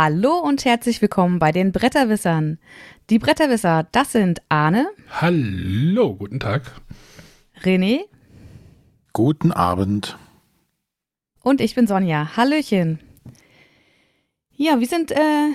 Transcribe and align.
Hallo 0.00 0.38
und 0.38 0.64
herzlich 0.64 1.02
willkommen 1.02 1.40
bei 1.40 1.50
den 1.50 1.72
Bretterwissern. 1.72 2.60
Die 3.10 3.18
Bretterwisser, 3.18 3.88
das 3.90 4.12
sind 4.12 4.40
Arne. 4.48 4.86
Hallo, 5.10 6.14
guten 6.14 6.38
Tag. 6.38 6.62
René. 7.64 8.02
Guten 9.12 9.50
Abend. 9.50 10.16
Und 11.42 11.60
ich 11.60 11.74
bin 11.74 11.88
Sonja. 11.88 12.36
Hallöchen. 12.36 13.00
Ja, 14.54 14.78
wir 14.78 14.86
sind 14.86 15.10
äh, 15.10 15.48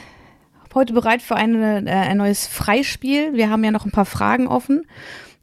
heute 0.73 0.91
bereit 0.91 1.21
für 1.21 1.37
eine, 1.37 1.85
äh, 1.85 2.09
ein 2.09 2.17
neues 2.17 2.45
Freispiel. 2.45 3.31
Wir 3.35 3.49
haben 3.49 3.63
ja 3.63 3.71
noch 3.71 3.85
ein 3.85 3.91
paar 3.91 4.03
Fragen 4.03 4.47
offen. 4.49 4.85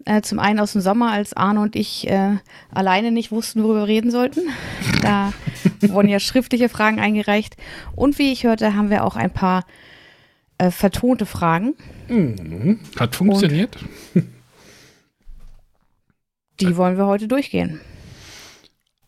Äh, 0.06 0.22
zum 0.22 0.38
einen 0.38 0.60
aus 0.60 0.72
dem 0.72 0.80
Sommer, 0.80 1.12
als 1.12 1.34
Arne 1.34 1.60
und 1.60 1.76
ich 1.76 2.08
äh, 2.08 2.36
alleine 2.70 3.10
nicht 3.10 3.30
wussten, 3.30 3.62
worüber 3.62 3.80
wir 3.80 3.88
reden 3.88 4.10
sollten. 4.10 4.40
Da 5.02 5.32
wurden 5.80 6.08
ja 6.08 6.20
schriftliche 6.20 6.68
Fragen 6.68 7.00
eingereicht. 7.00 7.56
Und 7.96 8.18
wie 8.18 8.32
ich 8.32 8.44
hörte, 8.44 8.74
haben 8.74 8.90
wir 8.90 9.04
auch 9.04 9.16
ein 9.16 9.32
paar 9.32 9.64
äh, 10.58 10.70
vertonte 10.70 11.24
Fragen. 11.24 11.74
Mhm. 12.08 12.80
Hat 12.98 13.16
funktioniert. 13.16 13.78
Und 14.14 14.26
die 16.60 16.76
wollen 16.76 16.98
wir 16.98 17.06
heute 17.06 17.28
durchgehen. 17.28 17.80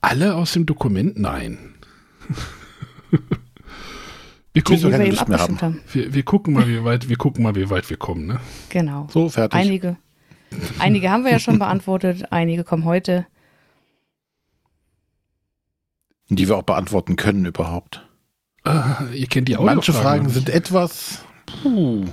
Alle 0.01 0.35
aus 0.35 0.55
dem 0.55 0.65
Dokument? 0.65 1.19
Nein. 1.19 1.59
Wir 4.55 4.63
gucken, 4.63 4.91
wir. 4.93 4.99
Wir, 4.99 6.15
wir, 6.15 6.23
gucken 6.25 6.53
mal, 6.53 6.69
wie 6.69 6.85
weit, 6.85 7.09
wir 7.09 7.17
gucken 7.17 7.43
mal, 7.43 7.55
wie 7.55 7.71
weit 7.71 7.89
wir 7.89 7.97
kommen, 7.97 8.27
ne? 8.27 8.39
Genau. 8.69 9.09
So, 9.11 9.31
fertig. 9.31 9.59
Einige, 9.59 9.97
einige 10.79 11.11
haben 11.11 11.25
wir 11.25 11.33
ja 11.33 11.39
schon 11.39 11.59
beantwortet, 11.59 12.31
einige 12.31 12.65
kommen 12.65 12.85
heute. 12.85 13.27
Die 16.29 16.49
wir 16.49 16.57
auch 16.57 16.63
beantworten 16.63 17.17
können 17.17 17.45
überhaupt. 17.45 18.07
Uh, 18.67 19.05
ihr 19.13 19.27
kennt 19.27 19.49
die 19.49 19.57
auch. 19.57 19.65
Manche 19.65 19.93
Fragen 19.93 20.29
sind 20.29 20.49
etwas 20.49 21.25
puh, 21.47 22.05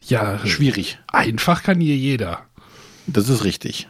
ja 0.00 0.38
schwierig. 0.46 0.98
Einfach 1.08 1.62
kann 1.62 1.80
hier 1.80 1.96
jeder. 1.96 2.46
Das 3.06 3.28
ist 3.28 3.44
richtig. 3.44 3.88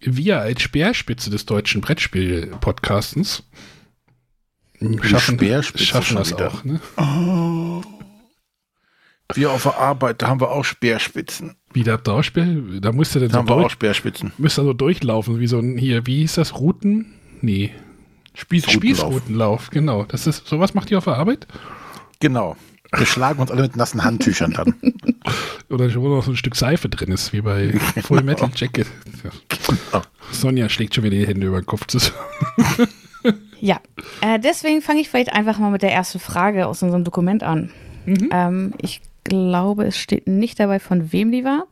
Wir 0.00 0.40
als 0.40 0.62
Speerspitze 0.62 1.30
des 1.30 1.46
deutschen 1.46 1.80
Brettspiel-Podcastens 1.80 3.44
schaffen, 5.02 5.38
schaffen 5.76 6.16
das 6.16 6.30
wieder. 6.32 6.48
auch. 6.48 6.64
Ne? 6.64 6.80
Oh. 6.96 7.82
Wir 9.34 9.50
auf 9.50 9.62
der 9.62 9.78
Arbeit, 9.78 10.22
da 10.22 10.28
haben 10.28 10.40
wir 10.40 10.50
auch 10.50 10.64
Speerspitzen. 10.64 11.56
Wie 11.72 11.84
da 11.84 11.98
auch 12.06 12.22
Speer? 12.22 12.46
Da 12.80 12.92
musst 12.92 13.14
du 13.14 13.20
dann 13.20 13.28
da 13.28 13.34
so 13.34 13.38
haben 13.38 13.48
wir 13.48 13.66
auch 13.66 13.70
Speerspitzen. 13.70 14.32
Müsst 14.38 14.58
also 14.58 14.72
durchlaufen, 14.72 15.40
wie 15.40 15.46
so 15.46 15.58
ein 15.58 15.78
hier, 15.78 16.06
wie 16.06 16.18
hieß 16.18 16.34
das? 16.34 16.58
Routen? 16.58 17.14
Nee. 17.40 17.72
Spießrutenlauf. 18.34 18.82
Spießrutenlauf, 18.82 19.70
genau. 19.70 20.04
Das 20.04 20.26
ist, 20.26 20.46
sowas 20.46 20.74
macht 20.74 20.90
ihr 20.90 20.98
auf 20.98 21.04
der 21.04 21.16
Arbeit? 21.16 21.46
Genau. 22.20 22.56
Wir 22.94 23.06
schlagen 23.06 23.40
uns 23.40 23.50
alle 23.50 23.62
mit 23.62 23.76
nassen 23.76 24.04
Handtüchern 24.04 24.52
dann. 24.52 24.74
Oder 25.70 25.94
wo 25.94 26.08
noch 26.08 26.22
so 26.22 26.32
ein 26.32 26.36
Stück 26.36 26.56
Seife 26.56 26.88
drin 26.90 27.10
ist, 27.10 27.32
wie 27.32 27.40
bei 27.40 27.72
Full 28.02 28.18
genau. 28.18 28.32
Metal 28.32 28.50
Jacket. 28.54 28.86
Genau. 29.22 30.02
Sonja 30.30 30.68
schlägt 30.68 30.94
schon 30.94 31.04
wieder 31.04 31.16
die 31.16 31.26
Hände 31.26 31.46
über 31.46 31.60
den 31.60 31.66
Kopf 31.66 31.86
zusammen. 31.86 32.18
ja, 33.60 33.80
äh, 34.20 34.38
deswegen 34.38 34.82
fange 34.82 35.00
ich 35.00 35.08
vielleicht 35.08 35.32
einfach 35.32 35.58
mal 35.58 35.70
mit 35.70 35.82
der 35.82 35.92
ersten 35.92 36.20
Frage 36.20 36.66
aus 36.66 36.82
unserem 36.82 37.04
Dokument 37.04 37.42
an. 37.42 37.70
Mhm. 38.04 38.28
Ähm, 38.30 38.74
ich 38.82 39.00
glaube, 39.24 39.84
es 39.84 39.96
steht 39.96 40.26
nicht 40.26 40.58
dabei, 40.60 40.78
von 40.78 41.12
wem 41.12 41.32
die 41.32 41.44
war. 41.44 41.66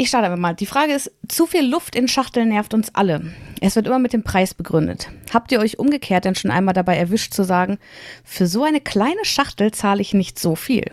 Ich 0.00 0.08
starte 0.08 0.28
aber 0.28 0.36
mal. 0.36 0.54
Die 0.54 0.66
Frage 0.66 0.92
ist, 0.92 1.10
zu 1.28 1.46
viel 1.46 1.68
Luft 1.68 1.96
in 1.96 2.06
Schachteln 2.06 2.50
nervt 2.50 2.72
uns 2.72 2.94
alle. 2.94 3.32
Es 3.60 3.74
wird 3.74 3.88
immer 3.88 3.98
mit 3.98 4.12
dem 4.12 4.22
Preis 4.22 4.54
begründet. 4.54 5.10
Habt 5.34 5.50
ihr 5.50 5.58
euch 5.58 5.80
umgekehrt 5.80 6.24
denn 6.24 6.36
schon 6.36 6.52
einmal 6.52 6.72
dabei 6.72 6.96
erwischt 6.96 7.34
zu 7.34 7.42
sagen, 7.42 7.78
für 8.22 8.46
so 8.46 8.62
eine 8.62 8.80
kleine 8.80 9.24
Schachtel 9.24 9.72
zahle 9.72 10.00
ich 10.00 10.14
nicht 10.14 10.38
so 10.38 10.54
viel, 10.54 10.92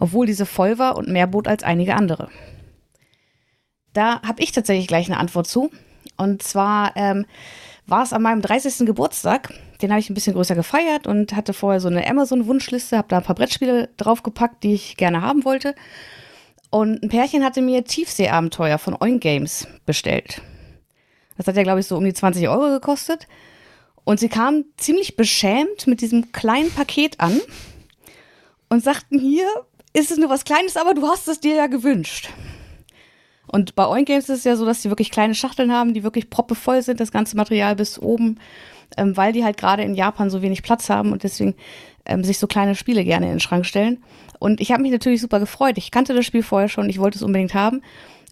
obwohl 0.00 0.26
diese 0.26 0.46
voll 0.46 0.78
war 0.78 0.96
und 0.96 1.08
mehr 1.08 1.28
bot 1.28 1.46
als 1.46 1.62
einige 1.62 1.94
andere? 1.94 2.28
Da 3.92 4.20
habe 4.22 4.42
ich 4.42 4.50
tatsächlich 4.50 4.88
gleich 4.88 5.06
eine 5.06 5.18
Antwort 5.18 5.46
zu. 5.46 5.70
Und 6.16 6.42
zwar 6.42 6.96
ähm, 6.96 7.26
war 7.86 8.02
es 8.02 8.12
an 8.12 8.22
meinem 8.22 8.42
30. 8.42 8.84
Geburtstag. 8.84 9.54
Den 9.82 9.90
habe 9.90 10.00
ich 10.00 10.10
ein 10.10 10.14
bisschen 10.14 10.34
größer 10.34 10.54
gefeiert 10.54 11.06
und 11.06 11.34
hatte 11.34 11.52
vorher 11.52 11.80
so 11.80 11.88
eine 11.88 12.06
Amazon-Wunschliste, 12.06 12.96
habe 12.96 13.08
da 13.08 13.18
ein 13.18 13.24
paar 13.24 13.34
Brettspiele 13.34 13.88
draufgepackt, 13.96 14.62
die 14.62 14.74
ich 14.74 14.96
gerne 14.96 15.22
haben 15.22 15.44
wollte. 15.44 15.74
Und 16.70 17.02
ein 17.02 17.08
Pärchen 17.08 17.44
hatte 17.44 17.62
mir 17.62 17.84
Tiefseeabenteuer 17.84 18.78
von 18.78 18.96
Oink 19.00 19.20
Games 19.20 19.66
bestellt. 19.86 20.42
Das 21.36 21.46
hat 21.46 21.56
ja, 21.56 21.62
glaube 21.62 21.80
ich, 21.80 21.86
so 21.86 21.96
um 21.96 22.04
die 22.04 22.12
20 22.12 22.48
Euro 22.48 22.68
gekostet. 22.68 23.26
Und 24.04 24.20
sie 24.20 24.28
kamen 24.28 24.64
ziemlich 24.76 25.16
beschämt 25.16 25.86
mit 25.86 26.00
diesem 26.00 26.32
kleinen 26.32 26.70
Paket 26.70 27.18
an 27.20 27.40
und 28.68 28.84
sagten, 28.84 29.18
hier 29.18 29.46
ist 29.92 30.10
es 30.10 30.18
nur 30.18 30.30
was 30.30 30.44
Kleines, 30.44 30.76
aber 30.76 30.94
du 30.94 31.06
hast 31.06 31.28
es 31.28 31.40
dir 31.40 31.54
ja 31.54 31.66
gewünscht. 31.66 32.30
Und 33.46 33.74
bei 33.74 33.86
Oink 33.86 34.06
Games 34.06 34.28
ist 34.28 34.38
es 34.38 34.44
ja 34.44 34.54
so, 34.54 34.64
dass 34.64 34.82
die 34.82 34.90
wirklich 34.90 35.10
kleine 35.10 35.34
Schachteln 35.34 35.72
haben, 35.72 35.92
die 35.92 36.04
wirklich 36.04 36.30
proppevoll 36.30 36.82
sind, 36.82 37.00
das 37.00 37.10
ganze 37.10 37.36
Material 37.36 37.74
bis 37.74 37.98
oben, 37.98 38.38
ähm, 38.96 39.16
weil 39.16 39.32
die 39.32 39.44
halt 39.44 39.56
gerade 39.56 39.82
in 39.82 39.94
Japan 39.94 40.30
so 40.30 40.42
wenig 40.42 40.62
Platz 40.62 40.88
haben 40.90 41.12
und 41.12 41.22
deswegen 41.22 41.54
ähm, 42.06 42.24
sich 42.24 42.38
so 42.38 42.46
kleine 42.46 42.74
Spiele 42.74 43.04
gerne 43.04 43.26
in 43.26 43.32
den 43.32 43.40
Schrank 43.40 43.66
stellen. 43.66 44.02
Und 44.38 44.60
ich 44.60 44.72
habe 44.72 44.82
mich 44.82 44.92
natürlich 44.92 45.20
super 45.20 45.38
gefreut. 45.38 45.76
Ich 45.78 45.90
kannte 45.90 46.14
das 46.14 46.26
Spiel 46.26 46.42
vorher 46.42 46.68
schon, 46.68 46.88
ich 46.88 46.98
wollte 46.98 47.18
es 47.18 47.22
unbedingt 47.22 47.54
haben. 47.54 47.82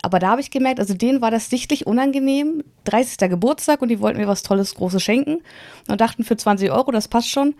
Aber 0.02 0.18
da 0.20 0.28
habe 0.28 0.40
ich 0.40 0.50
gemerkt, 0.50 0.78
also 0.78 0.94
denen 0.94 1.20
war 1.20 1.30
das 1.30 1.50
sichtlich 1.50 1.86
unangenehm. 1.86 2.62
30. 2.84 3.28
Geburtstag 3.28 3.82
und 3.82 3.88
die 3.88 4.00
wollten 4.00 4.18
mir 4.18 4.28
was 4.28 4.42
Tolles, 4.42 4.74
Großes 4.74 5.02
schenken 5.02 5.38
und 5.88 6.00
dachten 6.00 6.24
für 6.24 6.36
20 6.36 6.70
Euro, 6.70 6.92
das 6.92 7.08
passt 7.08 7.28
schon. 7.28 7.54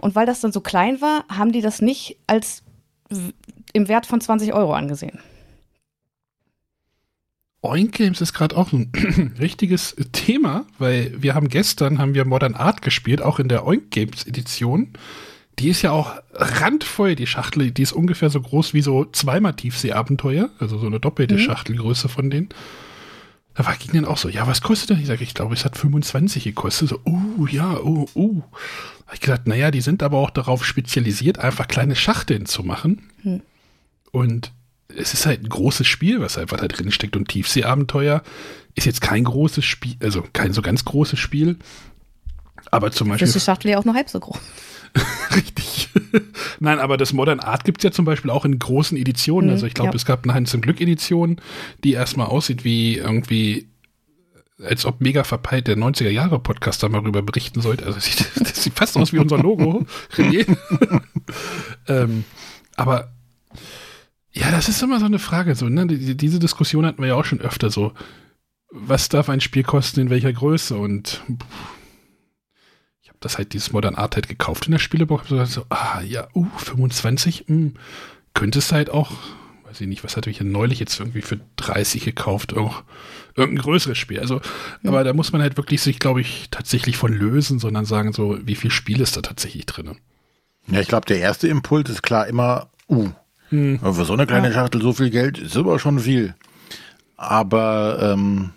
Und 0.00 0.14
weil 0.14 0.26
das 0.26 0.40
dann 0.40 0.52
so 0.52 0.60
klein 0.60 1.00
war, 1.00 1.24
haben 1.28 1.52
die 1.52 1.60
das 1.60 1.82
nicht 1.82 2.16
als 2.26 2.62
im 3.72 3.88
Wert 3.88 4.06
von 4.06 4.20
20 4.20 4.54
Euro 4.54 4.72
angesehen. 4.72 5.20
Oink 7.62 7.92
Games 7.92 8.20
ist 8.20 8.32
gerade 8.32 8.56
auch 8.56 8.72
ein 8.72 8.92
richtiges 9.40 9.94
Thema, 10.12 10.66
weil 10.78 11.14
wir 11.16 11.34
haben 11.34 11.48
gestern 11.48 11.98
haben 11.98 12.14
wir 12.14 12.24
Modern 12.24 12.54
Art 12.54 12.82
gespielt, 12.82 13.22
auch 13.22 13.38
in 13.38 13.48
der 13.48 13.64
Oink 13.64 13.90
Games 13.90 14.26
Edition. 14.26 14.88
Die 15.58 15.68
ist 15.68 15.82
ja 15.82 15.92
auch 15.92 16.14
randvoll, 16.32 17.14
die 17.14 17.26
Schachtel. 17.26 17.70
Die 17.70 17.82
ist 17.82 17.92
ungefähr 17.92 18.30
so 18.30 18.40
groß 18.40 18.74
wie 18.74 18.82
so 18.82 19.04
zweimal 19.04 19.54
Tiefseeabenteuer. 19.54 20.50
Also 20.58 20.78
so 20.78 20.86
eine 20.86 20.98
doppelte 20.98 21.34
mhm. 21.34 21.40
Schachtelgröße 21.40 22.08
von 22.08 22.30
denen. 22.30 22.48
Da 23.54 23.66
war 23.66 23.76
ging 23.76 23.92
dann 23.92 24.06
auch 24.06 24.16
so, 24.16 24.28
ja, 24.28 24.46
was 24.46 24.62
kostet 24.62 24.90
das? 24.90 24.98
Ich 24.98 25.06
sage, 25.06 25.22
ich 25.22 25.34
glaube, 25.34 25.54
es 25.54 25.64
hat 25.64 25.76
25 25.76 26.44
gekostet. 26.44 26.88
So, 26.88 27.00
uh, 27.04 27.46
ja, 27.46 27.78
uh, 27.78 28.08
uh. 28.14 28.42
Hab 29.06 29.14
ich 29.14 29.20
gedacht, 29.20 29.46
naja, 29.46 29.70
die 29.70 29.82
sind 29.82 30.02
aber 30.02 30.18
auch 30.18 30.30
darauf 30.30 30.64
spezialisiert, 30.64 31.38
einfach 31.38 31.68
kleine 31.68 31.94
Schachteln 31.94 32.46
zu 32.46 32.62
machen. 32.62 33.10
Mhm. 33.22 33.42
Und 34.10 34.52
es 34.96 35.14
ist 35.14 35.26
halt 35.26 35.42
ein 35.42 35.48
großes 35.48 35.86
Spiel, 35.86 36.20
was 36.20 36.38
einfach 36.38 36.58
da 36.58 36.68
drin 36.68 36.90
steckt. 36.92 37.16
Und 37.16 37.28
Tiefseeabenteuer 37.28 38.22
ist 38.74 38.86
jetzt 38.86 39.00
kein 39.00 39.24
großes 39.24 39.64
Spiel, 39.64 39.96
also 40.00 40.24
kein 40.32 40.52
so 40.52 40.62
ganz 40.62 40.84
großes 40.84 41.18
Spiel. 41.18 41.58
Aber 42.70 42.90
zum 42.92 43.08
Beispiel. 43.08 43.26
Das 43.26 43.36
ist 43.36 43.42
die 43.42 43.50
Schachtel 43.50 43.70
ja 43.70 43.78
auch 43.78 43.84
nur 43.84 43.94
halb 43.94 44.08
so 44.08 44.20
groß. 44.20 44.38
Richtig. 45.34 45.88
Nein, 46.60 46.78
aber 46.78 46.96
das 46.96 47.12
Modern 47.12 47.40
Art 47.40 47.64
gibt 47.64 47.78
es 47.78 47.84
ja 47.84 47.90
zum 47.92 48.04
Beispiel 48.04 48.30
auch 48.30 48.44
in 48.44 48.58
großen 48.58 48.96
Editionen. 48.96 49.48
Mhm, 49.48 49.54
also 49.54 49.66
ich 49.66 49.74
glaube, 49.74 49.90
ja. 49.90 49.96
es 49.96 50.04
gab 50.04 50.24
eine 50.24 50.34
Hans 50.34 50.50
zum 50.50 50.60
Glück 50.60 50.80
Edition, 50.80 51.40
die 51.82 51.92
erstmal 51.92 52.26
aussieht 52.26 52.64
wie 52.64 52.98
irgendwie, 52.98 53.68
als 54.62 54.84
ob 54.84 55.00
mega 55.00 55.24
verpeilt 55.24 55.66
der 55.66 55.76
90er 55.76 56.10
Jahre 56.10 56.38
Podcast 56.38 56.82
da 56.82 56.88
mal 56.88 57.00
rüber 57.00 57.22
berichten 57.22 57.60
sollte. 57.60 57.86
Also 57.86 57.98
sieht, 58.00 58.26
das 58.38 58.62
sieht 58.62 58.74
fast 58.74 58.96
aus 58.96 59.12
wie 59.12 59.18
unser 59.18 59.38
Logo. 59.38 59.86
ähm, 61.88 62.24
aber 62.76 63.12
ja, 64.32 64.50
das 64.50 64.68
ist 64.68 64.82
immer 64.82 64.98
so 64.98 65.06
eine 65.06 65.18
Frage. 65.18 65.54
So, 65.54 65.68
ne? 65.68 65.86
Diese 65.86 66.38
Diskussion 66.38 66.86
hatten 66.86 67.02
wir 67.02 67.08
ja 67.08 67.14
auch 67.14 67.24
schon 67.24 67.40
öfter 67.40 67.70
so. 67.70 67.92
Was 68.70 69.08
darf 69.08 69.28
ein 69.28 69.42
Spiel 69.42 69.64
kosten, 69.64 70.00
in 70.00 70.10
welcher 70.10 70.32
Größe? 70.32 70.76
Und 70.76 71.22
pff, 71.30 71.46
das 73.24 73.38
halt 73.38 73.52
dieses 73.52 73.72
Modern 73.72 73.94
Art 73.94 74.14
halt 74.14 74.28
gekauft 74.28 74.66
in 74.66 74.72
der 74.72 74.78
Spielebox. 74.78 75.28
So, 75.28 75.44
so 75.44 75.66
ah, 75.70 76.00
ja, 76.02 76.28
uh, 76.34 76.46
25, 76.56 77.44
mh, 77.46 77.56
hm, 77.56 77.74
könnte 78.34 78.58
es 78.58 78.72
halt 78.72 78.90
auch, 78.90 79.12
weiß 79.64 79.80
ich 79.80 79.88
nicht, 79.88 80.04
was 80.04 80.16
hatte 80.16 80.30
ich 80.30 80.38
ja 80.38 80.44
neulich 80.44 80.78
jetzt 80.78 80.98
irgendwie 80.98 81.22
für 81.22 81.40
30 81.56 82.04
gekauft, 82.04 82.54
auch 82.56 82.82
irgendein 83.34 83.62
größeres 83.62 83.98
Spiel. 83.98 84.20
Also, 84.20 84.40
ja. 84.82 84.90
aber 84.90 85.04
da 85.04 85.12
muss 85.12 85.32
man 85.32 85.42
halt 85.42 85.56
wirklich 85.56 85.80
sich, 85.82 85.98
glaube 85.98 86.20
ich, 86.20 86.48
tatsächlich 86.50 86.96
von 86.96 87.12
lösen, 87.12 87.58
sondern 87.58 87.84
sagen 87.84 88.12
so, 88.12 88.38
wie 88.42 88.56
viel 88.56 88.70
Spiel 88.70 89.00
ist 89.00 89.16
da 89.16 89.22
tatsächlich 89.22 89.66
drin? 89.66 89.96
Ja, 90.68 90.80
ich 90.80 90.88
glaube, 90.88 91.06
der 91.06 91.18
erste 91.18 91.48
Impuls 91.48 91.90
ist 91.90 92.02
klar 92.02 92.26
immer, 92.26 92.70
uh, 92.88 93.10
hm. 93.52 93.78
für 93.80 94.04
so 94.04 94.14
eine 94.14 94.26
kleine 94.26 94.48
ja. 94.48 94.54
Schachtel 94.54 94.80
so 94.80 94.92
viel 94.92 95.10
Geld 95.10 95.38
ist 95.38 95.56
aber 95.56 95.78
schon 95.78 95.98
viel. 95.98 96.34
Aber 97.16 97.98
ähm, 98.00 98.50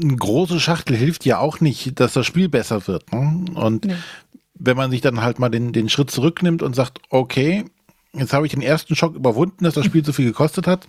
eine 0.00 0.16
große 0.16 0.60
Schachtel 0.60 0.94
hilft 0.94 1.24
ja 1.24 1.38
auch 1.38 1.60
nicht, 1.60 1.98
dass 1.98 2.12
das 2.12 2.26
Spiel 2.26 2.48
besser 2.48 2.86
wird. 2.86 3.10
Ne? 3.12 3.46
Und 3.54 3.86
nee. 3.86 3.96
wenn 4.54 4.76
man 4.76 4.90
sich 4.90 5.00
dann 5.00 5.22
halt 5.22 5.38
mal 5.38 5.48
den, 5.48 5.72
den 5.72 5.88
Schritt 5.88 6.10
zurücknimmt 6.10 6.62
und 6.62 6.76
sagt, 6.76 7.00
okay, 7.08 7.64
jetzt 8.12 8.32
habe 8.32 8.46
ich 8.46 8.52
den 8.52 8.62
ersten 8.62 8.94
Schock 8.94 9.14
überwunden, 9.14 9.64
dass 9.64 9.74
das 9.74 9.86
Spiel 9.86 10.04
so 10.04 10.12
viel 10.12 10.26
gekostet 10.26 10.66
hat, 10.66 10.86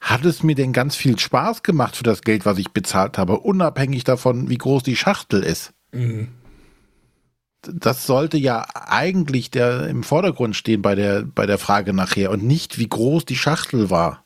hat 0.00 0.24
es 0.26 0.42
mir 0.42 0.54
denn 0.54 0.74
ganz 0.74 0.94
viel 0.94 1.18
Spaß 1.18 1.62
gemacht 1.62 1.96
für 1.96 2.04
das 2.04 2.20
Geld, 2.20 2.44
was 2.44 2.58
ich 2.58 2.72
bezahlt 2.72 3.16
habe, 3.16 3.40
unabhängig 3.40 4.04
davon, 4.04 4.50
wie 4.50 4.58
groß 4.58 4.82
die 4.82 4.96
Schachtel 4.96 5.42
ist. 5.42 5.72
Mhm. 5.92 6.28
Das 7.72 8.06
sollte 8.06 8.36
ja 8.36 8.66
eigentlich 8.74 9.50
der 9.50 9.88
im 9.88 10.02
Vordergrund 10.02 10.56
stehen 10.56 10.82
bei 10.82 10.94
der, 10.94 11.22
bei 11.22 11.46
der 11.46 11.58
Frage 11.58 11.92
nachher 11.92 12.30
und 12.30 12.44
nicht, 12.44 12.78
wie 12.78 12.88
groß 12.88 13.24
die 13.24 13.36
Schachtel 13.36 13.90
war. 13.90 14.24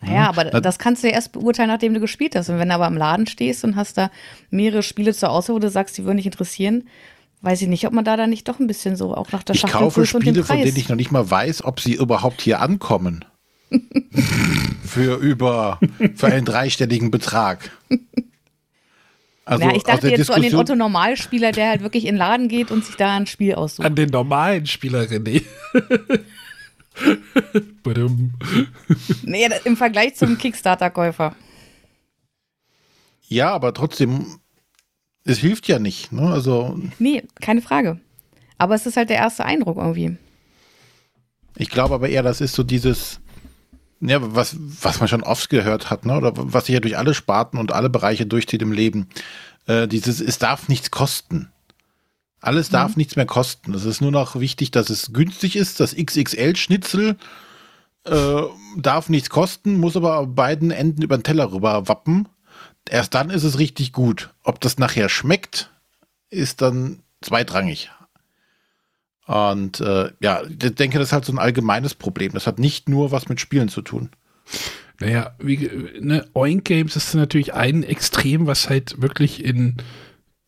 Naja, 0.00 0.28
aber 0.28 0.44
Na, 0.52 0.60
das 0.60 0.78
kannst 0.78 1.02
du 1.02 1.08
ja 1.08 1.14
erst 1.14 1.32
beurteilen, 1.32 1.68
nachdem 1.68 1.94
du 1.94 2.00
gespielt 2.00 2.36
hast. 2.36 2.48
Und 2.48 2.58
wenn 2.58 2.68
du 2.68 2.74
aber 2.74 2.86
im 2.86 2.96
Laden 2.96 3.26
stehst 3.26 3.64
und 3.64 3.76
hast 3.76 3.96
da 3.96 4.10
mehrere 4.50 4.82
Spiele 4.82 5.14
zur 5.14 5.30
Auswahl, 5.30 5.56
wo 5.56 5.60
du 5.60 5.70
sagst, 5.70 5.96
die 5.96 6.04
würden 6.04 6.18
dich 6.18 6.26
interessieren, 6.26 6.84
weiß 7.40 7.62
ich 7.62 7.68
nicht, 7.68 7.86
ob 7.86 7.92
man 7.92 8.04
da 8.04 8.16
dann 8.16 8.30
nicht 8.30 8.48
doch 8.48 8.58
ein 8.58 8.66
bisschen 8.66 8.96
so 8.96 9.14
auch 9.14 9.32
nach 9.32 9.42
der 9.42 9.54
Schachtel 9.54 9.76
Ich 9.76 9.80
kaufe 9.80 10.06
Spiele, 10.06 10.44
von 10.44 10.58
denen 10.58 10.76
ich 10.76 10.88
noch 10.88 10.96
nicht 10.96 11.12
mal 11.12 11.30
weiß, 11.30 11.64
ob 11.64 11.80
sie 11.80 11.94
überhaupt 11.94 12.40
hier 12.42 12.60
ankommen. 12.60 13.24
für 14.84 15.16
über, 15.16 15.80
für 16.14 16.26
einen 16.26 16.44
dreistelligen 16.44 17.10
Betrag. 17.10 17.70
Also 19.44 19.64
ja, 19.64 19.74
ich 19.74 19.82
dachte 19.82 20.08
jetzt 20.08 20.20
Diskussion 20.20 20.42
so 20.42 20.42
an 20.46 20.50
den 20.50 20.58
Otto 20.58 20.76
Normalspieler, 20.76 21.52
der 21.52 21.68
halt 21.68 21.82
wirklich 21.82 22.04
in 22.04 22.14
den 22.14 22.18
Laden 22.18 22.48
geht 22.48 22.70
und 22.70 22.84
sich 22.84 22.96
da 22.96 23.14
ein 23.14 23.26
Spiel 23.26 23.54
aussucht. 23.54 23.86
An 23.86 23.94
den 23.94 24.08
normalen 24.08 24.66
Spieler, 24.66 25.02
René. 25.02 25.42
nee, 29.24 29.48
im 29.64 29.76
Vergleich 29.76 30.14
zum 30.14 30.38
Kickstarter-Käufer. 30.38 31.34
Ja, 33.28 33.52
aber 33.52 33.74
trotzdem, 33.74 34.38
es 35.24 35.38
hilft 35.38 35.68
ja 35.68 35.78
nicht. 35.78 36.12
Ne? 36.12 36.22
Also, 36.22 36.78
nee, 36.98 37.24
keine 37.40 37.62
Frage. 37.62 38.00
Aber 38.58 38.74
es 38.74 38.86
ist 38.86 38.96
halt 38.96 39.10
der 39.10 39.16
erste 39.16 39.44
Eindruck 39.44 39.76
irgendwie. 39.76 40.16
Ich 41.56 41.68
glaube 41.68 41.94
aber 41.94 42.08
eher, 42.08 42.22
das 42.22 42.40
ist 42.40 42.54
so 42.54 42.62
dieses, 42.62 43.20
ja, 44.06 44.18
was, 44.20 44.56
was 44.58 45.00
man 45.00 45.08
schon 45.08 45.22
oft 45.22 45.48
gehört 45.50 45.90
hat, 45.90 46.04
ne? 46.06 46.16
oder 46.16 46.32
was 46.34 46.66
sich 46.66 46.74
ja 46.74 46.80
durch 46.80 46.98
alle 46.98 47.14
Sparten 47.14 47.58
und 47.58 47.72
alle 47.72 47.90
Bereiche 47.90 48.26
durchzieht 48.26 48.62
im 48.62 48.72
Leben. 48.72 49.08
Äh, 49.66 49.88
dieses, 49.88 50.20
es 50.20 50.38
darf 50.38 50.68
nichts 50.68 50.90
kosten. 50.90 51.50
Alles 52.40 52.68
darf 52.68 52.90
mhm. 52.90 52.98
nichts 52.98 53.16
mehr 53.16 53.26
kosten. 53.26 53.72
Es 53.72 53.84
ist 53.86 54.02
nur 54.02 54.10
noch 54.10 54.38
wichtig, 54.38 54.70
dass 54.70 54.90
es 54.90 55.12
günstig 55.14 55.56
ist. 55.56 55.80
Das 55.80 55.96
XXL-Schnitzel 55.96 57.16
äh, 58.04 58.42
darf 58.76 59.08
nichts 59.08 59.30
kosten, 59.30 59.80
muss 59.80 59.96
aber 59.96 60.26
beiden 60.26 60.70
Enden 60.70 61.02
über 61.02 61.16
den 61.16 61.22
Teller 61.22 61.52
rüber 61.52 61.88
wappen. 61.88 62.28
Erst 62.88 63.14
dann 63.14 63.30
ist 63.30 63.44
es 63.44 63.58
richtig 63.58 63.92
gut. 63.92 64.34
Ob 64.42 64.60
das 64.60 64.76
nachher 64.78 65.08
schmeckt, 65.08 65.70
ist 66.28 66.60
dann 66.60 67.00
zweitrangig. 67.22 67.90
Und 69.26 69.80
äh, 69.80 70.10
ja, 70.20 70.42
ich 70.42 70.74
denke, 70.74 70.98
das 70.98 71.08
ist 71.08 71.12
halt 71.12 71.24
so 71.24 71.32
ein 71.32 71.38
allgemeines 71.38 71.94
Problem. 71.94 72.32
Das 72.32 72.46
hat 72.46 72.58
nicht 72.58 72.88
nur 72.88 73.10
was 73.10 73.28
mit 73.28 73.40
Spielen 73.40 73.68
zu 73.68 73.82
tun. 73.82 74.10
Naja, 75.00 75.34
wie, 75.38 75.70
ne, 76.00 76.26
Oink 76.34 76.64
Games 76.64 76.94
ist 76.96 77.14
natürlich 77.14 77.54
ein 77.54 77.82
Extrem, 77.82 78.46
was 78.46 78.68
halt 78.68 79.00
wirklich 79.00 79.44
in 79.44 79.76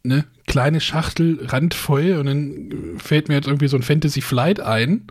ne, 0.02 0.24
kleine 0.46 0.80
Schachtel 0.80 1.40
randvoll 1.42 2.12
und 2.12 2.26
dann 2.26 2.98
fällt 2.98 3.28
mir 3.28 3.34
jetzt 3.34 3.48
irgendwie 3.48 3.68
so 3.68 3.76
ein 3.76 3.82
Fantasy 3.82 4.20
Flight 4.20 4.60
ein. 4.60 5.06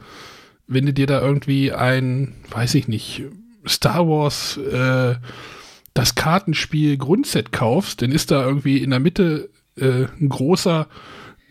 Wenn 0.67 0.85
du 0.85 0.93
dir 0.93 1.05
da 1.05 1.21
irgendwie 1.21 1.73
ein, 1.73 2.35
weiß 2.49 2.75
ich 2.75 2.87
nicht, 2.87 3.23
Star 3.67 4.07
Wars, 4.07 4.57
äh, 4.57 5.15
das 5.93 6.15
Kartenspiel 6.15 6.97
Grundset 6.97 7.51
kaufst, 7.51 8.01
dann 8.01 8.11
ist 8.11 8.31
da 8.31 8.45
irgendwie 8.45 8.79
in 8.79 8.91
der 8.91 8.99
Mitte 8.99 9.49
äh, 9.77 10.05
ein 10.19 10.29
großer, 10.29 10.87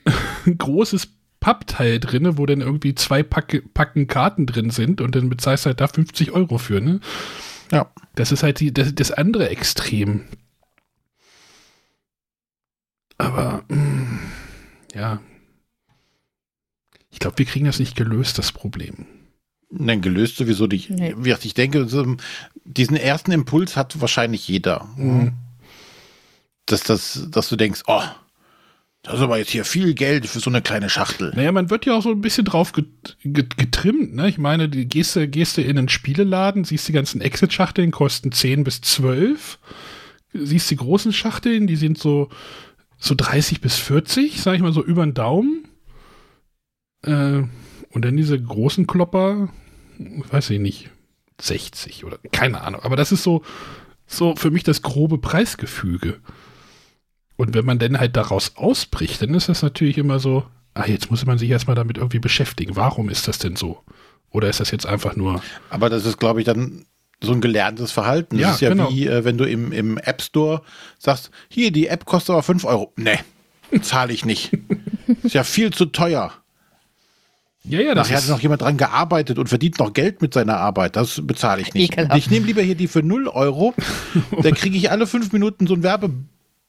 ein 0.46 0.58
großes 0.58 1.08
Pappteil 1.44 2.00
drin, 2.00 2.38
wo 2.38 2.46
dann 2.46 2.62
irgendwie 2.62 2.94
zwei 2.94 3.23
Packe, 3.23 3.61
Packen 3.61 4.06
Karten 4.06 4.46
drin 4.46 4.70
sind 4.70 5.02
und 5.02 5.14
dann 5.14 5.29
bezahlst 5.29 5.67
du 5.67 5.69
halt 5.69 5.81
da 5.82 5.88
50 5.88 6.32
Euro 6.32 6.56
für, 6.56 6.81
ne? 6.81 7.00
Ja. 7.70 7.93
Das 8.14 8.32
ist 8.32 8.43
halt 8.43 8.61
die, 8.61 8.73
das, 8.73 8.94
das 8.94 9.11
andere 9.11 9.50
Extrem. 9.50 10.25
Aber, 13.19 13.62
mh, 13.69 13.76
mm, 13.76 14.20
ja. 14.94 15.20
Ich 17.11 17.19
glaube, 17.19 17.37
wir 17.37 17.44
kriegen 17.44 17.67
das 17.67 17.79
nicht 17.79 17.94
gelöst, 17.94 18.38
das 18.38 18.50
Problem. 18.50 19.05
Nein, 19.69 20.00
gelöst 20.00 20.37
sowieso 20.37 20.67
nicht. 20.67 20.88
Nee. 20.88 21.14
Ich 21.43 21.52
denke, 21.52 21.87
diesen 22.64 22.96
ersten 22.96 23.32
Impuls 23.32 23.76
hat 23.76 24.00
wahrscheinlich 24.00 24.49
jeder. 24.49 24.88
Mhm. 24.96 25.35
Dass, 26.64 26.85
das, 26.85 27.26
dass 27.29 27.50
du 27.50 27.56
denkst, 27.56 27.82
oh, 27.87 28.00
das 29.04 29.16
ist 29.16 29.20
aber 29.20 29.36
jetzt 29.36 29.50
hier 29.50 29.66
viel 29.66 29.92
Geld 29.92 30.26
für 30.26 30.40
so 30.40 30.48
eine 30.48 30.62
kleine 30.62 30.88
Schachtel. 30.88 31.30
Naja, 31.36 31.52
man 31.52 31.68
wird 31.68 31.84
ja 31.84 31.94
auch 31.94 32.02
so 32.02 32.10
ein 32.10 32.22
bisschen 32.22 32.46
drauf 32.46 32.72
getrimmt. 33.22 34.14
Ne? 34.14 34.28
Ich 34.30 34.38
meine, 34.38 34.70
die 34.70 34.88
gehst 34.88 35.14
du 35.14 35.20
in 35.20 35.78
einen 35.78 35.90
Spieleladen, 35.90 36.64
siehst 36.64 36.88
die 36.88 36.92
ganzen 36.92 37.20
Exit-Schachteln, 37.20 37.90
kosten 37.90 38.32
10 38.32 38.64
bis 38.64 38.80
12. 38.80 39.58
Siehst 40.32 40.70
die 40.70 40.76
großen 40.76 41.12
Schachteln, 41.12 41.66
die 41.66 41.76
sind 41.76 41.98
so, 41.98 42.30
so 42.96 43.14
30 43.14 43.60
bis 43.60 43.76
40, 43.76 44.40
sag 44.40 44.54
ich 44.54 44.62
mal 44.62 44.72
so 44.72 44.82
über 44.82 45.04
den 45.04 45.12
Daumen. 45.12 45.68
Äh, 47.02 47.42
und 47.90 48.04
dann 48.04 48.16
diese 48.16 48.40
großen 48.40 48.86
Klopper, 48.86 49.50
weiß 49.98 50.48
ich 50.48 50.60
nicht, 50.60 50.88
60 51.42 52.06
oder 52.06 52.18
keine 52.32 52.62
Ahnung. 52.62 52.80
Aber 52.82 52.96
das 52.96 53.12
ist 53.12 53.22
so, 53.22 53.42
so 54.06 54.34
für 54.34 54.50
mich 54.50 54.62
das 54.62 54.80
grobe 54.80 55.18
Preisgefüge. 55.18 56.20
Und 57.36 57.54
wenn 57.54 57.64
man 57.64 57.78
dann 57.78 57.98
halt 57.98 58.16
daraus 58.16 58.52
ausbricht, 58.56 59.22
dann 59.22 59.34
ist 59.34 59.48
das 59.48 59.62
natürlich 59.62 59.98
immer 59.98 60.19
so, 60.19 60.44
ah, 60.75 60.86
jetzt 60.86 61.10
muss 61.10 61.26
man 61.26 61.38
sich 61.38 61.50
erstmal 61.50 61.76
damit 61.76 61.98
irgendwie 61.98 62.20
beschäftigen. 62.20 62.76
Warum 62.76 63.08
ist 63.08 63.26
das 63.28 63.38
denn 63.38 63.56
so? 63.56 63.82
Oder 64.31 64.48
ist 64.48 64.60
das 64.60 64.70
jetzt 64.70 64.86
einfach 64.86 65.16
nur. 65.16 65.42
Aber 65.70 65.90
das 65.90 66.06
ist, 66.06 66.19
glaube 66.19 66.40
ich, 66.40 66.46
dann 66.46 66.84
so 67.20 67.32
ein 67.32 67.40
gelerntes 67.40 67.92
Verhalten. 67.92 68.36
Das 68.36 68.42
ja, 68.42 68.50
ist 68.52 68.60
ja 68.60 68.69
genau. 68.70 68.90
wie, 68.90 69.06
äh, 69.06 69.25
wenn 69.25 69.38
du 69.38 69.44
im, 69.44 69.72
im 69.72 69.98
App 69.98 70.22
Store 70.22 70.62
sagst, 70.98 71.31
hier, 71.48 71.70
die 71.70 71.88
App 71.88 72.04
kostet 72.04 72.31
aber 72.31 72.42
5 72.42 72.64
Euro. 72.64 72.92
Nee, 72.96 73.20
zahle 73.81 74.12
ich 74.12 74.25
nicht. 74.25 74.52
ist 75.22 75.34
ja 75.34 75.44
viel 75.44 75.72
zu 75.72 75.86
teuer. 75.86 76.32
Ja, 77.66 77.81
ja, 77.81 77.94
das 77.94 78.08
Nachher 78.08 78.22
hat 78.22 78.28
noch 78.28 78.40
jemand 78.40 78.60
dran 78.60 78.76
gearbeitet 78.76 79.38
und 79.38 79.48
verdient 79.48 79.78
noch 79.78 79.94
Geld 79.94 80.20
mit 80.20 80.34
seiner 80.34 80.58
Arbeit. 80.58 80.96
Das 80.96 81.22
bezahle 81.25 81.62
ich 81.62 81.72
nicht. 81.72 81.92
Ekelhaft. 81.92 82.19
Ich 82.19 82.31
nehme 82.31 82.44
lieber 82.44 82.60
hier 82.60 82.75
die 82.75 82.88
für 82.88 83.02
0 83.02 83.28
Euro. 83.28 83.72
da 84.42 84.50
kriege 84.50 84.76
ich 84.76 84.90
alle 84.90 85.06
fünf 85.06 85.32
Minuten 85.32 85.66
so 85.66 85.75
ein 85.75 85.82
Werbe 85.82 86.10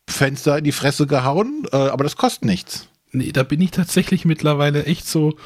Fenster 0.08 0.58
in 0.58 0.64
die 0.64 0.72
Fresse 0.72 1.08
gehauen, 1.08 1.66
äh, 1.72 1.76
aber 1.76 2.04
das 2.04 2.16
kostet 2.16 2.46
nichts. 2.46 2.88
Nee, 3.12 3.32
da 3.32 3.44
bin 3.44 3.62
ich 3.62 3.72
tatsächlich 3.72 4.26
mittlerweile 4.26 4.86
echt 4.86 5.08
so, 5.08 5.38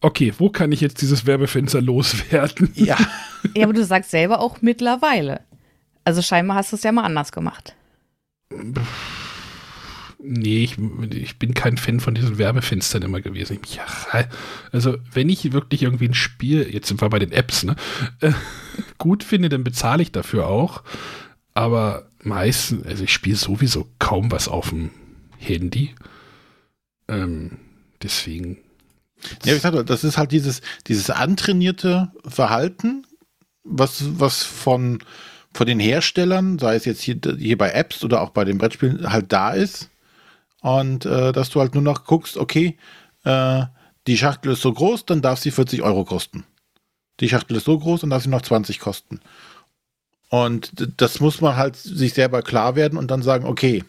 okay, 0.00 0.32
wo 0.38 0.50
kann 0.50 0.72
ich 0.72 0.80
jetzt 0.80 1.00
dieses 1.00 1.26
Werbefenster 1.26 1.80
loswerden? 1.80 2.70
Ja. 2.74 2.96
ja, 3.54 3.64
aber 3.64 3.72
du 3.72 3.84
sagst 3.84 4.10
selber 4.10 4.40
auch 4.40 4.62
mittlerweile. 4.62 5.40
Also 6.04 6.22
scheinbar 6.22 6.56
hast 6.56 6.72
du 6.72 6.76
es 6.76 6.82
ja 6.82 6.92
mal 6.92 7.04
anders 7.04 7.32
gemacht. 7.32 7.74
Nee, 10.24 10.62
ich, 10.62 10.76
ich, 11.10 11.38
bin 11.38 11.54
kein 11.54 11.76
Fan 11.76 11.98
von 11.98 12.14
diesen 12.14 12.38
Werbefenstern 12.38 13.02
immer 13.02 13.20
gewesen. 13.20 13.58
Ja, 13.74 14.26
also, 14.70 14.96
wenn 15.12 15.28
ich 15.28 15.52
wirklich 15.52 15.82
irgendwie 15.82 16.08
ein 16.08 16.14
Spiel, 16.14 16.68
jetzt 16.72 16.88
sind 16.88 17.00
wir 17.00 17.08
bei 17.08 17.18
den 17.18 17.32
Apps, 17.32 17.64
ne, 17.64 17.74
äh, 18.20 18.32
gut 18.98 19.24
finde, 19.24 19.48
dann 19.48 19.64
bezahle 19.64 20.02
ich 20.02 20.12
dafür 20.12 20.46
auch. 20.46 20.82
Aber 21.54 22.08
meistens, 22.22 22.86
also 22.86 23.04
ich 23.04 23.12
spiele 23.12 23.36
sowieso 23.36 23.88
kaum 23.98 24.30
was 24.30 24.48
auf 24.48 24.70
dem 24.70 24.90
Handy. 25.38 25.94
Ähm, 27.08 27.58
deswegen. 28.02 28.58
Ja, 29.44 29.54
ich 29.54 29.62
sag, 29.62 29.86
das 29.86 30.04
ist 30.04 30.18
halt 30.18 30.32
dieses, 30.32 30.62
dieses 30.88 31.10
antrainierte 31.10 32.10
Verhalten, 32.24 33.06
was, 33.62 34.02
was 34.18 34.42
von, 34.42 34.98
von 35.52 35.66
den 35.66 35.78
Herstellern, 35.78 36.58
sei 36.58 36.74
es 36.74 36.84
jetzt 36.84 37.02
hier, 37.02 37.18
hier 37.38 37.58
bei 37.58 37.70
Apps 37.70 38.02
oder 38.02 38.20
auch 38.20 38.30
bei 38.30 38.44
den 38.44 38.58
Brettspielen, 38.58 39.12
halt 39.12 39.32
da 39.32 39.52
ist. 39.52 39.90
Und 40.60 41.06
äh, 41.06 41.32
dass 41.32 41.50
du 41.50 41.60
halt 41.60 41.74
nur 41.74 41.82
noch 41.82 42.04
guckst, 42.04 42.36
okay, 42.36 42.78
äh, 43.24 43.64
die 44.06 44.16
Schachtel 44.16 44.52
ist 44.52 44.62
so 44.62 44.72
groß, 44.72 45.06
dann 45.06 45.22
darf 45.22 45.38
sie 45.38 45.50
40 45.50 45.82
Euro 45.82 46.04
kosten. 46.04 46.44
Die 47.20 47.28
Schachtel 47.28 47.56
ist 47.56 47.64
so 47.64 47.78
groß, 47.78 48.00
dann 48.00 48.10
darf 48.10 48.24
sie 48.24 48.28
noch 48.30 48.42
20 48.42 48.80
kosten. 48.80 49.20
Und 50.32 50.72
das 50.96 51.20
muss 51.20 51.42
man 51.42 51.56
halt 51.56 51.76
sich 51.76 52.14
selber 52.14 52.40
klar 52.40 52.74
werden 52.74 52.96
und 52.96 53.10
dann 53.10 53.20
sagen, 53.20 53.44
okay, 53.44 53.84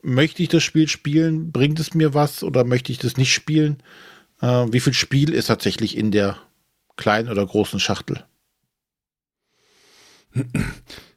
möchte 0.00 0.44
ich 0.44 0.48
das 0.48 0.62
Spiel 0.62 0.86
spielen? 0.86 1.50
Bringt 1.50 1.80
es 1.80 1.92
mir 1.92 2.14
was 2.14 2.44
oder 2.44 2.62
möchte 2.62 2.92
ich 2.92 2.98
das 2.98 3.16
nicht 3.16 3.34
spielen? 3.34 3.82
Äh, 4.40 4.66
wie 4.70 4.78
viel 4.78 4.94
Spiel 4.94 5.32
ist 5.32 5.46
tatsächlich 5.46 5.96
in 5.96 6.12
der 6.12 6.38
kleinen 6.96 7.28
oder 7.28 7.44
großen 7.44 7.80
Schachtel? 7.80 8.24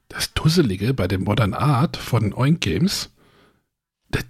Das 0.09 0.33
Dusselige 0.33 0.95
bei 0.95 1.07
dem 1.07 1.25
Modern 1.25 1.53
Art 1.53 1.95
von 1.95 2.33
Oink 2.33 2.61
Games, 2.61 3.11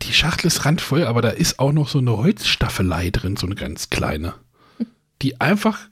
die 0.01 0.11
Schachtel 0.11 0.47
ist 0.47 0.65
randvoll, 0.65 1.05
aber 1.05 1.21
da 1.21 1.29
ist 1.29 1.59
auch 1.59 1.71
noch 1.71 1.87
so 1.87 1.99
eine 1.99 2.17
Holzstaffelei 2.17 3.09
drin, 3.11 3.37
so 3.37 3.45
eine 3.45 3.55
ganz 3.55 3.89
kleine, 3.89 4.33
die 5.21 5.39
einfach 5.39 5.87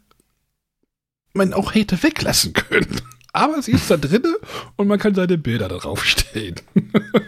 man 1.31 1.53
auch 1.53 1.73
hätte 1.73 2.03
weglassen 2.03 2.51
können 2.51 2.99
aber 3.35 3.61
sie 3.61 3.71
ist 3.71 3.89
da 3.91 3.97
drinne 3.97 4.35
und 4.75 4.87
man 4.87 4.99
kann 4.99 5.13
seine 5.13 5.37
Bilder 5.37 5.67
darauf 5.67 6.05
stellen. 6.05 6.55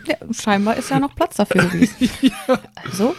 Ja, 0.05 0.15
scheinbar 0.31 0.77
ist 0.77 0.89
ja 0.89 0.99
noch 0.99 1.15
Platz 1.15 1.35
dafür 1.35 1.65
gewesen. 1.65 2.09
ja. 2.21 2.59
Also. 2.85 3.15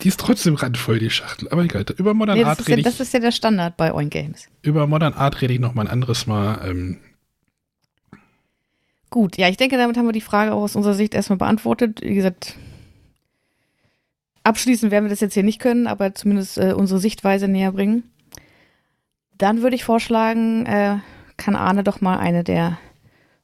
Die 0.00 0.08
ist 0.08 0.20
trotzdem 0.20 0.54
randvoll, 0.54 0.98
die 0.98 1.10
Schachtel. 1.10 1.48
Aber 1.50 1.62
egal, 1.62 1.84
über 1.96 2.14
Modern 2.14 2.36
nee, 2.36 2.44
Art 2.44 2.60
rede 2.60 2.72
ja, 2.72 2.76
ich. 2.78 2.84
Das 2.84 3.00
ist 3.00 3.12
ja 3.14 3.20
der 3.20 3.32
Standard 3.32 3.76
bei 3.76 3.92
Oin 3.92 4.10
Games. 4.10 4.48
Über 4.62 4.86
Modern 4.86 5.14
Art 5.14 5.40
rede 5.40 5.54
ich 5.54 5.60
noch 5.60 5.74
mal 5.74 5.82
ein 5.82 5.88
anderes 5.88 6.26
Mal. 6.26 6.60
Ähm. 6.68 6.98
Gut, 9.10 9.36
ja, 9.38 9.48
ich 9.48 9.56
denke, 9.56 9.76
damit 9.76 9.96
haben 9.96 10.06
wir 10.06 10.12
die 10.12 10.20
Frage 10.20 10.52
auch 10.52 10.62
aus 10.62 10.76
unserer 10.76 10.94
Sicht 10.94 11.14
erstmal 11.14 11.38
beantwortet. 11.38 12.00
Wie 12.02 12.14
gesagt, 12.14 12.56
abschließen 14.42 14.90
werden 14.90 15.06
wir 15.06 15.10
das 15.10 15.20
jetzt 15.20 15.34
hier 15.34 15.42
nicht 15.42 15.58
können, 15.58 15.86
aber 15.86 16.14
zumindest 16.14 16.58
äh, 16.58 16.74
unsere 16.76 17.00
Sichtweise 17.00 17.48
näher 17.48 17.72
bringen. 17.72 18.04
Dann 19.38 19.62
würde 19.62 19.76
ich 19.76 19.84
vorschlagen, 19.84 20.66
äh, 20.66 20.98
kann 21.44 21.56
Arne 21.56 21.84
doch 21.84 22.00
mal 22.00 22.18
eine 22.18 22.42
der 22.42 22.78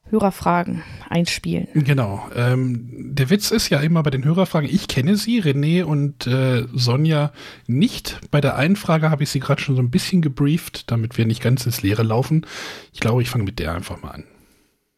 Hörerfragen 0.09 0.81
einspielen. 1.07 1.67
Genau. 1.75 2.27
Ähm, 2.35 2.89
der 3.13 3.29
Witz 3.29 3.51
ist 3.51 3.69
ja 3.69 3.79
immer 3.79 4.01
bei 4.01 4.09
den 4.09 4.25
Hörerfragen, 4.25 4.67
ich 4.67 4.87
kenne 4.87 5.15
sie, 5.15 5.39
René 5.39 5.83
und 5.83 6.25
äh, 6.25 6.65
Sonja 6.73 7.31
nicht. 7.67 8.19
Bei 8.31 8.41
der 8.41 8.55
einen 8.55 8.75
Frage 8.75 9.11
habe 9.11 9.21
ich 9.21 9.29
sie 9.29 9.39
gerade 9.39 9.61
schon 9.61 9.75
so 9.75 9.83
ein 9.83 9.91
bisschen 9.91 10.23
gebrieft, 10.23 10.89
damit 10.89 11.19
wir 11.19 11.27
nicht 11.27 11.43
ganz 11.43 11.67
ins 11.67 11.83
Leere 11.83 12.01
laufen. 12.01 12.47
Ich 12.91 12.99
glaube, 12.99 13.21
ich 13.21 13.29
fange 13.29 13.43
mit 13.43 13.59
der 13.59 13.75
einfach 13.75 14.01
mal 14.01 14.09
an. 14.09 14.23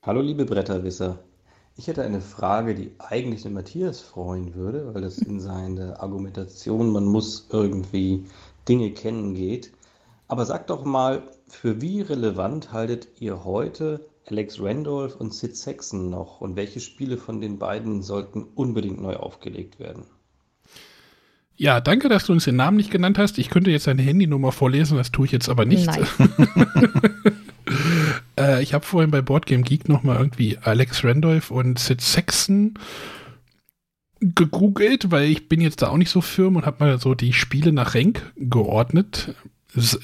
Hallo 0.02 0.22
liebe 0.22 0.46
Bretterwisser. 0.46 1.20
Ich 1.76 1.88
hätte 1.88 2.04
eine 2.04 2.22
Frage, 2.22 2.74
die 2.74 2.92
eigentlich 3.00 3.44
den 3.44 3.54
Matthias 3.54 4.00
freuen 4.00 4.56
würde, 4.56 4.94
weil 4.94 5.04
es 5.04 5.18
in 5.18 5.42
seine 5.42 6.00
Argumentation, 6.00 6.90
man 6.90 7.04
muss 7.04 7.50
irgendwie 7.52 8.24
Dinge 8.70 8.92
kennen 8.92 9.34
geht. 9.34 9.74
Aber 10.30 10.46
sagt 10.46 10.70
doch 10.70 10.86
mal, 10.86 11.24
für 11.54 11.82
wie 11.82 12.02
relevant 12.02 12.72
haltet 12.72 13.08
ihr 13.20 13.44
heute 13.44 14.06
Alex 14.26 14.62
Randolph 14.62 15.16
und 15.16 15.34
Sid 15.34 15.56
Saxon 15.56 16.10
noch 16.10 16.42
und 16.42 16.56
welche 16.56 16.80
Spiele 16.80 17.18
von 17.18 17.42
den 17.42 17.60
beiden 17.60 18.02
sollten 18.02 18.44
unbedingt 18.44 19.02
neu 19.02 19.16
aufgelegt 19.16 19.80
werden? 19.80 20.06
Ja, 21.56 21.82
danke, 21.82 22.10
dass 22.10 22.26
du 22.26 22.34
uns 22.34 22.46
den 22.46 22.56
Namen 22.56 22.78
nicht 22.78 22.92
genannt 22.92 23.18
hast. 23.18 23.38
Ich 23.38 23.50
könnte 23.50 23.72
jetzt 23.72 23.88
deine 23.88 24.02
Handynummer 24.02 24.52
vorlesen, 24.52 24.98
das 24.98 25.12
tue 25.12 25.26
ich 25.26 25.32
jetzt 25.32 25.50
aber 25.50 25.66
nicht. 25.66 25.86
Nein. 25.86 26.06
äh, 28.40 28.64
ich 28.64 28.74
habe 28.74 28.86
vorhin 28.86 29.12
bei 29.12 29.22
Boardgame 29.22 29.64
Geek 29.64 29.88
nochmal 29.88 30.18
irgendwie 30.18 30.58
Alex 30.58 31.04
Randolph 31.04 31.52
und 31.52 31.78
Sid 31.78 32.02
Saxon 32.02 32.74
gegoogelt, 34.20 35.12
weil 35.12 35.30
ich 35.30 35.50
bin 35.50 35.62
jetzt 35.62 35.82
da 35.82 35.90
auch 35.90 35.98
nicht 35.98 36.10
so 36.10 36.22
firm 36.22 36.56
und 36.56 36.66
habe 36.66 36.84
mal 36.84 37.00
so 37.00 37.14
die 37.14 37.34
Spiele 37.34 37.72
nach 37.72 37.94
Rank 37.94 38.34
geordnet. 38.38 39.36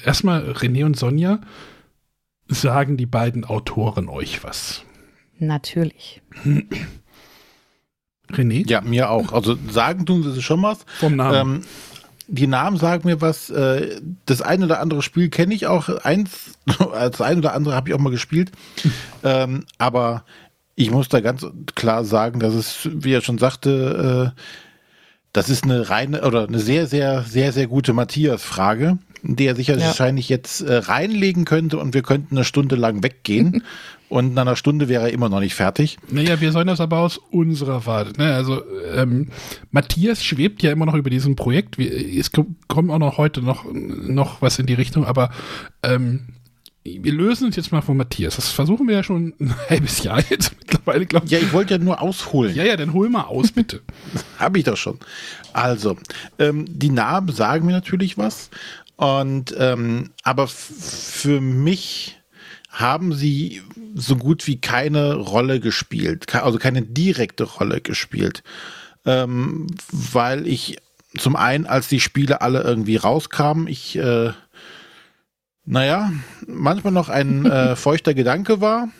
Erstmal 0.04 0.50
René 0.52 0.84
und 0.84 0.96
Sonja 0.96 1.40
sagen 2.48 2.96
die 2.96 3.06
beiden 3.06 3.44
Autoren 3.44 4.08
euch 4.08 4.42
was? 4.42 4.82
Natürlich. 5.38 6.22
René? 8.30 8.68
Ja, 8.68 8.80
mir 8.80 9.10
auch. 9.10 9.32
Also 9.32 9.56
sagen 9.70 10.06
tun 10.06 10.22
sie 10.22 10.42
schon 10.42 10.62
was. 10.62 10.84
Vom 10.98 11.16
Namen. 11.16 11.56
Ähm, 11.56 11.62
die 12.28 12.46
Namen 12.46 12.76
sagen 12.76 13.08
mir 13.08 13.20
was. 13.20 13.50
Äh, 13.50 14.00
das 14.26 14.42
eine 14.42 14.66
oder 14.66 14.80
andere 14.80 15.02
Spiel 15.02 15.30
kenne 15.30 15.54
ich 15.54 15.66
auch. 15.66 15.88
Eins, 15.88 16.58
das 16.92 17.20
eine 17.20 17.38
oder 17.38 17.54
andere 17.54 17.74
habe 17.74 17.88
ich 17.88 17.94
auch 17.94 18.00
mal 18.00 18.10
gespielt. 18.10 18.52
ähm, 19.24 19.64
aber 19.78 20.24
ich 20.74 20.90
muss 20.90 21.08
da 21.08 21.20
ganz 21.20 21.46
klar 21.74 22.04
sagen, 22.04 22.40
dass 22.40 22.54
es, 22.54 22.88
wie 22.90 23.12
er 23.12 23.20
schon 23.20 23.38
sagte, 23.38 24.34
äh, 24.36 24.40
das 25.32 25.48
ist 25.48 25.64
eine 25.64 25.90
reine 25.90 26.22
oder 26.22 26.48
eine 26.48 26.58
sehr, 26.58 26.86
sehr, 26.86 27.22
sehr, 27.22 27.52
sehr 27.52 27.66
gute 27.68 27.92
Matthias-Frage 27.92 28.98
der 29.22 29.56
sich 29.56 29.68
ja. 29.68 29.78
wahrscheinlich 29.78 30.28
jetzt 30.28 30.60
äh, 30.60 30.74
reinlegen 30.76 31.44
könnte 31.44 31.78
und 31.78 31.94
wir 31.94 32.02
könnten 32.02 32.36
eine 32.36 32.44
Stunde 32.44 32.76
lang 32.76 33.02
weggehen 33.02 33.62
und 34.08 34.34
nach 34.34 34.42
einer 34.42 34.56
Stunde 34.56 34.88
wäre 34.88 35.04
er 35.04 35.12
immer 35.12 35.28
noch 35.28 35.40
nicht 35.40 35.54
fertig. 35.54 35.98
Naja, 36.10 36.40
wir 36.40 36.52
sollen 36.52 36.66
das 36.66 36.80
aber 36.80 36.98
aus 36.98 37.18
unserer 37.30 37.86
Warte. 37.86 38.20
Ne? 38.20 38.34
Also 38.34 38.62
ähm, 38.94 39.28
Matthias 39.70 40.24
schwebt 40.24 40.62
ja 40.62 40.72
immer 40.72 40.86
noch 40.86 40.94
über 40.94 41.10
diesem 41.10 41.36
Projekt. 41.36 41.78
Es 41.78 42.32
kommt 42.32 42.90
auch 42.90 42.98
noch 42.98 43.18
heute 43.18 43.42
noch, 43.42 43.64
noch 43.72 44.42
was 44.42 44.58
in 44.58 44.66
die 44.66 44.74
Richtung, 44.74 45.04
aber 45.04 45.30
ähm, 45.82 46.26
wir 46.82 47.12
lösen 47.12 47.46
uns 47.46 47.56
jetzt 47.56 47.72
mal 47.72 47.82
von 47.82 47.96
Matthias. 47.96 48.36
Das 48.36 48.50
versuchen 48.50 48.88
wir 48.88 48.96
ja 48.96 49.02
schon 49.02 49.34
ein 49.38 49.54
halbes 49.68 50.02
Jahr 50.02 50.22
jetzt 50.30 50.52
mittlerweile, 50.58 51.06
glaube 51.06 51.26
ich. 51.26 51.32
Ja, 51.32 51.38
ich 51.38 51.52
wollte 51.52 51.74
ja 51.74 51.78
nur 51.78 52.00
ausholen. 52.00 52.54
Ja, 52.54 52.64
ja, 52.64 52.76
dann 52.76 52.92
hol 52.92 53.08
mal 53.10 53.24
aus, 53.24 53.52
bitte. 53.52 53.82
Habe 54.38 54.58
ich 54.58 54.64
doch 54.64 54.76
schon. 54.76 54.98
Also, 55.52 55.96
ähm, 56.38 56.64
die 56.68 56.90
Namen 56.90 57.32
sagen 57.32 57.66
mir 57.66 57.72
natürlich 57.72 58.16
was. 58.16 58.50
Und 59.00 59.54
ähm, 59.56 60.10
aber 60.24 60.46
für 60.46 61.40
mich 61.40 62.20
haben 62.68 63.14
sie 63.14 63.62
so 63.94 64.14
gut 64.16 64.46
wie 64.46 64.60
keine 64.60 65.14
Rolle 65.14 65.58
gespielt, 65.58 66.34
also 66.34 66.58
keine 66.58 66.82
direkte 66.82 67.44
Rolle 67.44 67.80
gespielt, 67.80 68.42
ähm, 69.06 69.68
weil 69.90 70.46
ich 70.46 70.76
zum 71.16 71.34
einen, 71.34 71.64
als 71.64 71.88
die 71.88 71.98
Spiele 71.98 72.42
alle 72.42 72.60
irgendwie 72.60 72.96
rauskamen, 72.96 73.68
ich 73.68 73.96
äh, 73.96 74.32
naja, 75.64 76.12
manchmal 76.46 76.92
noch 76.92 77.08
ein 77.08 77.46
äh, 77.50 77.76
feuchter 77.76 78.12
Gedanke 78.12 78.60
war, 78.60 78.90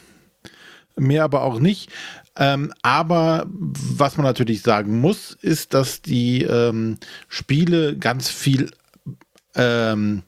mehr 0.97 1.25
aber 1.25 1.43
auch 1.43 1.61
nicht. 1.61 1.91
Ähm, 2.37 2.73
aber 2.81 3.45
was 3.51 4.17
man 4.17 4.25
natürlich 4.25 4.63
sagen 4.63 4.99
muss, 4.99 5.33
ist, 5.43 5.75
dass 5.75 6.01
die 6.01 6.45
ähm, 6.45 6.97
Spiele 7.29 7.99
ganz 7.99 8.31
viel 8.31 8.71
ähm, 9.55 10.23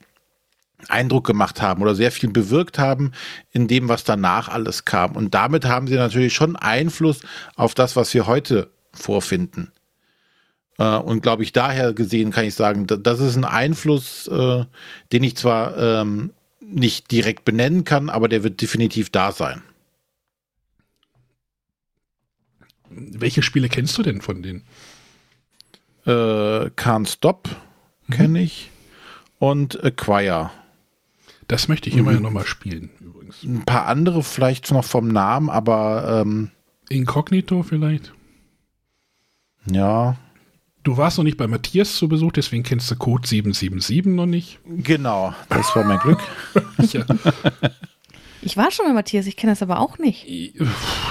Eindruck 0.89 1.27
gemacht 1.27 1.63
haben 1.63 1.83
oder 1.83 1.95
sehr 1.95 2.11
viel 2.11 2.31
bewirkt 2.31 2.79
haben 2.79 3.13
in 3.51 3.69
dem, 3.69 3.89
was 3.89 4.05
danach 4.05 4.49
alles 4.49 4.85
kam. 4.85 5.17
Und 5.17 5.35
damit 5.35 5.65
haben 5.65 5.87
sie 5.87 5.95
natürlich 5.95 6.35
schon 6.35 6.57
Einfluss 6.57 7.21
auf 7.55 7.75
das, 7.75 7.97
was 7.97 8.13
wir 8.15 8.27
heute 8.27 8.71
vorfinden. 8.93 9.73
Äh, 10.79 10.97
und 10.97 11.23
glaube 11.23 11.43
ich, 11.43 11.53
daher 11.53 11.93
gesehen 11.93 12.31
kann 12.31 12.45
ich 12.45 12.55
sagen, 12.55 12.87
das 12.87 13.21
ist 13.21 13.37
ein 13.37 13.45
Einfluss, 13.45 14.27
äh, 14.29 14.65
den 15.13 15.23
ich 15.23 15.37
zwar 15.37 15.77
ähm, 15.77 16.33
nicht 16.61 17.11
direkt 17.11 17.45
benennen 17.45 17.85
kann, 17.85 18.09
aber 18.09 18.29
der 18.29 18.43
wird 18.43 18.61
definitiv 18.61 19.11
da 19.11 19.33
sein. 19.33 19.63
Welche 22.89 23.43
Spiele 23.43 23.69
kennst 23.69 23.97
du 23.97 24.03
denn 24.03 24.21
von 24.21 24.43
denen? 24.43 24.65
Äh, 26.05 26.71
Can't 26.77 27.09
Stop 27.09 27.49
kenne 28.11 28.29
mhm. 28.41 28.45
ich 28.45 28.72
und 29.43 29.83
Acquire. 29.83 30.53
Das 31.49 31.67
möchte 31.67 31.89
ich 31.89 31.97
immer 31.97 32.13
mhm. 32.13 32.19
ja 32.19 32.23
nochmal 32.23 32.47
spielen, 32.47 32.91
übrigens. 33.01 33.43
Ein 33.43 33.65
paar 33.65 33.87
andere 33.87 34.23
vielleicht 34.23 34.71
noch 34.71 34.85
vom 34.85 35.09
Namen, 35.09 35.51
aber. 35.51 36.23
Ähm, 36.23 36.53
Inkognito 36.89 37.65
vielleicht? 37.65 38.13
Ja. 39.67 40.17
Du 40.85 40.97
warst 40.97 41.19
noch 41.19 41.25
nicht 41.25 41.39
bei 41.39 41.49
Matthias 41.49 41.97
zu 41.97 42.09
Besuch, 42.09 42.31
deswegen 42.31 42.63
kennst 42.63 42.89
du 42.89 42.95
Code 42.95 43.27
777 43.27 44.15
noch 44.15 44.27
nicht. 44.27 44.61
Genau, 44.65 45.35
das 45.49 45.75
war 45.75 45.83
mein 45.83 45.99
Glück. 45.99 46.21
ja. 46.93 47.05
Ich 48.43 48.57
war 48.57 48.71
schon 48.71 48.87
bei 48.87 48.93
Matthias, 48.93 49.27
ich 49.27 49.37
kenne 49.37 49.53
das 49.53 49.63
aber 49.63 49.81
auch 49.81 49.99
nicht. 49.99 50.25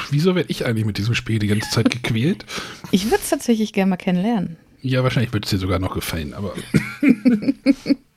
Wieso 0.09 0.35
werde 0.35 0.49
ich 0.49 0.65
eigentlich 0.65 0.85
mit 0.85 0.97
diesem 0.97 1.15
Spiel 1.15 1.39
die 1.39 1.47
ganze 1.47 1.69
Zeit 1.69 1.89
gequält? 1.89 2.45
Ich 2.91 3.05
würde 3.07 3.19
es 3.21 3.29
tatsächlich 3.29 3.73
gerne 3.73 3.89
mal 3.89 3.97
kennenlernen. 3.97 4.55
Ja, 4.81 5.03
wahrscheinlich 5.03 5.33
würde 5.33 5.43
es 5.43 5.49
dir 5.49 5.57
sogar 5.57 5.79
noch 5.79 5.93
gefallen, 5.93 6.33
aber. 6.33 6.53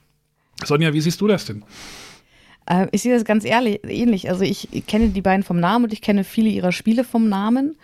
Sonja, 0.66 0.92
wie 0.92 1.00
siehst 1.00 1.20
du 1.20 1.26
das 1.26 1.44
denn? 1.46 1.64
Äh, 2.66 2.88
ich 2.92 3.02
sehe 3.02 3.14
das 3.14 3.24
ganz 3.24 3.44
ehrlich, 3.44 3.80
ähnlich. 3.84 4.30
Also 4.30 4.42
ich 4.42 4.68
kenne 4.86 5.08
die 5.08 5.22
beiden 5.22 5.42
vom 5.42 5.60
Namen 5.60 5.86
und 5.86 5.92
ich 5.92 6.02
kenne 6.02 6.24
viele 6.24 6.48
ihrer 6.48 6.72
Spiele 6.72 7.04
vom 7.04 7.28
Namen, 7.28 7.76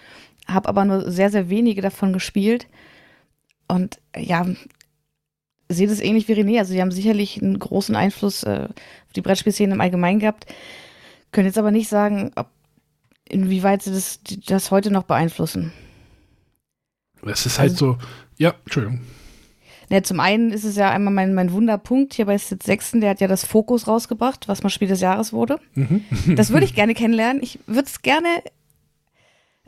habe 0.47 0.69
aber 0.69 0.85
nur 0.85 1.11
sehr, 1.11 1.31
sehr 1.31 1.51
wenige 1.51 1.83
davon 1.83 2.13
gespielt. 2.13 2.67
Und 3.69 4.01
ja, 4.17 4.47
sehe 5.69 5.87
das 5.87 6.01
ähnlich 6.01 6.29
wie 6.29 6.35
René. 6.35 6.59
Also 6.59 6.75
die 6.75 6.81
haben 6.81 6.91
sicherlich 6.91 7.41
einen 7.41 7.59
großen 7.59 7.95
Einfluss 7.95 8.43
äh, 8.43 8.69
auf 8.69 9.13
die 9.15 9.23
Brettspielszene 9.23 9.75
im 9.75 9.81
Allgemeinen 9.81 10.19
gehabt. 10.19 10.47
Können 11.33 11.47
jetzt 11.47 11.59
aber 11.59 11.71
nicht 11.71 11.89
sagen, 11.89 12.33
ob, 12.35 12.49
inwieweit 13.29 13.83
sie 13.83 13.93
das, 13.93 14.21
das 14.47 14.71
heute 14.71 14.91
noch 14.91 15.05
beeinflussen. 15.05 15.73
Es 17.25 17.47
ist 17.47 17.59
halt 17.59 17.73
also, 17.73 17.93
so, 17.93 17.99
ja, 18.39 18.55
Entschuldigung. 18.65 19.01
Ja, 19.91 20.03
zum 20.03 20.21
einen 20.21 20.53
ist 20.53 20.65
es 20.65 20.77
ja 20.77 20.91
einmal 20.91 21.13
mein, 21.13 21.35
mein 21.35 21.53
Wunderpunkt 21.53 22.15
hier 22.15 22.27
bei 22.27 22.39
Sid 22.39 22.63
Sechsten, 22.63 23.01
der 23.01 23.11
hat 23.11 23.21
ja 23.21 23.27
das 23.27 23.45
Fokus 23.45 23.89
rausgebracht, 23.89 24.47
was 24.47 24.63
mal 24.63 24.71
Spiel 24.71 24.89
des 24.89 25.01
Jahres 25.01 25.33
wurde. 25.33 25.59
Mhm. 25.75 26.05
Das 26.37 26.51
würde 26.51 26.65
ich 26.65 26.75
gerne 26.77 26.95
kennenlernen. 26.95 27.43
Ich 27.43 27.59
würde 27.67 27.89
es 27.89 28.03
gerne 28.03 28.29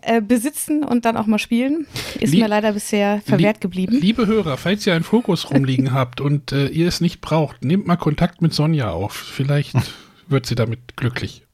äh, 0.03 0.21
besitzen 0.21 0.85
und 0.85 1.05
dann 1.05 1.17
auch 1.17 1.27
mal 1.27 1.39
spielen. 1.39 1.87
Ist 2.21 2.33
Lieb, 2.33 2.43
mir 2.43 2.49
leider 2.49 2.73
bisher 2.73 3.21
verwehrt 3.25 3.61
geblieben. 3.61 3.99
Liebe 4.01 4.27
Hörer, 4.27 4.57
falls 4.57 4.87
ihr 4.87 4.95
einen 4.95 5.05
Fokus 5.05 5.51
rumliegen 5.51 5.93
habt 5.93 6.21
und 6.21 6.53
äh, 6.53 6.67
ihr 6.67 6.89
es 6.89 7.01
nicht 7.01 7.21
braucht, 7.21 7.65
nehmt 7.65 7.87
mal 7.87 7.97
Kontakt 7.97 8.43
mit 8.43 8.53
Sonja 8.53 8.91
auf. 8.91 9.13
Vielleicht 9.13 9.75
wird 10.29 10.47
sie 10.47 10.55
damit 10.55 10.97
glücklich. 10.97 11.45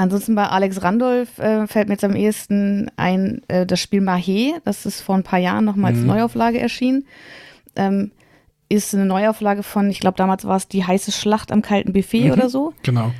Ansonsten 0.00 0.34
bei 0.34 0.46
Alex 0.46 0.82
Randolph 0.82 1.38
äh, 1.38 1.66
fällt 1.66 1.88
mir 1.88 1.94
jetzt 1.94 2.04
am 2.04 2.16
ehesten 2.16 2.90
ein 2.96 3.42
äh, 3.48 3.66
das 3.66 3.80
Spiel 3.80 4.00
Mahé. 4.00 4.54
Das 4.64 4.86
ist 4.86 5.02
vor 5.02 5.14
ein 5.14 5.24
paar 5.24 5.38
Jahren 5.38 5.66
nochmal 5.66 5.92
als 5.92 6.00
mhm. 6.00 6.06
Neuauflage 6.06 6.58
erschienen. 6.58 7.04
Ähm, 7.76 8.10
ist 8.70 8.94
eine 8.94 9.04
Neuauflage 9.04 9.62
von, 9.62 9.90
ich 9.90 10.00
glaube, 10.00 10.16
damals 10.16 10.46
war 10.46 10.56
es 10.56 10.68
die 10.68 10.86
heiße 10.86 11.12
Schlacht 11.12 11.52
am 11.52 11.60
kalten 11.60 11.92
Buffet 11.92 12.28
mhm. 12.28 12.30
oder 12.30 12.48
so. 12.48 12.72
Genau. 12.82 13.12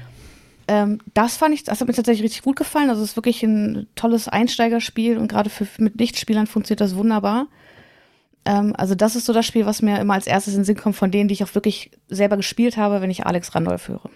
Ähm, 0.68 1.00
das 1.12 1.37
fand 1.37 1.52
ich, 1.52 1.64
das 1.64 1.82
hat 1.82 1.88
mir 1.88 1.92
tatsächlich 1.92 2.25
richtig 2.25 2.42
gut 2.44 2.56
gefallen. 2.56 2.88
Also 2.88 3.02
es 3.02 3.10
ist 3.10 3.16
wirklich 3.16 3.42
ein 3.42 3.87
tolles 3.94 4.28
Einsteigerspiel 4.28 5.18
und 5.18 5.28
gerade 5.28 5.50
für, 5.50 5.66
mit 5.76 6.00
Nichtspielern 6.00 6.46
funktioniert 6.46 6.80
das 6.80 6.96
wunderbar. 6.96 7.49
Ähm, 8.46 8.72
also 8.75 8.94
das 8.94 9.16
ist 9.16 9.26
so 9.26 9.34
das 9.34 9.44
Spiel, 9.44 9.66
was 9.66 9.82
mir 9.82 10.00
immer 10.00 10.14
als 10.14 10.26
erstes 10.26 10.54
in 10.54 10.60
den 10.60 10.64
Sinn 10.64 10.78
kommt 10.78 10.96
von 10.96 11.10
denen, 11.10 11.28
die 11.28 11.34
ich 11.34 11.44
auch 11.44 11.54
wirklich 11.54 11.90
selber 12.08 12.38
gespielt 12.38 12.78
habe, 12.78 13.02
wenn 13.02 13.10
ich 13.10 13.26
Alex 13.26 13.54
Randolph 13.54 13.88
höre 13.88 14.08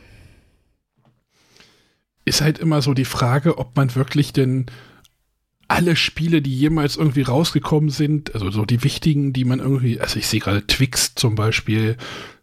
ist 2.25 2.41
halt 2.41 2.59
immer 2.59 2.83
so 2.83 2.95
die 2.95 3.05
Frage, 3.05 3.59
ob 3.59 3.77
man 3.77 3.95
wirklich 3.95 4.33
denn 4.33 4.67
alle 5.69 5.97
Spiele, 5.97 6.43
die 6.43 6.55
jemals 6.55 6.97
irgendwie 6.97 7.23
rausgekommen 7.23 7.91
sind, 7.91 8.35
also 8.35 8.51
so 8.51 8.65
die 8.65 8.85
wichtigen, 8.85 9.33
die 9.33 9.45
man 9.45 9.61
irgendwie, 9.61 10.01
also 10.01 10.19
ich 10.19 10.27
sehe 10.27 10.41
gerade 10.41 10.67
Twix 10.67 11.15
zum 11.15 11.35
Beispiel 11.35 11.97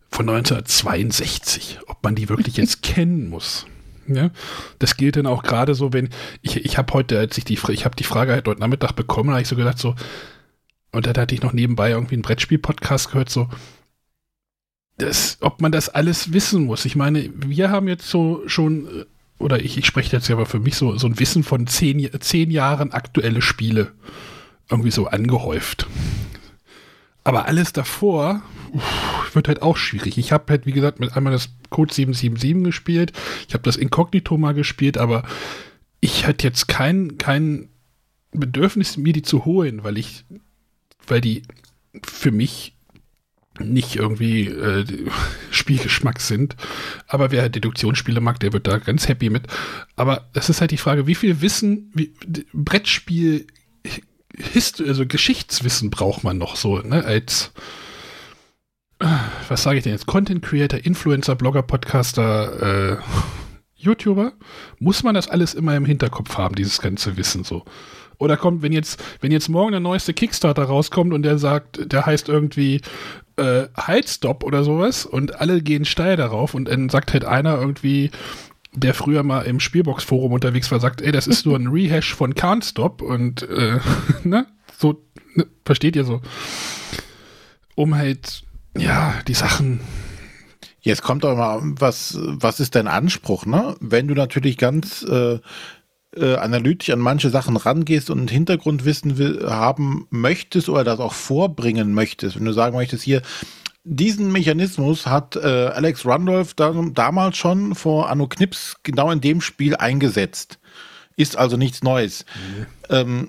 von 0.09 0.27
1962, 0.27 1.79
ob 1.87 2.03
man 2.03 2.15
die 2.15 2.29
wirklich 2.29 2.57
jetzt 2.57 2.81
kennen 2.83 3.29
muss. 3.29 3.65
Ja, 4.07 4.31
das 4.79 4.97
gilt 4.97 5.15
dann 5.15 5.27
auch 5.27 5.43
gerade 5.43 5.75
so, 5.75 5.93
wenn 5.93 6.09
ich, 6.41 6.57
ich 6.65 6.77
habe 6.77 6.93
heute, 6.93 7.19
als 7.19 7.37
ich 7.37 7.45
die, 7.45 7.57
ich 7.69 7.85
habe 7.85 7.95
die 7.95 8.03
Frage 8.03 8.33
halt 8.33 8.47
heute 8.47 8.59
Nachmittag 8.59 8.93
bekommen, 8.93 9.29
habe 9.29 9.41
ich 9.41 9.47
so 9.47 9.55
gedacht 9.55 9.77
so, 9.77 9.95
und 10.91 11.05
dann 11.05 11.15
hatte 11.15 11.35
ich 11.35 11.41
noch 11.41 11.53
nebenbei 11.53 11.91
irgendwie 11.91 12.15
einen 12.15 12.23
Brettspiel-Podcast 12.23 13.11
gehört, 13.11 13.29
so, 13.29 13.47
das, 14.97 15.37
ob 15.41 15.61
man 15.61 15.71
das 15.71 15.87
alles 15.87 16.33
wissen 16.33 16.65
muss. 16.65 16.85
Ich 16.85 16.95
meine, 16.95 17.29
wir 17.33 17.69
haben 17.69 17.87
jetzt 17.87 18.09
so 18.09 18.43
schon, 18.47 19.05
oder 19.41 19.63
ich, 19.63 19.77
ich 19.77 19.85
spreche 19.85 20.15
jetzt 20.15 20.27
ja 20.27 20.35
aber 20.35 20.45
für 20.45 20.59
mich 20.59 20.75
so, 20.75 20.97
so 20.97 21.07
ein 21.07 21.19
Wissen 21.19 21.43
von 21.43 21.67
zehn, 21.67 22.09
zehn 22.19 22.51
Jahren 22.51 22.91
aktuelle 22.91 23.41
Spiele 23.41 23.91
irgendwie 24.69 24.91
so 24.91 25.07
angehäuft. 25.07 25.87
Aber 27.23 27.45
alles 27.45 27.73
davor 27.73 28.41
uff, 28.71 29.35
wird 29.35 29.47
halt 29.47 29.61
auch 29.61 29.77
schwierig. 29.77 30.17
Ich 30.17 30.31
habe 30.31 30.45
halt, 30.49 30.65
wie 30.65 30.71
gesagt, 30.71 30.99
mit 30.99 31.15
einmal 31.15 31.33
das 31.33 31.49
Code 31.69 31.93
777 31.93 32.63
gespielt. 32.63 33.13
Ich 33.47 33.53
habe 33.53 33.63
das 33.63 33.75
Inkognito 33.75 34.37
mal 34.37 34.53
gespielt, 34.53 34.97
aber 34.97 35.23
ich 35.99 36.25
hatte 36.25 36.47
jetzt 36.47 36.67
kein, 36.67 37.17
kein 37.17 37.69
Bedürfnis, 38.31 38.97
mir 38.97 39.13
die 39.13 39.21
zu 39.21 39.45
holen, 39.45 39.83
weil 39.83 39.97
ich, 39.97 40.25
weil 41.05 41.21
die 41.21 41.43
für 42.03 42.31
mich 42.31 42.75
nicht 43.61 43.95
irgendwie 43.95 44.47
äh, 44.47 44.85
Spielgeschmack 45.51 46.19
sind. 46.19 46.55
Aber 47.07 47.31
wer 47.31 47.49
Deduktionsspiele 47.49 48.21
mag, 48.21 48.39
der 48.39 48.53
wird 48.53 48.67
da 48.67 48.77
ganz 48.77 49.07
happy 49.07 49.29
mit. 49.29 49.47
Aber 49.95 50.29
es 50.33 50.49
ist 50.49 50.61
halt 50.61 50.71
die 50.71 50.77
Frage, 50.77 51.07
wie 51.07 51.15
viel 51.15 51.41
Wissen, 51.41 51.91
wie, 51.93 52.13
Brettspiel 52.53 53.47
Hist 54.37 54.81
also 54.81 55.05
Geschichtswissen 55.05 55.89
braucht 55.89 56.23
man 56.23 56.37
noch 56.37 56.55
so, 56.55 56.77
ne, 56.79 57.03
als 57.03 57.51
was 59.49 59.63
sage 59.63 59.77
ich 59.77 59.83
denn 59.83 59.93
jetzt? 59.93 60.05
Content 60.05 60.43
Creator, 60.43 60.79
Influencer, 60.79 61.35
Blogger, 61.35 61.63
Podcaster, 61.63 62.91
äh, 62.91 62.97
YouTuber? 63.75 64.33
Muss 64.79 65.01
man 65.03 65.15
das 65.15 65.27
alles 65.27 65.53
immer 65.53 65.75
im 65.75 65.85
Hinterkopf 65.85 66.37
haben, 66.37 66.55
dieses 66.55 66.81
ganze 66.81 67.17
Wissen 67.17 67.43
so? 67.43 67.65
Oder 68.19 68.37
kommt, 68.37 68.61
wenn 68.61 68.71
jetzt, 68.71 69.03
wenn 69.19 69.31
jetzt 69.31 69.49
morgen 69.49 69.71
der 69.71 69.79
neueste 69.79 70.13
Kickstarter 70.13 70.63
rauskommt 70.63 71.13
und 71.13 71.23
der 71.23 71.39
sagt, 71.39 71.91
der 71.91 72.05
heißt 72.05 72.29
irgendwie 72.29 72.81
äh, 73.41 73.67
Heizstop 73.75 74.43
oder 74.43 74.63
sowas 74.63 75.05
und 75.05 75.41
alle 75.41 75.61
gehen 75.61 75.85
steil 75.85 76.15
darauf 76.15 76.53
und 76.53 76.65
dann 76.65 76.89
sagt 76.89 77.13
halt 77.13 77.25
einer 77.25 77.59
irgendwie, 77.59 78.11
der 78.73 78.93
früher 78.93 79.23
mal 79.23 79.41
im 79.41 79.59
Spielbox-Forum 79.59 80.31
unterwegs 80.31 80.71
war, 80.71 80.79
sagt, 80.79 81.01
ey, 81.01 81.11
das 81.11 81.27
ist 81.27 81.45
nur 81.45 81.57
ein 81.57 81.67
Rehash 81.71 82.13
von 82.13 82.33
Can't 82.33 82.63
Stop 82.63 83.01
und 83.01 83.43
äh, 83.43 83.79
ne, 84.23 84.45
so, 84.77 85.03
ne, 85.35 85.47
versteht 85.65 85.95
ihr 85.95 86.05
so? 86.05 86.21
Um 87.75 87.95
halt, 87.95 88.43
ja, 88.77 89.15
die 89.27 89.33
Sachen. 89.33 89.79
Jetzt 90.83 91.03
kommt 91.03 91.23
doch 91.23 91.35
mal, 91.35 91.59
was, 91.63 92.17
was 92.19 92.59
ist 92.59 92.75
dein 92.75 92.87
Anspruch, 92.87 93.45
ne? 93.45 93.75
Wenn 93.79 94.07
du 94.07 94.15
natürlich 94.15 94.57
ganz 94.57 95.03
äh, 95.03 95.39
äh, 96.15 96.35
analytisch 96.35 96.89
an 96.89 96.99
manche 96.99 97.29
Sachen 97.29 97.57
rangehst 97.57 98.09
und 98.09 98.29
Hintergrundwissen 98.29 99.17
will, 99.17 99.47
haben 99.49 100.07
möchtest 100.09 100.69
oder 100.69 100.83
das 100.83 100.99
auch 100.99 101.13
vorbringen 101.13 101.93
möchtest, 101.93 102.37
wenn 102.37 102.45
du 102.45 102.53
sagen 102.53 102.75
möchtest, 102.75 103.03
hier, 103.03 103.21
diesen 103.83 104.31
Mechanismus 104.31 105.07
hat 105.07 105.35
äh, 105.35 105.67
Alex 105.67 106.05
Randolph 106.05 106.53
da, 106.53 106.73
damals 106.93 107.37
schon 107.37 107.73
vor 107.75 108.09
Anno 108.09 108.27
Knips 108.27 108.75
genau 108.83 109.09
in 109.11 109.21
dem 109.21 109.41
Spiel 109.41 109.75
eingesetzt. 109.75 110.59
Ist 111.15 111.37
also 111.37 111.57
nichts 111.57 111.83
Neues. 111.83 112.25
Mhm. 112.35 112.65
Ähm, 112.89 113.27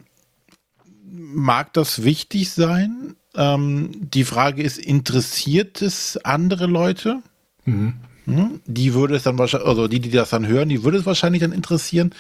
mag 1.11 1.73
das 1.73 2.05
wichtig 2.05 2.51
sein? 2.51 3.17
Ähm, 3.35 3.91
die 3.95 4.25
Frage 4.25 4.63
ist, 4.63 4.79
interessiert 4.79 5.81
es 5.81 6.19
andere 6.23 6.67
Leute? 6.67 7.23
Mhm. 7.65 7.95
Hm? 8.27 8.61
Die 8.67 8.95
würde 8.95 9.17
es 9.17 9.25
dann 9.25 9.39
wahrscheinlich, 9.39 9.69
also 9.69 9.89
die, 9.89 10.01
die 10.01 10.11
das 10.11 10.31
dann 10.31 10.47
hören, 10.47 10.69
die 10.69 10.85
würde 10.85 10.99
es 10.99 11.07
wahrscheinlich 11.07 11.43
dann 11.43 11.53
interessieren. 11.53 12.15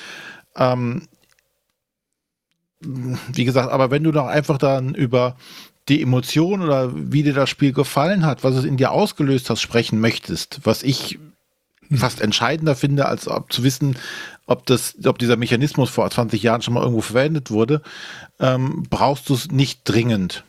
Ähm, 0.56 1.08
wie 2.80 3.44
gesagt, 3.44 3.70
aber 3.70 3.90
wenn 3.90 4.04
du 4.04 4.12
doch 4.12 4.26
einfach 4.26 4.58
dann 4.58 4.94
über 4.94 5.36
die 5.88 6.02
Emotion 6.02 6.62
oder 6.62 6.92
wie 6.94 7.22
dir 7.22 7.34
das 7.34 7.50
Spiel 7.50 7.72
gefallen 7.72 8.24
hat, 8.24 8.44
was 8.44 8.54
es 8.54 8.64
in 8.64 8.76
dir 8.76 8.92
ausgelöst 8.92 9.50
hat, 9.50 9.58
sprechen 9.58 10.00
möchtest, 10.00 10.60
was 10.64 10.82
ich 10.82 11.18
fast 11.94 12.20
entscheidender 12.20 12.74
finde, 12.74 13.06
als 13.06 13.28
ob 13.28 13.52
zu 13.52 13.62
wissen, 13.64 13.96
ob 14.46 14.66
das, 14.66 14.96
ob 15.04 15.18
dieser 15.18 15.36
Mechanismus 15.36 15.90
vor 15.90 16.08
20 16.10 16.42
Jahren 16.42 16.62
schon 16.62 16.74
mal 16.74 16.82
irgendwo 16.82 17.02
verwendet 17.02 17.50
wurde, 17.50 17.82
ähm, 18.40 18.84
brauchst 18.88 19.28
du 19.28 19.34
es 19.34 19.50
nicht 19.50 19.82
dringend. 19.84 20.44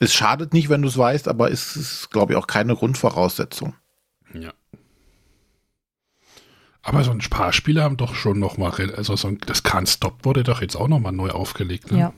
Es 0.00 0.14
schadet 0.14 0.52
nicht, 0.52 0.68
wenn 0.68 0.82
du 0.82 0.88
es 0.88 0.96
weißt, 0.96 1.28
aber 1.28 1.50
es 1.50 1.76
ist, 1.76 2.10
glaube 2.10 2.32
ich, 2.32 2.38
auch 2.38 2.46
keine 2.46 2.76
Grundvoraussetzung. 2.76 3.74
Ja. 4.32 4.52
Aber 6.88 7.04
so 7.04 7.10
ein 7.10 7.18
paar 7.18 7.52
Spiele 7.52 7.82
haben 7.82 7.96
doch 7.96 8.14
schon 8.14 8.38
noch 8.38 8.56
mal, 8.56 8.72
also 8.96 9.14
so 9.14 9.28
ein, 9.28 9.38
das 9.46 9.64
Can't 9.64 9.88
Stop 9.88 10.24
wurde 10.24 10.42
doch 10.42 10.62
jetzt 10.62 10.76
auch 10.76 10.88
noch 10.88 11.00
mal 11.00 11.12
neu 11.12 11.30
aufgelegt. 11.30 11.92
Ne? 11.92 11.98
Ja. 11.98 12.12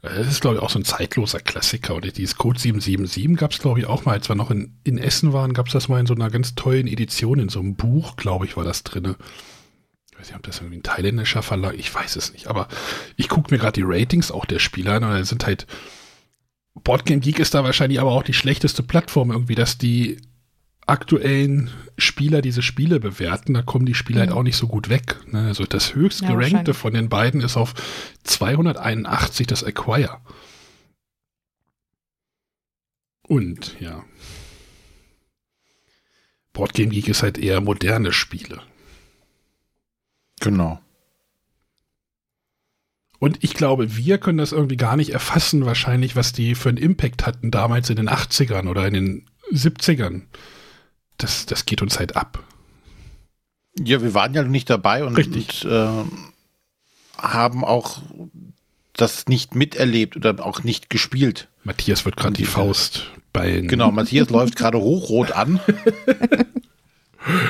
Das 0.00 0.26
ist, 0.26 0.40
glaube 0.40 0.56
ich, 0.56 0.62
auch 0.62 0.70
so 0.70 0.78
ein 0.78 0.84
zeitloser 0.84 1.40
Klassiker. 1.40 1.94
Oder 1.94 2.10
dieses 2.10 2.36
Code 2.36 2.58
777 2.58 3.36
gab 3.38 3.52
es, 3.52 3.58
glaube 3.58 3.80
ich, 3.80 3.86
auch 3.86 4.04
mal, 4.04 4.12
als 4.12 4.28
wir 4.28 4.36
noch 4.36 4.50
in, 4.50 4.78
in 4.84 4.98
Essen 4.98 5.32
waren, 5.32 5.54
gab 5.54 5.66
es 5.66 5.72
das 5.72 5.88
mal 5.88 6.00
in 6.00 6.06
so 6.06 6.14
einer 6.14 6.30
ganz 6.30 6.54
tollen 6.54 6.86
Edition, 6.86 7.38
in 7.38 7.48
so 7.48 7.60
einem 7.60 7.76
Buch, 7.76 8.16
glaube 8.16 8.46
ich, 8.46 8.56
war 8.56 8.64
das 8.64 8.84
drin. 8.84 9.16
Ich 10.10 10.18
weiß 10.18 10.28
nicht, 10.28 10.36
ob 10.36 10.42
das 10.42 10.58
irgendwie 10.58 10.78
ein 10.78 10.82
thailändischer 10.82 11.42
Verlag, 11.42 11.74
ich 11.76 11.94
weiß 11.94 12.16
es 12.16 12.32
nicht. 12.32 12.48
Aber 12.48 12.68
ich 13.16 13.28
gucke 13.28 13.52
mir 13.52 13.58
gerade 13.58 13.80
die 13.80 13.84
Ratings 13.86 14.30
auch 14.30 14.44
der 14.44 14.58
Spieler 14.58 14.94
an 14.94 15.04
und 15.04 15.10
da 15.10 15.24
sind 15.24 15.46
halt 15.46 15.66
Boardgame 16.82 17.20
Geek 17.20 17.38
ist 17.38 17.54
da 17.54 17.64
wahrscheinlich 17.64 18.00
aber 18.00 18.10
auch 18.10 18.24
die 18.24 18.34
schlechteste 18.34 18.82
Plattform 18.82 19.30
irgendwie, 19.30 19.54
dass 19.54 19.78
die 19.78 20.18
aktuellen 20.86 21.70
Spieler 21.96 22.42
diese 22.42 22.62
Spiele 22.62 23.00
bewerten, 23.00 23.54
da 23.54 23.62
kommen 23.62 23.86
die 23.86 23.94
Spieler 23.94 24.20
halt 24.20 24.30
mhm. 24.30 24.34
halt 24.34 24.40
auch 24.40 24.44
nicht 24.44 24.56
so 24.56 24.66
gut 24.66 24.88
weg. 24.88 25.16
Ne? 25.30 25.46
Also 25.46 25.64
das 25.64 25.94
höchst 25.94 26.22
ja, 26.22 26.28
gerankte 26.34 26.74
von 26.74 26.92
den 26.92 27.08
beiden 27.08 27.40
ist 27.40 27.56
auf 27.56 27.74
281 28.24 29.46
das 29.46 29.62
Acquire. 29.62 30.20
Und 33.26 33.80
ja. 33.80 34.04
Boardgame 36.52 36.90
Geek 36.90 37.08
ist 37.08 37.22
halt 37.22 37.38
eher 37.38 37.60
moderne 37.60 38.12
Spiele. 38.12 38.60
Genau. 40.40 40.80
Und 43.18 43.42
ich 43.42 43.54
glaube, 43.54 43.96
wir 43.96 44.18
können 44.18 44.38
das 44.38 44.52
irgendwie 44.52 44.76
gar 44.76 44.96
nicht 44.96 45.10
erfassen, 45.10 45.64
wahrscheinlich, 45.64 46.14
was 46.14 46.32
die 46.32 46.54
für 46.54 46.68
einen 46.68 46.78
Impact 46.78 47.26
hatten 47.26 47.50
damals 47.50 47.88
in 47.88 47.96
den 47.96 48.10
80ern 48.10 48.68
oder 48.68 48.86
in 48.86 48.92
den 48.94 49.26
70ern 49.50 50.22
das, 51.24 51.46
das 51.46 51.64
geht 51.64 51.80
uns 51.80 51.98
halt 51.98 52.16
ab. 52.16 52.42
Ja, 53.78 54.02
wir 54.02 54.12
waren 54.12 54.34
ja 54.34 54.42
nicht 54.42 54.68
dabei 54.68 55.04
und, 55.04 55.18
und 55.18 55.64
äh, 55.64 55.88
haben 57.16 57.64
auch 57.64 58.02
das 58.92 59.26
nicht 59.26 59.54
miterlebt 59.54 60.16
oder 60.16 60.44
auch 60.44 60.62
nicht 60.62 60.90
gespielt. 60.90 61.48
Matthias 61.64 62.04
wird 62.04 62.18
gerade 62.18 62.34
die 62.34 62.44
Faust 62.44 63.10
ballen. 63.32 63.68
Genau, 63.68 63.90
Matthias 63.90 64.28
läuft 64.30 64.54
gerade 64.56 64.78
hochrot 64.78 65.32
an. 65.32 65.60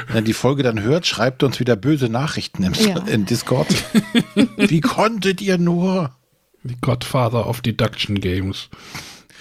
Wenn 0.06 0.14
er 0.14 0.22
die 0.22 0.34
Folge 0.34 0.62
dann 0.62 0.80
hört, 0.80 1.04
schreibt 1.04 1.42
uns 1.42 1.58
wieder 1.58 1.74
böse 1.74 2.08
Nachrichten 2.08 2.62
im, 2.62 2.74
ja. 2.74 2.96
in 3.08 3.26
Discord. 3.26 3.66
Wie 4.56 4.80
konntet 4.80 5.40
ihr 5.40 5.58
nur? 5.58 6.14
Die 6.62 6.76
Godfather 6.80 7.48
of 7.48 7.60
Deduction 7.60 8.20
Games. 8.20 8.68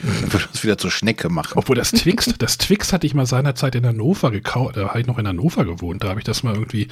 Würde 0.03 0.47
uns 0.47 0.63
wieder 0.63 0.77
zur 0.77 0.91
Schnecke 0.91 1.29
machen. 1.29 1.53
Obwohl 1.55 1.75
das 1.75 1.91
Twix, 1.91 2.25
das 2.37 2.57
Twix 2.57 2.91
hatte 2.91 3.07
ich 3.07 3.13
mal 3.13 3.25
seinerzeit 3.25 3.75
in 3.75 3.85
Hannover 3.85 4.31
gekauft, 4.31 4.77
da 4.77 4.89
habe 4.89 5.01
ich 5.01 5.07
noch 5.07 5.17
in 5.17 5.27
Hannover 5.27 5.65
gewohnt, 5.65 6.03
da 6.03 6.09
habe 6.09 6.19
ich 6.19 6.25
das 6.25 6.43
mal 6.43 6.53
irgendwie 6.53 6.89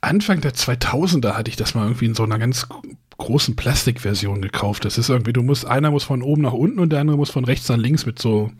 Anfang 0.00 0.40
der 0.40 0.52
2000er 0.52 1.34
hatte 1.34 1.48
ich 1.48 1.56
das 1.56 1.74
mal 1.74 1.84
irgendwie 1.84 2.06
in 2.06 2.14
so 2.14 2.24
einer 2.24 2.38
ganz 2.38 2.66
großen 3.18 3.54
Plastikversion 3.54 4.42
gekauft. 4.42 4.84
Das 4.84 4.98
ist 4.98 5.08
irgendwie, 5.08 5.32
du 5.32 5.42
musst, 5.42 5.64
einer 5.64 5.92
muss 5.92 6.02
von 6.02 6.22
oben 6.22 6.42
nach 6.42 6.52
unten 6.52 6.80
und 6.80 6.90
der 6.90 7.00
andere 7.00 7.16
muss 7.16 7.30
von 7.30 7.44
rechts 7.44 7.68
nach 7.68 7.76
links 7.76 8.04
mit 8.04 8.18
so 8.18 8.50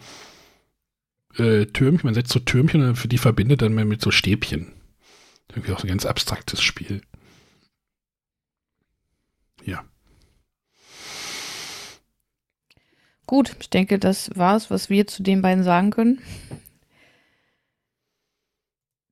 äh, 1.39 1.67
Türmchen, 1.67 2.07
man 2.07 2.15
setzt 2.15 2.33
so 2.33 2.39
Türmchen 2.39 2.87
und 2.87 2.97
für 2.97 3.09
die 3.09 3.19
verbindet 3.19 3.63
dann 3.63 3.75
mit 3.75 4.01
so 4.01 4.11
Stäbchen. 4.13 4.73
Irgendwie 5.51 5.73
auch 5.73 5.81
so 5.81 5.87
ein 5.87 5.89
ganz 5.89 6.07
abstraktes 6.07 6.63
Spiel. 6.63 7.03
Ja. 9.65 9.85
Gut, 13.27 13.57
ich 13.61 13.71
denke, 13.71 13.99
das 13.99 14.31
war 14.35 14.57
es, 14.57 14.71
was 14.71 14.91
wir 14.91 15.07
zu 15.07 15.23
den 15.23 15.43
beiden 15.43 15.65
sagen 15.65 15.91
können. 15.91 16.21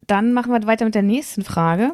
Dann 0.07 0.33
machen 0.33 0.53
wir 0.53 0.67
weiter 0.67 0.85
mit 0.85 0.95
der 0.95 1.03
nächsten 1.03 1.45
Frage. 1.45 1.93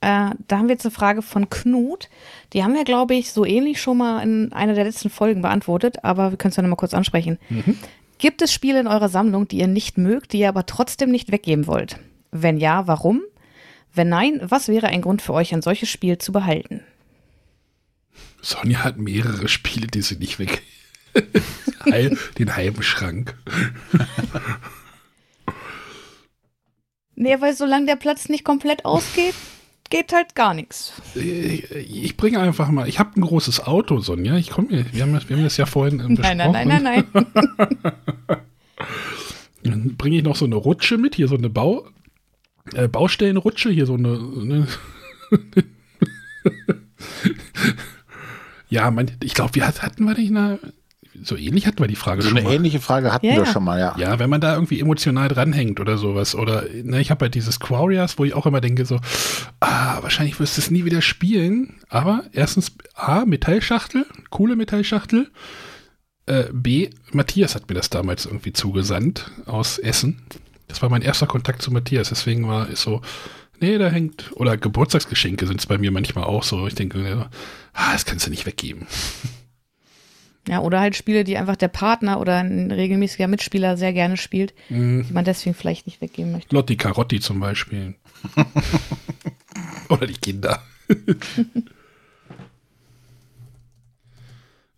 Äh, 0.00 0.30
da 0.48 0.58
haben 0.58 0.66
wir 0.66 0.74
jetzt 0.74 0.84
eine 0.84 0.90
Frage 0.90 1.22
von 1.22 1.48
Knut. 1.48 2.08
Die 2.52 2.64
haben 2.64 2.74
wir, 2.74 2.82
glaube 2.84 3.14
ich, 3.14 3.30
so 3.30 3.44
ähnlich 3.44 3.80
schon 3.80 3.98
mal 3.98 4.20
in 4.22 4.52
einer 4.52 4.74
der 4.74 4.84
letzten 4.84 5.10
Folgen 5.10 5.42
beantwortet, 5.42 6.04
aber 6.04 6.32
wir 6.32 6.38
können 6.38 6.50
es 6.50 6.56
ja 6.56 6.62
nochmal 6.62 6.76
kurz 6.76 6.92
ansprechen. 6.92 7.38
Mhm. 7.48 7.78
Gibt 8.18 8.42
es 8.42 8.52
Spiele 8.52 8.80
in 8.80 8.88
eurer 8.88 9.08
Sammlung, 9.08 9.46
die 9.46 9.58
ihr 9.58 9.68
nicht 9.68 9.98
mögt, 9.98 10.32
die 10.32 10.40
ihr 10.40 10.48
aber 10.48 10.66
trotzdem 10.66 11.10
nicht 11.10 11.30
weggeben 11.30 11.68
wollt? 11.68 11.98
Wenn 12.32 12.58
ja, 12.58 12.88
warum? 12.88 13.22
Wenn 13.94 14.08
nein, 14.08 14.40
was 14.42 14.68
wäre 14.68 14.88
ein 14.88 15.02
Grund 15.02 15.22
für 15.22 15.34
euch, 15.34 15.54
ein 15.54 15.62
solches 15.62 15.88
Spiel 15.88 16.18
zu 16.18 16.32
behalten? 16.32 16.82
Sonja 18.40 18.82
hat 18.82 18.98
mehrere 18.98 19.48
Spiele, 19.48 19.86
die 19.86 20.02
sie 20.02 20.16
nicht 20.16 20.38
weg. 20.38 20.62
Den 22.38 22.56
halben 22.56 22.82
Schrank. 22.82 23.36
Nee, 27.14 27.36
weil 27.40 27.54
solange 27.54 27.86
der 27.86 27.96
Platz 27.96 28.28
nicht 28.28 28.44
komplett 28.44 28.84
ausgeht, 28.84 29.34
geht 29.90 30.12
halt 30.12 30.34
gar 30.34 30.54
nichts. 30.54 30.94
Ich 31.14 32.16
bringe 32.16 32.40
einfach 32.40 32.68
mal, 32.70 32.88
ich 32.88 32.98
habe 32.98 33.20
ein 33.20 33.20
großes 33.20 33.60
Auto, 33.66 34.00
Sonja. 34.00 34.36
Ich 34.36 34.50
komme, 34.50 34.70
wir 34.70 34.92
wir 34.92 35.02
haben 35.02 35.42
das 35.44 35.56
ja 35.56 35.66
vorhin 35.66 35.98
besprochen. 35.98 36.36
Nein, 36.38 36.52
nein, 36.52 36.68
nein, 36.68 36.82
nein, 36.82 37.04
nein. 37.12 38.42
Dann 39.62 39.96
bringe 39.96 40.16
ich 40.16 40.22
noch 40.24 40.36
so 40.36 40.44
eine 40.44 40.56
Rutsche 40.56 40.98
mit, 40.98 41.14
hier 41.14 41.28
so 41.28 41.36
eine 41.36 41.48
Bau, 41.50 41.86
äh, 42.74 42.88
Baustellenrutsche, 42.88 43.70
hier 43.70 43.86
so 43.86 43.94
eine. 43.94 44.18
eine 44.40 44.66
ja, 48.68 48.90
mein, 48.90 49.10
ich 49.22 49.34
glaube, 49.34 49.54
wir 49.54 49.66
hatten 49.66 50.04
wir 50.04 50.14
nicht 50.14 50.30
eine, 50.30 50.58
so 51.24 51.36
ähnlich 51.36 51.66
hatten 51.66 51.78
wir 51.80 51.86
die 51.88 51.96
Frage 51.96 52.22
so 52.22 52.28
schon 52.28 52.38
eine 52.38 52.46
mal. 52.48 52.54
ähnliche 52.54 52.80
Frage 52.80 53.12
hatten 53.12 53.26
Ja, 53.26 53.32
wir 53.36 53.44
ja. 53.44 53.52
schon 53.52 53.64
mal, 53.64 53.78
ja. 53.78 53.94
Ja, 53.98 54.18
wenn 54.18 54.30
man 54.30 54.40
da 54.40 54.54
irgendwie 54.54 54.80
emotional 54.80 55.28
dranhängt 55.28 55.80
oder 55.80 55.98
sowas. 55.98 56.34
Oder 56.34 56.64
ne, 56.82 57.00
ich 57.00 57.10
habe 57.10 57.24
halt 57.24 57.34
dieses 57.34 57.60
Quarias, 57.60 58.18
wo 58.18 58.24
ich 58.24 58.34
auch 58.34 58.46
immer 58.46 58.60
denke, 58.60 58.84
so, 58.84 59.00
ah, 59.60 59.98
wahrscheinlich 60.02 60.38
wirst 60.40 60.56
du 60.56 60.60
es 60.60 60.70
nie 60.70 60.84
wieder 60.84 61.02
spielen. 61.02 61.74
Aber 61.88 62.24
erstens, 62.32 62.72
A, 62.94 63.24
Metallschachtel, 63.24 64.06
coole 64.30 64.56
Metallschachtel. 64.56 65.30
Äh, 66.26 66.44
B, 66.52 66.90
Matthias 67.12 67.54
hat 67.54 67.68
mir 67.68 67.74
das 67.74 67.90
damals 67.90 68.26
irgendwie 68.26 68.52
zugesandt 68.52 69.30
aus 69.46 69.78
Essen. 69.78 70.22
Das 70.68 70.80
war 70.82 70.88
mein 70.88 71.02
erster 71.02 71.26
Kontakt 71.26 71.62
zu 71.62 71.70
Matthias, 71.72 72.08
deswegen 72.08 72.46
war 72.48 72.70
es 72.70 72.80
so, 72.82 73.02
nee, 73.60 73.76
da 73.76 73.88
hängt, 73.88 74.30
oder 74.36 74.56
Geburtstagsgeschenke 74.56 75.46
sind 75.46 75.60
es 75.60 75.66
bei 75.66 75.78
mir 75.78 75.90
manchmal 75.90 76.24
auch 76.24 76.44
so. 76.44 76.66
Ich 76.66 76.74
denke, 76.74 77.06
ja, 77.06 77.28
ah, 77.74 77.92
das 77.92 78.04
kannst 78.06 78.26
du 78.26 78.30
nicht 78.30 78.46
weggeben. 78.46 78.86
Ja, 80.48 80.60
oder 80.60 80.80
halt 80.80 80.96
Spiele, 80.96 81.22
die 81.24 81.36
einfach 81.38 81.54
der 81.56 81.68
Partner 81.68 82.20
oder 82.20 82.38
ein 82.38 82.70
regelmäßiger 82.72 83.28
Mitspieler 83.28 83.76
sehr 83.76 83.92
gerne 83.92 84.16
spielt, 84.16 84.54
Mhm. 84.70 85.06
die 85.06 85.12
man 85.12 85.24
deswegen 85.24 85.54
vielleicht 85.54 85.86
nicht 85.86 86.00
weggeben 86.00 86.32
möchte. 86.32 86.52
Lotti 86.54 86.76
Carotti 86.76 87.20
zum 87.20 87.38
Beispiel. 87.40 87.94
Oder 89.88 90.06
die 90.06 90.14
Kinder. 90.14 90.62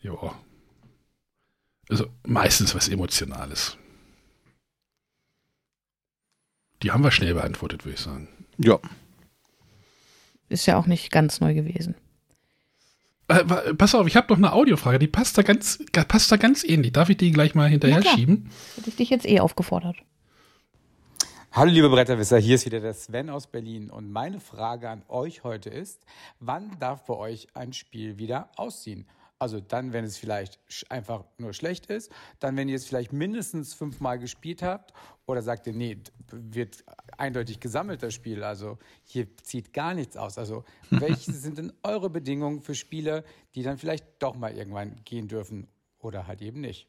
ja. 0.03 0.13
Also 1.89 2.07
meistens 2.25 2.75
was 2.75 2.89
Emotionales. 2.89 3.77
Die 6.83 6.91
haben 6.91 7.05
wir 7.05 7.11
schnell 7.11 7.35
beantwortet, 7.35 7.85
würde 7.85 7.95
ich 7.95 8.01
sagen. 8.01 8.29
Ja. 8.59 8.79
Ist 10.49 10.67
ja 10.67 10.77
auch 10.79 10.87
nicht 10.87 11.11
ganz 11.11 11.41
neu 11.41 11.55
gewesen. 11.55 11.95
Äh, 13.29 13.75
pass 13.75 13.95
auf, 13.95 14.07
ich 14.07 14.17
habe 14.17 14.27
noch 14.33 14.37
eine 14.37 14.53
Audiofrage, 14.53 14.99
die 14.99 15.07
passt 15.07 15.39
da 15.39 15.43
ganz, 15.43 15.79
ga- 15.93 16.05
passt 16.05 16.31
da 16.31 16.37
ganz 16.37 16.63
ähnlich. 16.65 16.93
Darf 16.93 17.09
ich 17.09 17.17
die 17.17 17.31
gleich 17.33 17.55
mal 17.55 17.69
hinterher 17.69 18.01
klar. 18.01 18.15
schieben? 18.15 18.51
Hätte 18.77 18.91
ich 18.91 18.97
dich 18.97 19.11
jetzt 19.11 19.27
eh 19.27 19.41
aufgefordert. 19.41 19.97
Hallo 21.53 21.71
liebe 21.71 21.89
Bretterwisser, 21.89 22.37
hier 22.39 22.57
ist 22.57 22.67
wieder 22.67 22.81
der 22.81 22.95
Sven 22.95 23.31
aus 23.31 23.47
Berlin 23.47 23.89
und 23.89 24.11
meine 24.11 24.41
Frage 24.41 24.91
an 24.91 25.03
euch 25.09 25.45
heute 25.45 25.71
ist, 25.71 26.03
wann 26.41 26.77
darf 26.81 27.05
bei 27.07 27.15
euch 27.15 27.47
ein 27.55 27.73
Spiel 27.73 28.19
wieder 28.19 28.49
ausziehen? 28.57 29.07
Also 29.45 29.61
dann, 29.61 29.93
wenn 29.93 30.07
es 30.07 30.17
vielleicht 30.17 30.59
einfach 30.89 31.23
nur 31.37 31.53
schlecht 31.53 31.85
ist, 31.91 32.11
dann, 32.41 32.57
wenn 32.57 32.67
ihr 32.67 32.77
es 32.77 32.87
vielleicht 32.87 33.13
mindestens 33.13 33.75
fünfmal 33.75 34.19
gespielt 34.19 34.63
habt 34.63 34.95
oder 35.27 35.43
sagt 35.43 35.67
ihr, 35.67 35.75
nee, 35.75 35.99
wird 36.31 36.83
eindeutig 37.19 37.61
gesammelt 37.61 38.03
das 38.03 38.15
Spiel, 38.15 38.43
also 38.43 38.79
hier 39.05 39.37
zieht 39.37 39.75
gar 39.75 39.93
nichts 39.93 40.17
aus. 40.17 40.39
Also 40.39 40.65
welche 40.91 41.31
sind 41.33 41.59
denn 41.59 41.75
eure 41.83 42.09
Bedingungen 42.09 42.63
für 42.63 42.75
Spiele, 42.75 43.23
die 43.55 43.63
dann 43.63 43.77
vielleicht 43.77 44.07
doch 44.21 44.35
mal 44.35 44.57
irgendwann 44.57 44.97
gehen 45.05 45.29
dürfen 45.29 45.69
oder 45.99 46.27
halt 46.27 46.41
eben 46.41 46.63
nicht? 46.63 46.89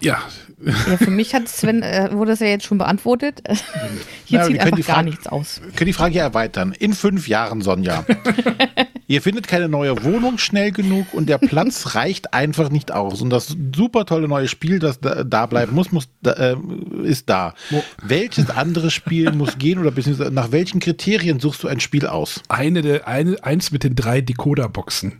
Ja, 0.00 0.18
Ja, 0.60 0.96
für 0.96 1.10
mich 1.10 1.34
hat 1.34 1.48
Sven, 1.48 1.82
äh, 1.82 2.08
wurde 2.12 2.32
das 2.32 2.40
ja 2.40 2.46
jetzt 2.48 2.64
schon 2.64 2.78
beantwortet. 2.78 3.42
Hier 4.24 4.40
wir 4.40 4.46
zieht 4.46 4.60
einfach 4.60 4.76
die 4.76 4.82
gar 4.82 4.96
Frage- 4.96 5.10
nichts 5.10 5.26
aus. 5.26 5.60
Wir 5.62 5.72
können 5.72 5.86
die 5.86 5.92
Frage 5.92 6.14
ja 6.16 6.22
erweitern. 6.24 6.72
In 6.78 6.94
fünf 6.94 7.28
Jahren, 7.28 7.62
Sonja. 7.62 8.04
Ihr 9.10 9.22
findet 9.22 9.48
keine 9.48 9.68
neue 9.70 10.04
Wohnung 10.04 10.36
schnell 10.36 10.70
genug 10.70 11.06
und 11.14 11.28
der 11.30 11.38
Platz 11.38 11.94
reicht 11.94 12.34
einfach 12.34 12.68
nicht 12.70 12.92
aus. 12.92 13.22
Und 13.22 13.30
das 13.30 13.56
super 13.74 14.04
tolle 14.04 14.28
neue 14.28 14.48
Spiel, 14.48 14.80
das 14.80 15.00
da, 15.00 15.24
da 15.24 15.46
bleiben 15.46 15.74
muss, 15.74 15.92
muss 15.92 16.08
da, 16.22 16.32
äh, 16.32 16.56
ist 17.04 17.30
da. 17.30 17.54
Welches 18.02 18.50
andere 18.50 18.90
Spiel 18.90 19.32
muss 19.32 19.56
gehen 19.58 19.78
oder 19.78 19.90
beziehungsweise 19.92 20.30
nach 20.30 20.52
welchen 20.52 20.80
Kriterien 20.80 21.40
suchst 21.40 21.62
du 21.62 21.68
ein 21.68 21.80
Spiel 21.80 22.06
aus? 22.06 22.42
eine 22.48 22.82
der, 22.82 23.08
eine, 23.08 23.42
eins 23.42 23.70
mit 23.70 23.82
den 23.84 23.94
drei 23.94 24.20
Decoder-Boxen. 24.20 25.14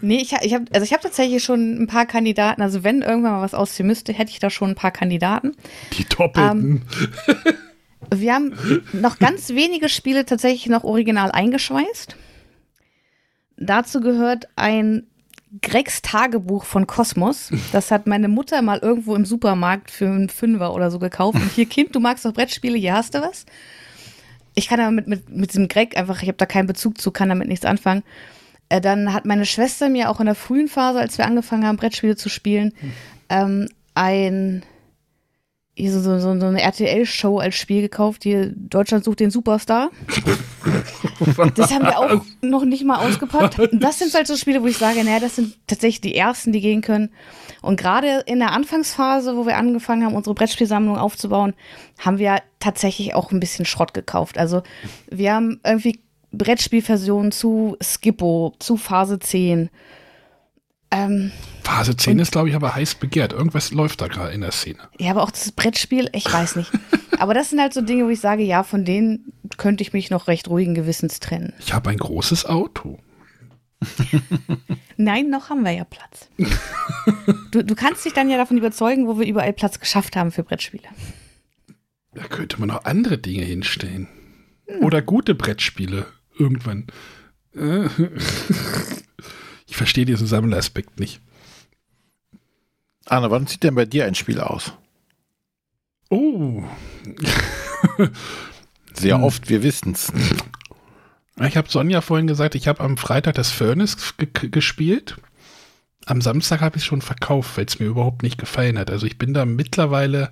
Nee, 0.00 0.16
ich, 0.16 0.32
ich 0.42 0.54
habe 0.54 0.64
also 0.72 0.84
ich 0.84 0.92
hab 0.92 1.00
tatsächlich 1.00 1.42
schon 1.42 1.82
ein 1.82 1.86
paar 1.86 2.06
Kandidaten. 2.06 2.62
Also 2.62 2.84
wenn 2.84 3.02
irgendwann 3.02 3.32
mal 3.32 3.42
was 3.42 3.54
ausziehen 3.54 3.86
müsste, 3.86 4.12
hätte 4.12 4.30
ich 4.30 4.38
da 4.38 4.50
schon 4.50 4.70
ein 4.70 4.74
paar 4.74 4.90
Kandidaten. 4.90 5.52
Die 5.96 6.04
doppelten. 6.04 6.82
Wir 8.14 8.34
haben 8.34 8.54
noch 8.92 9.18
ganz 9.18 9.50
wenige 9.50 9.88
Spiele 9.88 10.26
tatsächlich 10.26 10.66
noch 10.66 10.84
original 10.84 11.30
eingeschweißt. 11.30 12.16
Dazu 13.56 14.00
gehört 14.00 14.48
ein 14.56 15.06
Gregs 15.62 16.02
Tagebuch 16.02 16.64
von 16.64 16.86
Kosmos. 16.86 17.50
Das 17.72 17.90
hat 17.90 18.06
meine 18.06 18.28
Mutter 18.28 18.60
mal 18.62 18.78
irgendwo 18.78 19.14
im 19.14 19.24
Supermarkt 19.24 19.90
für 19.90 20.06
einen 20.06 20.28
Fünfer 20.28 20.74
oder 20.74 20.90
so 20.90 20.98
gekauft. 20.98 21.36
Und 21.36 21.52
hier, 21.52 21.66
Kind, 21.66 21.94
du 21.94 22.00
magst 22.00 22.24
doch 22.24 22.32
Brettspiele, 22.32 22.76
hier 22.76 22.94
hast 22.94 23.14
du 23.14 23.22
was. 23.22 23.46
Ich 24.54 24.68
kann 24.68 24.80
aber 24.80 24.90
mit, 24.90 25.06
mit, 25.06 25.28
mit 25.30 25.50
diesem 25.50 25.68
Greg 25.68 25.96
einfach, 25.96 26.22
ich 26.22 26.28
habe 26.28 26.38
da 26.38 26.46
keinen 26.46 26.66
Bezug 26.66 27.00
zu, 27.00 27.10
kann 27.10 27.28
damit 27.28 27.48
nichts 27.48 27.64
anfangen. 27.64 28.02
Äh, 28.74 28.80
dann 28.80 29.12
hat 29.12 29.24
meine 29.24 29.46
Schwester 29.46 29.88
mir 29.88 30.10
auch 30.10 30.18
in 30.18 30.26
der 30.26 30.34
frühen 30.34 30.66
Phase, 30.66 30.98
als 30.98 31.16
wir 31.16 31.26
angefangen 31.26 31.64
haben, 31.64 31.76
Brettspiele 31.76 32.16
zu 32.16 32.28
spielen, 32.28 32.72
ähm, 33.28 33.68
ein 33.94 34.64
so, 35.78 36.00
so, 36.00 36.18
so 36.18 36.28
eine 36.28 36.62
RTL-Show 36.62 37.38
als 37.38 37.56
Spiel 37.56 37.82
gekauft, 37.82 38.24
die 38.24 38.52
Deutschland 38.54 39.04
sucht 39.04 39.20
den 39.20 39.30
Superstar. 39.30 39.90
Das 41.54 41.72
haben 41.72 41.84
wir 41.84 41.98
auch 41.98 42.24
noch 42.42 42.64
nicht 42.64 42.84
mal 42.84 42.98
ausgepackt. 42.98 43.58
Und 43.58 43.82
das 43.82 43.98
sind 43.98 44.12
halt 44.14 44.26
so 44.26 44.36
Spiele, 44.36 44.62
wo 44.62 44.66
ich 44.66 44.78
sage, 44.78 45.04
naja, 45.04 45.20
das 45.20 45.36
sind 45.36 45.56
tatsächlich 45.66 46.00
die 46.00 46.16
ersten, 46.16 46.52
die 46.52 46.60
gehen 46.60 46.80
können. 46.80 47.10
Und 47.62 47.78
gerade 47.78 48.22
in 48.26 48.40
der 48.40 48.52
Anfangsphase, 48.52 49.36
wo 49.36 49.46
wir 49.46 49.56
angefangen 49.56 50.04
haben, 50.04 50.14
unsere 50.14 50.34
Brettspielsammlung 50.34 50.96
aufzubauen, 50.96 51.54
haben 51.98 52.18
wir 52.18 52.38
tatsächlich 52.58 53.14
auch 53.14 53.30
ein 53.30 53.40
bisschen 53.40 53.64
Schrott 53.64 53.94
gekauft. 53.94 54.38
Also 54.38 54.62
wir 55.08 55.34
haben 55.34 55.60
irgendwie 55.64 56.00
Brettspielversionen 56.36 57.32
zu 57.32 57.76
Skippo, 57.82 58.54
zu 58.58 58.76
Phase 58.76 59.18
10. 59.18 59.70
Ähm, 60.90 61.32
Phase 61.62 61.96
10 61.96 62.18
ist, 62.18 62.32
glaube 62.32 62.48
ich, 62.50 62.54
aber 62.54 62.74
heiß 62.74 62.96
begehrt. 62.96 63.32
Irgendwas 63.32 63.72
läuft 63.72 64.00
da 64.00 64.08
gerade 64.08 64.32
in 64.32 64.42
der 64.42 64.52
Szene. 64.52 64.78
Ja, 64.98 65.10
aber 65.10 65.22
auch 65.22 65.30
das 65.30 65.50
Brettspiel, 65.52 66.08
ich 66.12 66.32
weiß 66.32 66.56
nicht. 66.56 66.70
aber 67.18 67.34
das 67.34 67.50
sind 67.50 67.60
halt 67.60 67.74
so 67.74 67.80
Dinge, 67.80 68.04
wo 68.04 68.10
ich 68.10 68.20
sage, 68.20 68.42
ja, 68.42 68.62
von 68.62 68.84
denen 68.84 69.32
könnte 69.56 69.82
ich 69.82 69.92
mich 69.92 70.10
noch 70.10 70.28
recht 70.28 70.48
ruhigen 70.48 70.74
Gewissens 70.74 71.20
trennen. 71.20 71.52
Ich 71.58 71.72
habe 71.72 71.90
ein 71.90 71.98
großes 71.98 72.46
Auto. 72.46 72.98
Nein, 74.96 75.30
noch 75.30 75.50
haben 75.50 75.64
wir 75.64 75.72
ja 75.72 75.84
Platz. 75.84 76.28
du, 77.50 77.64
du 77.64 77.74
kannst 77.74 78.04
dich 78.04 78.12
dann 78.12 78.30
ja 78.30 78.36
davon 78.36 78.56
überzeugen, 78.56 79.06
wo 79.06 79.18
wir 79.18 79.26
überall 79.26 79.52
Platz 79.52 79.80
geschafft 79.80 80.16
haben 80.16 80.30
für 80.30 80.42
Brettspiele. 80.42 80.88
Da 82.14 82.22
könnte 82.24 82.58
man 82.60 82.68
noch 82.68 82.84
andere 82.84 83.18
Dinge 83.18 83.42
hinstellen. 83.42 84.08
Oder 84.80 85.02
gute 85.02 85.34
Brettspiele. 85.34 86.06
Irgendwann. 86.38 86.86
Äh. 87.54 87.88
Ich 89.66 89.76
verstehe 89.78 90.04
diesen 90.04 90.28
Sammelaspekt 90.28 91.00
nicht. 91.00 91.20
Anna, 93.06 93.30
wann 93.32 93.48
sieht 93.48 93.64
denn 93.64 93.74
bei 93.74 93.84
dir 93.86 94.04
ein 94.04 94.14
Spiel 94.14 94.38
aus? 94.38 94.72
Oh. 96.10 96.62
Sehr 98.94 99.16
Hm. 99.16 99.24
oft, 99.24 99.48
wir 99.48 99.64
wissen's. 99.64 100.12
Ich 101.40 101.56
habe 101.56 101.68
Sonja 101.68 102.02
vorhin 102.02 102.28
gesagt, 102.28 102.54
ich 102.54 102.68
habe 102.68 102.80
am 102.84 102.96
Freitag 102.96 103.34
das 103.34 103.50
Furnace 103.50 104.14
ge 104.16 104.28
gespielt. 104.48 105.16
Am 106.06 106.20
Samstag 106.20 106.60
habe 106.60 106.76
ich 106.76 106.82
es 106.82 106.86
schon 106.86 107.02
verkauft, 107.02 107.56
weil 107.56 107.64
es 107.64 107.80
mir 107.80 107.86
überhaupt 107.86 108.22
nicht 108.22 108.38
gefallen 108.38 108.78
hat. 108.78 108.90
Also 108.90 109.06
ich 109.06 109.18
bin 109.18 109.34
da 109.34 109.44
mittlerweile, 109.44 110.30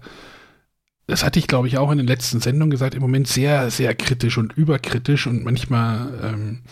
das 1.07 1.25
hatte 1.25 1.39
ich 1.39 1.47
glaube 1.47 1.69
ich 1.69 1.79
auch 1.79 1.91
in 1.91 1.99
den 1.99 2.07
letzten 2.07 2.41
Sendungen 2.41 2.71
gesagt, 2.71 2.95
im 2.95 3.01
Moment 3.01 3.29
sehr, 3.29 3.71
sehr 3.71 3.95
kritisch 3.95 4.39
und 4.39 4.53
überkritisch 4.53 5.27
und 5.27 5.45
manchmal 5.45 6.13
ähm, 6.23 6.63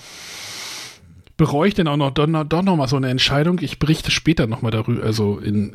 bereue 1.41 1.69
ich 1.69 1.75
dann 1.75 1.89
auch 1.89 1.97
noch, 1.97 2.11
doch, 2.11 2.27
doch 2.45 2.63
noch 2.63 2.87
so 2.87 2.97
eine 2.97 3.09
Entscheidung. 3.09 3.61
Ich 3.63 3.79
berichte 3.79 4.11
später 4.11 4.47
noch 4.47 4.61
mal 4.61 4.71
darüber, 4.71 5.03
also 5.03 5.39
in 5.39 5.75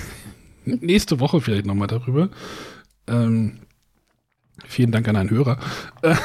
nächste 0.66 1.20
Woche 1.20 1.40
vielleicht 1.40 1.64
noch 1.64 1.74
mal 1.74 1.86
darüber. 1.86 2.28
Ähm, 3.06 3.60
vielen 4.66 4.92
Dank 4.92 5.08
an 5.08 5.16
einen 5.16 5.30
Hörer. 5.30 5.58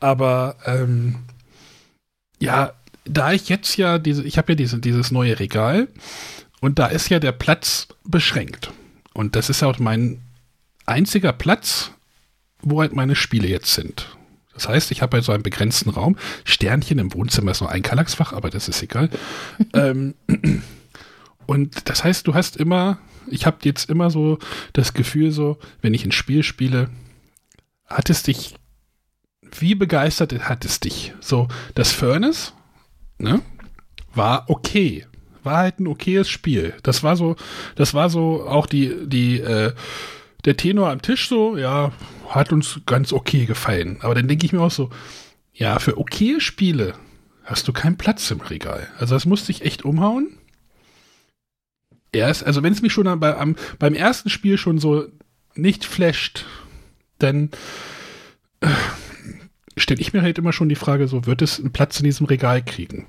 Aber 0.00 0.56
ähm, 0.66 1.16
ja, 2.40 2.72
da 3.04 3.32
ich 3.32 3.48
jetzt 3.48 3.76
ja 3.76 3.98
diese, 3.98 4.24
ich 4.24 4.36
habe 4.36 4.52
ja 4.52 4.56
diese, 4.56 4.80
dieses 4.80 5.12
neue 5.12 5.38
Regal 5.38 5.86
und 6.60 6.80
da 6.80 6.86
ist 6.86 7.08
ja 7.08 7.20
der 7.20 7.30
Platz 7.30 7.86
beschränkt. 8.04 8.72
Und 9.14 9.36
das 9.36 9.50
ist 9.50 9.60
ja 9.60 9.68
auch 9.68 9.78
mein 9.78 10.20
einziger 10.86 11.32
Platz, 11.32 11.92
wo 12.60 12.80
halt 12.80 12.94
meine 12.94 13.14
Spiele 13.14 13.48
jetzt 13.48 13.74
sind. 13.74 14.16
Das 14.54 14.68
heißt, 14.68 14.90
ich 14.90 15.02
habe 15.02 15.16
bei 15.16 15.20
so 15.20 15.32
einem 15.32 15.42
begrenzten 15.42 15.90
Raum, 15.90 16.16
Sternchen 16.44 16.98
im 16.98 17.14
Wohnzimmer 17.14 17.52
ist 17.52 17.60
nur 17.60 17.70
ein 17.70 17.82
Kallaxfach, 17.82 18.32
aber 18.32 18.50
das 18.50 18.68
ist 18.68 18.82
egal. 18.82 19.08
ähm, 19.74 20.14
und 21.46 21.88
das 21.88 22.04
heißt, 22.04 22.26
du 22.26 22.34
hast 22.34 22.56
immer, 22.56 22.98
ich 23.26 23.46
habe 23.46 23.58
jetzt 23.62 23.88
immer 23.90 24.10
so 24.10 24.38
das 24.72 24.94
Gefühl, 24.94 25.32
so, 25.32 25.58
wenn 25.80 25.94
ich 25.94 26.04
ein 26.04 26.12
Spiel 26.12 26.42
spiele, 26.42 26.90
hat 27.86 28.10
es 28.10 28.22
dich, 28.22 28.54
wie 29.58 29.74
begeistert 29.74 30.48
hat 30.48 30.64
es 30.64 30.80
dich? 30.80 31.14
So, 31.20 31.48
das 31.74 31.92
Furnace, 31.92 32.52
ne, 33.18 33.40
war 34.14 34.48
okay. 34.48 35.06
War 35.42 35.58
halt 35.58 35.80
ein 35.80 35.86
okayes 35.86 36.28
Spiel. 36.28 36.74
Das 36.82 37.02
war 37.02 37.16
so, 37.16 37.36
das 37.74 37.94
war 37.94 38.10
so 38.10 38.46
auch 38.46 38.66
die, 38.66 38.94
die, 39.06 39.40
äh, 39.40 39.72
der 40.44 40.56
Tenor 40.56 40.90
am 40.90 41.02
Tisch 41.02 41.28
so, 41.28 41.56
ja, 41.56 41.92
hat 42.28 42.52
uns 42.52 42.80
ganz 42.86 43.12
okay 43.12 43.46
gefallen. 43.46 43.98
Aber 44.02 44.14
dann 44.14 44.28
denke 44.28 44.46
ich 44.46 44.52
mir 44.52 44.60
auch 44.60 44.70
so, 44.70 44.90
ja, 45.52 45.78
für 45.78 45.98
okaye 45.98 46.40
Spiele 46.40 46.94
hast 47.44 47.68
du 47.68 47.72
keinen 47.72 47.98
Platz 47.98 48.30
im 48.30 48.40
Regal. 48.40 48.88
Also 48.98 49.14
das 49.14 49.26
musste 49.26 49.52
ich 49.52 49.62
echt 49.62 49.84
umhauen. 49.84 50.38
Erst, 52.12 52.44
also 52.44 52.62
wenn 52.62 52.72
es 52.72 52.82
mich 52.82 52.92
schon 52.92 53.20
bei, 53.20 53.36
am, 53.36 53.56
beim 53.78 53.94
ersten 53.94 54.30
Spiel 54.30 54.58
schon 54.58 54.78
so 54.78 55.06
nicht 55.54 55.84
flasht, 55.84 56.44
dann 57.18 57.50
äh, 58.60 58.68
stelle 59.76 60.00
ich 60.00 60.12
mir 60.12 60.22
halt 60.22 60.38
immer 60.38 60.52
schon 60.52 60.68
die 60.68 60.74
Frage, 60.74 61.08
so 61.08 61.26
wird 61.26 61.42
es 61.42 61.58
einen 61.58 61.72
Platz 61.72 61.98
in 61.98 62.04
diesem 62.04 62.26
Regal 62.26 62.62
kriegen? 62.62 63.06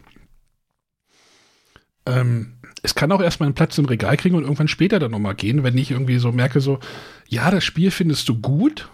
Ähm, 2.06 2.54
es 2.82 2.96
kann 2.96 3.12
auch 3.12 3.22
erstmal 3.22 3.48
einen 3.48 3.56
Platz 3.56 3.78
im 3.78 3.86
Regal 3.86 4.18
kriegen 4.18 4.36
und 4.36 4.44
irgendwann 4.44 4.68
später 4.68 5.00
dann 5.00 5.12
nochmal 5.12 5.36
gehen, 5.36 5.64
wenn 5.64 5.78
ich 5.78 5.92
irgendwie 5.92 6.18
so 6.18 6.32
merke, 6.32 6.60
so, 6.60 6.80
ja, 7.28 7.50
das 7.50 7.64
Spiel 7.64 7.92
findest 7.92 8.28
du 8.28 8.40
gut, 8.40 8.90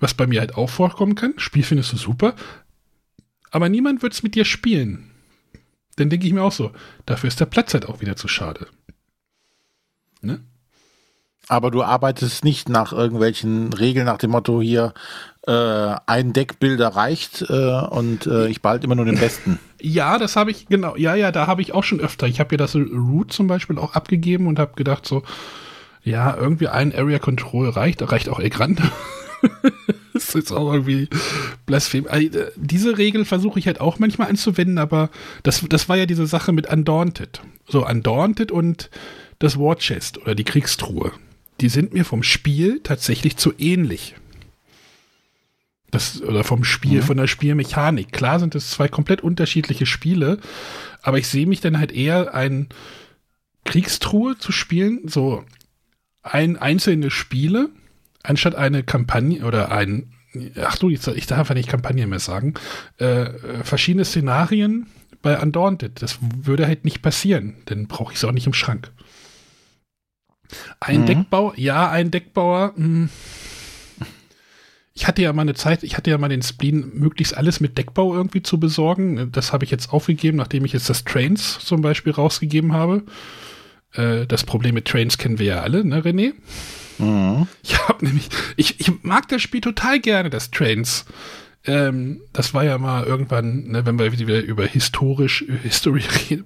was 0.00 0.14
bei 0.14 0.26
mir 0.26 0.40
halt 0.40 0.56
auch 0.56 0.70
vorkommen 0.70 1.14
kann. 1.14 1.34
Spiel 1.36 1.62
findest 1.62 1.92
du 1.92 1.96
super, 1.96 2.34
aber 3.50 3.68
niemand 3.68 4.02
wird 4.02 4.14
es 4.14 4.22
mit 4.22 4.34
dir 4.34 4.44
spielen. 4.44 5.10
Dann 5.96 6.10
denke 6.10 6.26
ich 6.26 6.32
mir 6.32 6.42
auch 6.42 6.52
so, 6.52 6.72
dafür 7.06 7.28
ist 7.28 7.38
der 7.38 7.46
Platz 7.46 7.74
halt 7.74 7.86
auch 7.86 8.00
wieder 8.00 8.16
zu 8.16 8.28
schade. 8.28 8.66
Ne? 10.22 10.42
Aber 11.48 11.70
du 11.70 11.82
arbeitest 11.82 12.44
nicht 12.44 12.68
nach 12.68 12.92
irgendwelchen 12.92 13.72
Regeln 13.72 14.06
nach 14.06 14.18
dem 14.18 14.30
Motto 14.30 14.62
hier, 14.62 14.94
äh, 15.46 15.96
ein 16.06 16.32
Deckbilder 16.32 16.88
reicht 16.88 17.44
äh, 17.48 17.80
und 17.90 18.26
äh, 18.26 18.48
ich 18.48 18.62
behalte 18.62 18.86
immer 18.86 18.94
nur 18.94 19.04
den 19.04 19.18
besten. 19.18 19.58
Ja, 19.86 20.16
das 20.16 20.34
habe 20.34 20.50
ich, 20.50 20.68
genau, 20.68 20.96
ja, 20.96 21.14
ja, 21.14 21.30
da 21.30 21.46
habe 21.46 21.60
ich 21.60 21.74
auch 21.74 21.84
schon 21.84 22.00
öfter. 22.00 22.26
Ich 22.26 22.40
habe 22.40 22.54
ja 22.54 22.56
das 22.56 22.74
Root 22.74 23.34
zum 23.34 23.48
Beispiel 23.48 23.78
auch 23.78 23.92
abgegeben 23.92 24.46
und 24.46 24.58
habe 24.58 24.76
gedacht 24.76 25.04
so, 25.04 25.22
ja, 26.02 26.34
irgendwie 26.34 26.68
ein 26.68 26.94
Area 26.94 27.18
Control 27.18 27.68
reicht, 27.68 28.00
reicht 28.10 28.30
auch 28.30 28.40
Egrand. 28.40 28.80
das 30.14 30.34
ist 30.34 30.52
auch 30.52 30.72
irgendwie 30.72 31.10
Blasphemie. 31.66 32.08
Also, 32.08 32.30
diese 32.56 32.96
Regel 32.96 33.26
versuche 33.26 33.58
ich 33.58 33.66
halt 33.66 33.78
auch 33.78 33.98
manchmal 33.98 34.30
anzuwenden, 34.30 34.78
aber 34.78 35.10
das, 35.42 35.62
das 35.68 35.86
war 35.90 35.98
ja 35.98 36.06
diese 36.06 36.26
Sache 36.26 36.52
mit 36.52 36.72
Undaunted. 36.72 37.42
So, 37.68 37.86
Undaunted 37.86 38.52
und 38.52 38.88
das 39.38 39.58
War 39.58 39.76
Chest 39.76 40.16
oder 40.16 40.34
die 40.34 40.44
Kriegstruhe. 40.44 41.12
Die 41.64 41.70
sind 41.70 41.94
mir 41.94 42.04
vom 42.04 42.22
Spiel 42.22 42.80
tatsächlich 42.82 43.38
zu 43.38 43.54
ähnlich. 43.56 44.16
Das, 45.90 46.20
oder 46.20 46.44
vom 46.44 46.62
Spiel, 46.62 47.00
mhm. 47.00 47.04
von 47.06 47.16
der 47.16 47.26
Spielmechanik. 47.26 48.12
Klar 48.12 48.38
sind 48.38 48.54
es 48.54 48.68
zwei 48.68 48.86
komplett 48.86 49.22
unterschiedliche 49.22 49.86
Spiele, 49.86 50.40
aber 51.00 51.16
ich 51.16 51.26
sehe 51.26 51.46
mich 51.46 51.62
dann 51.62 51.78
halt 51.78 51.90
eher 51.90 52.34
ein 52.34 52.68
Kriegstruhe 53.64 54.36
zu 54.36 54.52
spielen, 54.52 55.08
so 55.08 55.42
ein 56.22 56.58
einzelne 56.58 57.10
Spiele, 57.10 57.70
anstatt 58.22 58.56
eine 58.56 58.82
Kampagne 58.82 59.46
oder 59.46 59.72
ein, 59.72 60.12
ach 60.62 60.76
du, 60.76 60.90
ich, 60.90 61.00
darf 61.00 61.38
einfach 61.38 61.54
nicht 61.54 61.70
Kampagne 61.70 62.06
mehr 62.06 62.18
sagen, 62.18 62.52
äh, 62.98 63.30
verschiedene 63.62 64.04
Szenarien 64.04 64.88
bei 65.22 65.40
Undaunted. 65.40 66.02
Das 66.02 66.18
würde 66.20 66.66
halt 66.66 66.84
nicht 66.84 67.00
passieren, 67.00 67.54
denn 67.70 67.88
brauche 67.88 68.12
ich 68.12 68.18
es 68.18 68.24
auch 68.26 68.32
nicht 68.32 68.46
im 68.46 68.52
Schrank. 68.52 68.92
Ein 70.80 71.02
mhm. 71.02 71.06
Deckbauer, 71.06 71.54
ja, 71.56 71.90
ein 71.90 72.10
Deckbauer, 72.10 72.72
mh, 72.76 72.84
hm, 72.84 73.08
ich 74.96 75.08
hatte 75.08 75.22
ja 75.22 75.32
mal 75.32 75.42
eine 75.42 75.54
Zeit, 75.54 75.82
ich 75.82 75.96
hatte 75.96 76.10
ja 76.10 76.18
mal 76.18 76.28
den 76.28 76.42
Spleen, 76.42 76.92
möglichst 76.94 77.36
alles 77.36 77.58
mit 77.58 77.76
Deckbau 77.76 78.14
irgendwie 78.14 78.42
zu 78.42 78.60
besorgen. 78.60 79.32
Das 79.32 79.52
habe 79.52 79.64
ich 79.64 79.72
jetzt 79.72 79.92
aufgegeben, 79.92 80.36
nachdem 80.38 80.64
ich 80.64 80.72
jetzt 80.72 80.88
das 80.88 81.02
Trains 81.02 81.58
zum 81.58 81.82
Beispiel 81.82 82.12
rausgegeben 82.12 82.72
habe. 82.72 83.02
Äh, 83.92 84.26
das 84.26 84.44
Problem 84.44 84.74
mit 84.74 84.86
Trains 84.86 85.18
kennen 85.18 85.40
wir 85.40 85.46
ja 85.46 85.60
alle, 85.62 85.84
ne, 85.84 86.00
René? 86.00 86.34
Mhm. 86.98 87.48
Ich 87.64 87.76
habe 87.88 88.06
nämlich, 88.06 88.28
ich, 88.56 88.78
ich 88.80 89.02
mag 89.02 89.28
das 89.28 89.42
Spiel 89.42 89.60
total 89.60 89.98
gerne, 89.98 90.30
das 90.30 90.52
Trains. 90.52 91.04
Ähm, 91.66 92.20
das 92.32 92.52
war 92.52 92.64
ja 92.64 92.76
mal 92.76 93.04
irgendwann, 93.04 93.68
ne, 93.68 93.86
wenn 93.86 93.98
wir 93.98 94.12
wieder 94.12 94.42
über 94.42 94.66
historisch, 94.66 95.44
History 95.62 96.02
reden, 96.30 96.44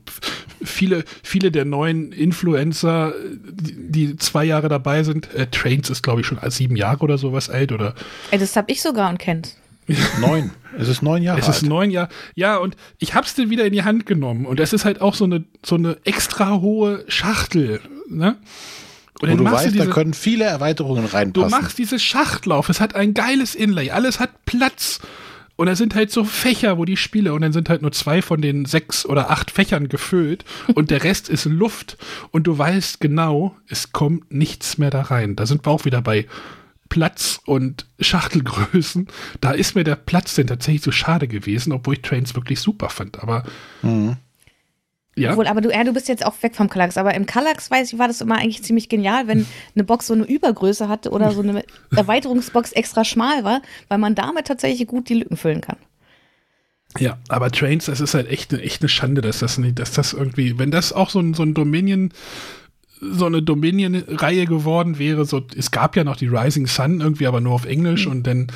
viele, 0.63 1.05
viele 1.23 1.51
der 1.51 1.65
neuen 1.65 2.13
Influencer, 2.13 3.13
die, 3.51 3.91
die 3.91 4.17
zwei 4.17 4.45
Jahre 4.45 4.69
dabei 4.69 5.03
sind, 5.03 5.35
äh, 5.35 5.47
Trains 5.49 5.91
ist 5.91 6.03
glaube 6.03 6.21
ich 6.21 6.27
schon 6.27 6.39
sieben 6.51 6.77
Jahre 6.77 7.01
oder 7.01 7.19
sowas 7.19 7.51
alt 7.51 7.73
oder. 7.73 7.95
Ey, 8.31 8.39
das 8.39 8.55
habe 8.57 8.71
ich 8.71 8.81
sogar 8.81 9.11
und 9.11 9.19
kennt. 9.19 9.57
Neun. 10.21 10.51
Es 10.79 10.87
ist 10.87 11.03
neun 11.03 11.23
Jahre 11.23 11.41
alt. 11.41 11.49
Es 11.49 11.57
ist 11.57 11.63
neun 11.63 11.91
Jahre. 11.91 12.11
Ja, 12.35 12.59
und 12.59 12.77
ich 12.99 13.15
hab's 13.15 13.35
dir 13.35 13.51
wieder 13.51 13.65
in 13.65 13.73
die 13.73 13.85
Hand 13.85 14.07
genommen. 14.07 14.45
Und 14.45 14.61
es 14.61 14.73
ist 14.73 14.85
halt 14.85 15.01
auch 15.01 15.15
so 15.15 15.25
eine, 15.25 15.45
so 15.65 15.77
eine 15.77 15.97
extra 16.05 16.61
hohe 16.61 17.05
Schachtel. 17.09 17.81
Ne? 18.09 18.37
Und 19.21 19.37
du 19.37 19.45
weißt, 19.45 19.75
diese, 19.75 19.87
da 19.87 19.87
können 19.87 20.15
viele 20.15 20.45
Erweiterungen 20.45 21.07
reinpassen. 21.07 21.33
Du 21.33 21.49
machst 21.49 21.79
dieses 21.79 22.03
Schachtlauf, 22.03 22.69
es 22.69 22.81
hat 22.81 22.95
ein 22.95 23.15
geiles 23.15 23.55
Inlay, 23.55 23.91
alles 23.91 24.21
hat 24.21 24.45
Platz. 24.45 25.01
Und 25.57 25.67
da 25.67 25.75
sind 25.75 25.97
halt 25.97 26.13
so 26.13 26.23
Fächer, 26.23 26.79
wo 26.79 26.85
die 26.85 26.97
Spiele, 26.97 27.35
und 27.35 27.41
dann 27.41 27.53
sind 27.53 27.69
halt 27.69 27.83
nur 27.83 27.91
zwei 27.91 28.23
von 28.23 28.41
den 28.41 28.65
sechs 28.65 29.05
oder 29.05 29.31
acht 29.31 29.51
Fächern 29.51 29.89
gefüllt 29.89 30.45
und 30.75 30.91
der 30.91 31.03
Rest 31.03 31.29
ist 31.29 31.47
Luft. 31.47 31.99
Und 32.31 32.47
du 32.47 32.57
weißt 32.57 33.01
genau, 33.01 33.57
es 33.67 33.93
kommt 33.93 34.33
nichts 34.33 34.79
mehr 34.79 34.91
da 34.91 35.03
rein. 35.03 35.35
Da 35.35 35.47
sind 35.47 35.67
wir 35.67 35.73
auch 35.73 35.85
wieder 35.85 36.01
bei 36.01 36.27
Platz 36.89 37.41
und 37.45 37.87
Schachtelgrößen. 37.99 39.09
Da 39.41 39.51
ist 39.51 39.75
mir 39.75 39.85
der 39.85 39.97
Platz 39.97 40.37
denn 40.37 40.47
tatsächlich 40.47 40.83
so 40.83 40.93
schade 40.93 41.27
gewesen, 41.27 41.73
obwohl 41.73 41.95
ich 41.95 42.03
Trains 42.03 42.37
wirklich 42.37 42.61
super 42.61 42.89
fand. 42.89 43.21
Aber 43.21 43.43
mhm. 43.83 44.17
Ja. 45.19 45.33
Obwohl, 45.33 45.47
aber 45.47 45.61
du, 45.61 45.71
ja, 45.71 45.85
du 45.85 45.93
bist 45.93 46.09
jetzt 46.09 46.25
auch 46.25 46.35
weg 46.43 46.55
vom 46.55 46.69
Kallax. 46.69 46.97
Aber 46.97 47.15
im 47.15 47.27
Kallax, 47.27 47.71
weiß 47.71 47.93
ich, 47.93 47.99
war 47.99 48.09
das 48.09 48.21
immer 48.21 48.37
eigentlich 48.37 48.63
ziemlich 48.63 48.89
genial, 48.89 49.27
wenn 49.27 49.47
eine 49.75 49.85
Box 49.85 50.07
so 50.07 50.15
eine 50.15 50.25
Übergröße 50.25 50.89
hatte 50.89 51.11
oder 51.11 51.33
so 51.33 51.43
eine 51.43 51.65
Erweiterungsbox 51.97 52.73
extra 52.73 53.05
schmal 53.05 53.45
war, 53.45 53.63
weil 53.89 53.99
man 53.99 54.15
damit 54.15 54.47
tatsächlich 54.47 54.87
gut 54.87 55.09
die 55.09 55.15
Lücken 55.15 55.37
füllen 55.37 55.61
kann. 55.61 55.77
Ja, 56.99 57.19
aber 57.29 57.51
Trains, 57.51 57.85
das 57.85 58.01
ist 58.01 58.15
halt 58.15 58.29
echt, 58.29 58.53
echt 58.53 58.83
eine 58.83 58.89
Schande, 58.89 59.21
dass 59.21 59.41
das 59.41 59.59
nicht, 59.59 59.79
dass 59.79 59.93
das 59.93 60.15
irgendwie, 60.15 60.59
wenn 60.59 60.71
das 60.71 60.93
auch 60.93 61.11
so 61.11 61.21
ein, 61.21 61.35
so 61.35 61.43
ein 61.43 61.55
Dominion, 61.55 62.13
so 63.01 63.27
eine 63.27 63.43
Dominion-Reihe 63.43 64.47
geworden 64.47 64.99
wäre, 64.99 65.25
so, 65.25 65.43
es 65.57 65.71
gab 65.71 65.97
ja 65.97 66.05
noch 66.05 66.17
die 66.17 66.27
Rising 66.27 66.67
Sun 66.67 67.01
irgendwie, 67.01 67.27
aber 67.27 67.41
nur 67.41 67.53
auf 67.53 67.67
Englisch 67.67 68.07
mhm. 68.07 68.13
und 68.13 68.27
dann 68.27 68.47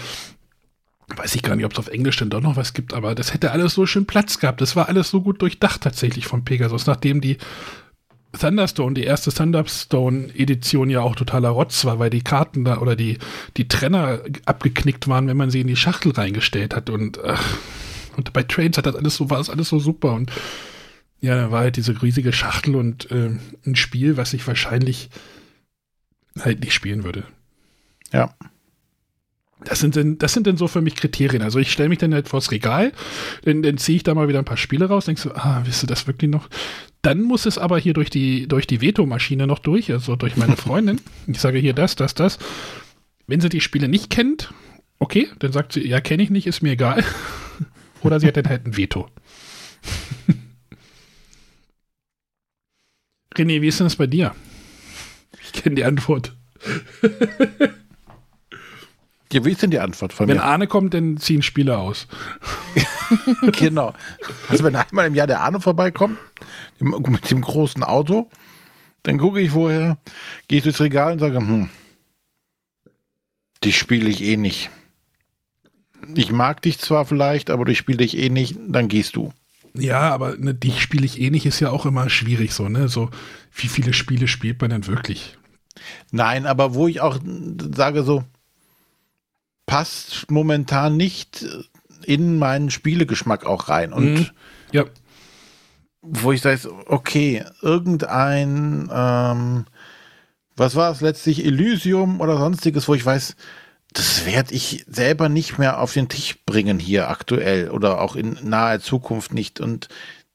weiß 1.17 1.35
ich 1.35 1.43
gar 1.43 1.57
nicht, 1.57 1.65
ob 1.65 1.73
es 1.73 1.79
auf 1.79 1.89
Englisch 1.89 2.17
denn 2.17 2.31
doch 2.31 2.41
noch 2.41 2.57
was 2.57 2.75
gibt, 2.75 2.95
aber 2.95 3.15
das 3.15 3.35
hätte 3.35 3.51
alles 3.51 3.75
so 3.75 3.87
schön 3.87 4.07
Platz 4.07 4.39
gehabt. 4.39 4.61
Das 4.61 4.77
war 4.77 4.89
alles 4.89 5.11
so 5.11 5.21
gut 5.21 5.43
durchdacht 5.43 5.83
tatsächlich 5.83 6.27
von 6.27 6.45
Pegasus, 6.45 6.87
nachdem 6.87 7.21
die 7.21 7.39
Thunderstone, 8.39 8.95
die 8.95 9.05
erste 9.05 9.33
Thunderstone-Edition 9.33 10.89
ja 10.91 11.01
auch 11.01 11.15
totaler 11.15 11.51
Rotz 11.51 11.85
war, 11.85 11.99
weil 11.99 12.11
die 12.11 12.23
Karten 12.23 12.65
da 12.65 12.79
oder 12.79 12.97
die, 12.97 13.19
die 13.57 13.69
Trenner 13.69 14.21
abgeknickt 14.47 15.07
waren, 15.09 15.29
wenn 15.29 15.37
man 15.37 15.51
sie 15.51 15.61
in 15.61 15.67
die 15.67 15.77
Schachtel 15.77 16.13
reingestellt 16.13 16.75
hat. 16.75 16.89
Und, 16.89 17.23
ach, 17.23 17.59
und 18.17 18.33
bei 18.33 18.43
Trains 18.43 18.79
hat 18.79 18.87
das 18.87 18.97
alles 18.97 19.17
so, 19.17 19.29
war 19.29 19.39
das 19.39 19.51
alles 19.51 19.69
so 19.69 19.79
super. 19.79 20.15
Und 20.15 20.33
ja, 21.21 21.37
da 21.37 21.51
war 21.51 21.61
halt 21.61 21.77
diese 21.77 22.01
riesige 22.01 22.33
Schachtel 22.33 22.75
und 22.75 23.11
äh, 23.11 23.31
ein 23.67 23.77
Spiel, 23.77 24.17
was 24.17 24.33
ich 24.33 24.47
wahrscheinlich 24.47 25.11
halt 26.41 26.61
nicht 26.61 26.73
spielen 26.73 27.05
würde. 27.05 27.25
Ja. 28.13 28.35
Das 29.65 29.81
sind, 29.81 29.97
denn, 29.97 30.19
das 30.19 30.33
sind 30.33 30.47
denn 30.47 30.57
so 30.57 30.69
für 30.69 30.81
mich 30.81 30.97
Kriterien. 30.97 31.43
Also 31.43 31.59
ich 31.59 31.73
stelle 31.73 31.89
mich 31.89 31.99
dann 31.99 32.15
halt 32.15 32.29
vors 32.29 32.51
Regal, 32.51 32.93
dann, 33.45 33.63
dann 33.63 33.79
ziehe 33.79 33.97
ich 33.97 34.03
da 34.03 34.15
mal 34.15 34.29
wieder 34.29 34.39
ein 34.39 34.45
paar 34.45 34.57
Spiele 34.57 34.87
raus, 34.87 35.07
denkst 35.07 35.23
du, 35.23 35.31
ah, 35.33 35.63
wisst 35.65 35.83
du 35.83 35.87
das 35.87 36.07
wirklich 36.07 36.31
noch? 36.31 36.49
Dann 37.03 37.23
muss 37.23 37.47
es 37.47 37.59
aber 37.59 37.79
hier 37.79 37.95
durch 37.95 38.11
die, 38.11 38.47
durch 38.47 38.67
die 38.67 38.81
Veto-Maschine 38.81 39.47
noch 39.47 39.59
durch, 39.59 39.91
also 39.91 40.17
durch 40.17 40.37
meine 40.37 40.57
Freundin. 40.57 41.01
ich 41.27 41.41
sage 41.41 41.59
hier 41.59 41.75
das, 41.75 41.97
das, 41.97 42.15
das. 42.15 42.39
Wenn 43.27 43.41
sie 43.41 43.49
die 43.49 43.61
Spiele 43.61 43.89
nicht 43.89 44.11
kennt, 44.11 44.53
okay, 44.99 45.29
dann 45.39 45.53
sagt 45.53 45.73
sie, 45.73 45.87
ja, 45.87 46.01
kenne 46.01 46.23
ich 46.23 46.31
nicht, 46.31 46.47
ist 46.47 46.63
mir 46.63 46.73
egal. 46.73 47.05
Oder 48.03 48.21
sie 48.21 48.27
hat 48.27 48.37
dann 48.37 48.49
halt 48.49 48.67
ein 48.67 48.77
Veto. 48.77 49.09
René, 53.35 53.63
wie 53.63 53.69
ist 53.69 53.81
denn 53.81 53.87
das 53.87 53.97
bei 53.97 54.07
dir? 54.07 54.35
Ich 55.43 55.53
kenne 55.53 55.77
die 55.77 55.85
Antwort. 55.85 56.37
Ja, 59.33 59.45
wie 59.45 59.53
ist 59.53 59.63
denn 59.63 59.71
die 59.71 59.79
Antwort 59.79 60.13
von 60.13 60.29
wenn 60.29 60.37
mir? 60.37 60.43
Wenn 60.43 60.49
Arne 60.49 60.67
kommt, 60.67 60.93
dann 60.95 61.17
ziehen 61.17 61.43
Spieler 61.43 61.79
aus. 61.79 62.07
genau. 63.59 63.95
Also 64.49 64.65
wenn 64.65 64.77
einmal 64.77 65.07
im 65.07 65.15
Jahr 65.15 65.27
der 65.27 65.41
Arne 65.41 65.61
vorbeikommt, 65.61 66.19
mit 66.79 67.31
dem 67.31 67.41
großen 67.41 67.83
Auto, 67.83 68.29
dann 69.03 69.19
gucke 69.19 69.41
ich 69.41 69.51
vorher, 69.51 69.99
gehe 70.49 70.59
ich 70.59 70.65
durchs 70.65 70.81
Regal 70.81 71.13
und 71.13 71.19
sage, 71.19 71.39
hm, 71.39 71.71
die 73.65 73.73
spiele 73.73 74.09
ich 74.09 74.23
eh 74.23 74.37
nicht. 74.37 74.71
ich 76.15 76.33
mag 76.33 76.61
dich 76.63 76.79
zwar 76.79 77.07
vielleicht, 77.07 77.49
aber 77.51 77.67
ich 77.69 77.79
spiele 77.79 77.99
dich 77.99 78.19
eh 78.19 78.29
nicht, 78.29 78.59
dann 78.69 78.89
gehst 78.89 79.17
du. 79.17 79.33
Ja, 79.75 80.11
aber 80.11 80.37
ne, 80.37 80.55
dich 80.55 80.83
spiele 80.83 81.07
ich 81.07 81.21
eh 81.21 81.31
nicht, 81.31 81.47
ist 81.47 81.61
ja 81.61 81.71
auch 81.71 81.87
immer 81.87 82.11
schwierig 82.11 82.53
so, 82.53 82.69
ne? 82.69 82.89
So, 82.89 83.11
wie 83.55 83.69
viele 83.69 83.95
Spiele 83.95 84.29
spielt 84.29 84.61
man 84.61 84.71
denn 84.71 84.87
wirklich? 84.87 85.39
Nein, 86.11 86.45
aber 86.45 86.75
wo 86.75 86.89
ich 86.89 87.01
auch 87.01 87.19
sage 87.75 88.03
so, 88.03 88.25
passt 89.73 90.31
momentan 90.31 90.99
nicht 90.99 91.47
in 92.05 92.39
meinen 92.39 92.71
Spielegeschmack 92.71 93.47
auch 93.47 93.71
rein. 93.71 93.95
Und 93.95 94.15
Mhm. 94.15 94.31
Ja, 94.71 94.85
wo 96.03 96.31
ich 96.31 96.43
sage, 96.43 96.69
okay, 96.87 97.43
irgendein, 97.63 98.91
ähm, 98.93 99.65
was 100.57 100.77
war 100.77 100.93
es 100.93 101.01
letztlich, 101.01 101.43
Elysium 101.43 102.21
oder 102.21 102.37
sonstiges, 102.37 102.87
wo 102.87 102.93
ich 102.93 103.07
weiß, 103.07 103.35
das 103.95 104.27
werde 104.27 104.53
ich 104.53 104.85
selber 104.89 105.31
nicht 105.31 105.57
mehr 105.57 105.81
auf 105.81 105.95
den 105.95 106.11
Tisch 106.11 106.37
bringen 106.45 106.79
hier 106.79 107.09
aktuell 107.09 107.71
oder 107.71 108.03
auch 108.03 108.15
in 108.15 108.37
naher 108.43 108.81
Zukunft 108.81 109.33
nicht. 109.33 109.59
Und 109.59 109.89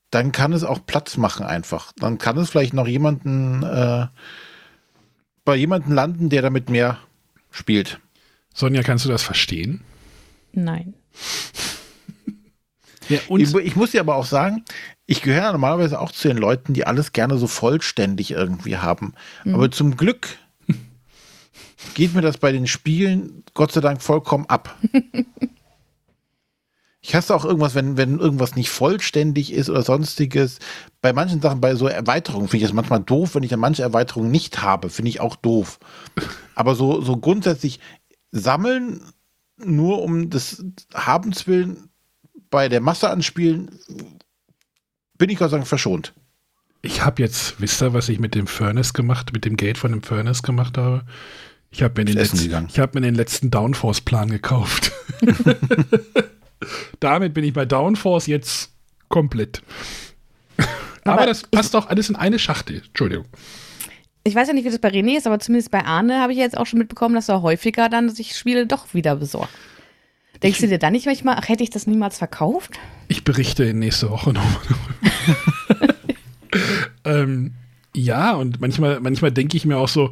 dann 0.10 0.32
kann 0.32 0.52
es 0.52 0.64
auch 0.64 0.84
Platz 0.84 1.16
machen 1.16 1.46
einfach. 1.46 1.92
Dann 1.98 2.18
kann 2.18 2.40
es 2.40 2.50
vielleicht 2.50 2.74
noch 2.74 2.88
jemanden, 2.88 3.62
äh, 3.62 4.08
bei 5.46 5.56
jemanden 5.56 5.94
landen, 5.94 6.30
der 6.30 6.42
damit 6.42 6.72
mehr 6.72 6.98
spielt. 7.52 8.00
Sonja, 8.58 8.82
kannst 8.82 9.06
du 9.06 9.10
das 9.10 9.22
verstehen? 9.22 9.82
Nein. 10.52 10.96
Ja, 13.10 13.20
Ich, 13.38 13.56
ich 13.56 13.78
muss 13.78 13.92
dir 13.92 14.02
aber 14.02 14.16
auch 14.16 14.26
sagen, 14.26 14.66
ich 15.06 15.22
gehöre 15.22 15.54
normalerweise 15.54 16.02
auch 16.02 16.12
zu 16.12 16.28
den 16.28 16.36
Leuten, 16.36 16.74
die 16.74 16.86
alles 16.86 17.14
gerne 17.14 17.38
so 17.38 17.48
vollständig 17.48 18.32
irgendwie 18.32 18.76
haben. 18.76 19.14
Aber 19.46 19.72
zum 19.72 19.96
Glück 19.96 20.28
geht 21.94 22.14
mir 22.14 22.22
das 22.22 22.38
bei 22.38 22.52
den 22.52 22.68
Spielen 22.68 23.46
Gott 23.54 23.72
sei 23.72 23.80
Dank 23.80 24.02
vollkommen 24.02 24.46
ab. 24.48 24.76
Ich 27.08 27.16
hasse 27.16 27.34
auch 27.34 27.46
irgendwas, 27.46 27.74
wenn, 27.74 27.96
wenn 27.96 28.20
irgendwas 28.20 28.58
nicht 28.58 28.70
vollständig 28.70 29.54
ist 29.54 29.70
oder 29.70 29.82
sonstiges. 29.82 30.60
Bei 31.00 31.14
manchen 31.14 31.42
Sachen, 31.42 31.62
bei 31.62 31.74
so 31.76 31.88
Erweiterungen, 31.88 32.50
finde 32.50 32.66
ich 32.66 32.70
das 32.70 32.76
manchmal 32.76 33.00
doof, 33.00 33.34
wenn 33.34 33.44
ich 33.44 33.50
dann 33.50 33.62
manche 33.62 33.82
Erweiterungen 33.82 34.30
nicht 34.30 34.62
habe, 34.62 34.90
finde 34.90 35.08
ich 35.08 35.22
auch 35.22 35.38
doof. 35.38 35.80
Aber 36.54 36.76
so, 36.76 37.00
so 37.00 37.16
grundsätzlich 37.16 37.80
sammeln, 38.32 39.02
nur 39.58 40.04
um 40.04 40.30
des 40.30 40.64
Habens 40.94 41.48
willen, 41.48 41.90
bei 42.50 42.70
der 42.70 42.82
Masse 42.82 43.10
an 43.10 43.24
Spielen, 43.24 43.80
bin 45.18 45.30
ich 45.30 45.38
Gott 45.38 45.52
sei 45.52 45.58
Dank 45.58 45.68
verschont. 45.68 46.14
Ich 46.82 47.04
habe 47.04 47.22
jetzt, 47.22 47.60
wisst 47.60 47.82
ihr, 47.82 47.94
was 47.94 48.08
ich 48.08 48.20
mit 48.20 48.36
dem 48.36 48.48
Furnace 48.48 48.94
gemacht, 48.94 49.34
mit 49.34 49.46
dem 49.46 49.58
Geld 49.58 49.78
von 49.78 49.92
dem 49.92 50.04
Furnace 50.04 50.44
gemacht 50.44 50.78
habe? 50.78 51.04
Ich 51.70 51.84
habe 51.84 52.04
mir, 52.04 52.16
hab 52.16 52.96
mir 52.96 53.02
den 53.02 53.16
letzten 53.16 53.52
Downforce-Plan 53.52 54.30
gekauft. 54.30 54.92
Damit 57.00 57.34
bin 57.34 57.44
ich 57.44 57.54
bei 57.54 57.66
Downforce 57.66 58.28
jetzt 58.28 58.72
komplett. 59.10 59.62
Aber, 61.04 61.14
Aber 61.14 61.26
das 61.26 61.44
passt 61.44 61.74
doch 61.74 61.88
alles 61.88 62.10
in 62.10 62.16
eine 62.16 62.40
Schachtel. 62.40 62.82
Entschuldigung. 62.86 63.26
Ich 64.28 64.36
weiß 64.36 64.48
ja 64.50 64.54
nicht, 64.54 64.66
wie 64.66 64.70
das 64.70 64.80
bei 64.80 64.90
René 64.90 65.18
ist, 65.18 65.26
aber 65.26 65.40
zumindest 65.40 65.72
bei 65.72 65.86
Arne 65.86 66.20
habe 66.20 66.34
ich 66.34 66.38
jetzt 66.38 66.58
auch 66.58 66.66
schon 66.66 66.80
mitbekommen, 66.80 67.16
dass 67.16 67.30
er 67.30 67.42
häufiger 67.42 67.88
dann 67.90 68.10
sich 68.10 68.36
Spiele 68.36 68.68
doch 68.68 68.94
wieder 68.94 69.16
besorgt. 69.16 69.54
Denkst 70.44 70.60
du 70.60 70.68
dir 70.68 70.78
dann 70.78 70.94
nicht 70.94 71.06
manchmal, 71.06 71.36
ach, 71.40 71.48
hätte 71.50 71.64
ich 71.64 71.70
das 71.70 71.88
niemals 71.88 72.18
verkauft? 72.18 72.78
Ich 73.08 73.24
berichte 73.24 73.64
in 73.64 73.80
nächste 73.80 74.10
Woche 74.10 74.34
nochmal 74.34 74.62
darüber. 75.80 75.96
ähm, 77.06 77.54
ja, 77.96 78.34
und 78.34 78.62
manchmal, 78.62 79.00
manchmal 79.00 79.32
denke 79.32 79.58
ich 79.58 79.66
mir 79.66 79.78
auch 79.78 79.88
so, 79.88 80.12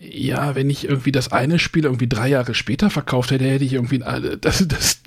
ja, 0.00 0.54
wenn 0.54 0.70
ich 0.70 0.88
irgendwie 0.88 1.12
das 1.12 1.32
eine 1.32 1.58
Spiel 1.58 1.84
irgendwie 1.84 2.08
drei 2.08 2.28
Jahre 2.28 2.54
später 2.54 2.90
verkauft 2.90 3.30
hätte, 3.30 3.44
hätte 3.44 3.64
ich 3.64 3.72
irgendwie 3.74 4.02
ein- 4.02 4.38
das, 4.40 4.66
das 4.68 5.02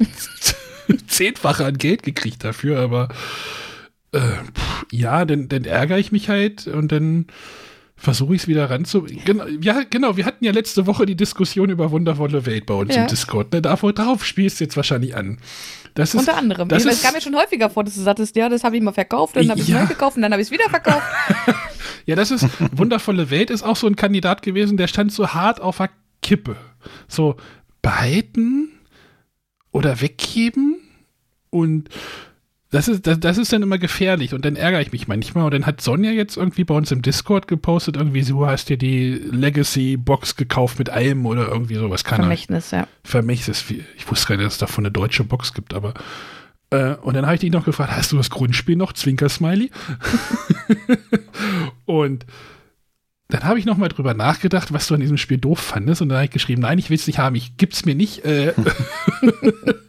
zehnfache 1.07 1.65
an 1.65 1.77
Geld 1.77 2.03
gekriegt 2.03 2.43
dafür, 2.43 2.79
aber 2.79 3.09
äh, 4.11 4.19
ja, 4.91 5.25
dann, 5.25 5.47
dann 5.47 5.63
ärgere 5.65 5.97
ich 5.99 6.11
mich 6.11 6.29
halt 6.29 6.67
und 6.67 6.91
dann 6.91 7.27
versuche 7.99 8.35
ich 8.35 8.43
es 8.43 8.47
wieder 8.47 8.69
ranzu. 8.69 9.05
Genau, 9.25 9.45
ja, 9.61 9.83
genau, 9.89 10.15
wir 10.17 10.25
hatten 10.25 10.43
ja 10.45 10.51
letzte 10.51 10.87
Woche 10.87 11.05
die 11.05 11.15
Diskussion 11.15 11.69
über 11.69 11.91
wundervolle 11.91 12.45
Welt 12.45 12.65
bei 12.65 12.73
uns 12.73 12.95
Ja. 12.95 13.01
im 13.03 13.07
Discord. 13.07 13.51
Ne? 13.51 13.61
Darauf, 13.61 13.81
darauf 13.93 14.25
spielst 14.25 14.59
du 14.59 14.63
jetzt 14.63 14.75
wahrscheinlich 14.77 15.15
an. 15.15 15.37
Das 15.95 16.13
ist, 16.13 16.19
Unter 16.21 16.37
anderem. 16.37 16.69
Das 16.69 16.85
es 16.85 16.93
ist, 16.93 17.03
kam 17.03 17.13
mir 17.13 17.21
schon 17.21 17.35
häufiger 17.35 17.69
vor, 17.69 17.83
dass 17.83 17.95
du 17.95 18.01
sagtest, 18.01 18.35
ja, 18.35 18.47
das 18.47 18.63
habe 18.63 18.77
ich 18.77 18.81
mal 18.83 18.93
verkauft, 18.93 19.35
dann 19.35 19.49
habe 19.49 19.59
ich 19.59 19.67
es 19.67 19.73
Ja. 19.73 19.81
neu 19.81 19.87
gekauft 19.87 20.15
und 20.15 20.21
dann 20.23 20.31
habe 20.31 20.41
ich 20.41 20.47
es 20.47 20.51
wieder 20.51 20.69
verkauft. 20.69 21.03
Ja, 22.05 22.15
das 22.15 22.31
ist 22.31 22.47
wundervolle 22.71 23.29
Welt 23.29 23.51
ist 23.51 23.61
auch 23.61 23.75
so 23.75 23.85
ein 23.85 23.95
Kandidat 23.95 24.41
gewesen, 24.41 24.77
der 24.77 24.87
stand 24.87 25.11
so 25.11 25.27
hart 25.27 25.61
auf 25.61 25.77
der 25.77 25.91
Kippe. 26.23 26.55
So 27.07 27.35
behalten 27.83 28.69
oder 29.71 30.01
weggeben 30.01 30.77
und 31.51 31.89
das 32.71 32.87
ist, 32.87 33.07
das, 33.07 33.19
das 33.19 33.39
ist 33.39 33.51
dann 33.51 33.63
immer 33.63 33.79
gefährlich 33.79 34.35
und 34.35 34.45
dann 34.45 34.55
ärgere 34.55 34.81
ich 34.81 34.91
mich 34.91 35.07
manchmal. 35.07 35.45
Und 35.45 35.53
dann 35.53 35.65
hat 35.65 35.81
Sonja 35.81 36.11
jetzt 36.11 36.37
irgendwie 36.37 36.63
bei 36.63 36.75
uns 36.75 36.91
im 36.91 37.01
Discord 37.01 37.47
gepostet, 37.47 37.97
irgendwie, 37.97 38.21
so 38.21 38.45
hast 38.45 38.69
dir 38.69 38.77
die 38.77 39.13
Legacy-Box 39.13 40.35
gekauft 40.35 40.77
mit 40.77 40.91
allem 40.91 41.25
oder 41.25 41.47
irgendwie 41.47 41.75
sowas. 41.75 42.03
Kann 42.03 42.19
er. 42.19 42.23
Vermächtnis, 42.23 42.69
ja. 42.69 42.87
Vermächtnis. 43.03 43.65
Ich 43.97 44.09
wusste 44.09 44.27
gar 44.27 44.35
nicht, 44.37 44.45
dass 44.45 44.53
es 44.53 44.59
davon 44.59 44.85
eine 44.85 44.91
deutsche 44.91 45.23
Box 45.23 45.55
gibt, 45.55 45.73
aber. 45.73 45.95
Äh, 46.69 46.93
und 46.97 47.15
dann 47.15 47.25
habe 47.25 47.35
ich 47.35 47.41
dich 47.41 47.51
noch 47.51 47.65
gefragt, 47.65 47.91
hast 47.91 48.11
du 48.11 48.17
das 48.17 48.29
Grundspiel 48.29 48.75
noch? 48.75 48.93
Zwinker-Smiley. 48.93 49.71
und 51.85 52.27
dann 53.29 53.43
habe 53.45 53.57
ich 53.57 53.65
noch 53.65 53.77
mal 53.77 53.89
drüber 53.89 54.13
nachgedacht, 54.13 54.71
was 54.71 54.85
du 54.85 54.93
an 54.93 55.01
diesem 55.01 55.17
Spiel 55.17 55.39
doof 55.39 55.59
fandest. 55.59 56.03
Und 56.03 56.09
dann 56.09 56.17
habe 56.17 56.25
ich 56.25 56.31
geschrieben, 56.31 56.61
nein, 56.61 56.77
ich 56.77 56.91
will 56.91 56.97
es 56.97 57.07
nicht 57.07 57.17
haben, 57.17 57.35
ich 57.35 57.57
gib's 57.57 57.85
mir 57.85 57.95
nicht. 57.95 58.23
Äh, 58.25 58.53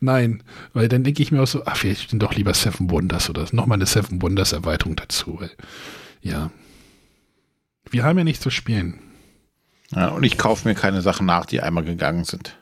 nein, 0.00 0.42
weil 0.72 0.88
dann 0.88 1.04
denke 1.04 1.22
ich 1.22 1.32
mir 1.32 1.42
auch 1.42 1.46
so, 1.46 1.64
ach, 1.66 1.76
vielleicht 1.76 2.10
sind 2.10 2.22
doch 2.22 2.34
lieber 2.34 2.54
Seven 2.54 2.90
Wonders 2.90 3.30
oder 3.30 3.46
nochmal 3.52 3.78
eine 3.78 3.86
Seven 3.86 4.20
Wonders 4.22 4.52
Erweiterung 4.52 4.96
dazu. 4.96 5.40
Weil, 5.40 5.50
ja. 6.22 6.50
Wir 7.90 8.04
haben 8.04 8.18
ja 8.18 8.24
nichts 8.24 8.42
zu 8.42 8.50
spielen. 8.50 8.98
Ja, 9.94 10.08
und 10.08 10.22
ich 10.22 10.38
kaufe 10.38 10.68
mir 10.68 10.74
keine 10.74 11.02
Sachen 11.02 11.26
nach, 11.26 11.46
die 11.46 11.60
einmal 11.60 11.84
gegangen 11.84 12.24
sind. 12.24 12.56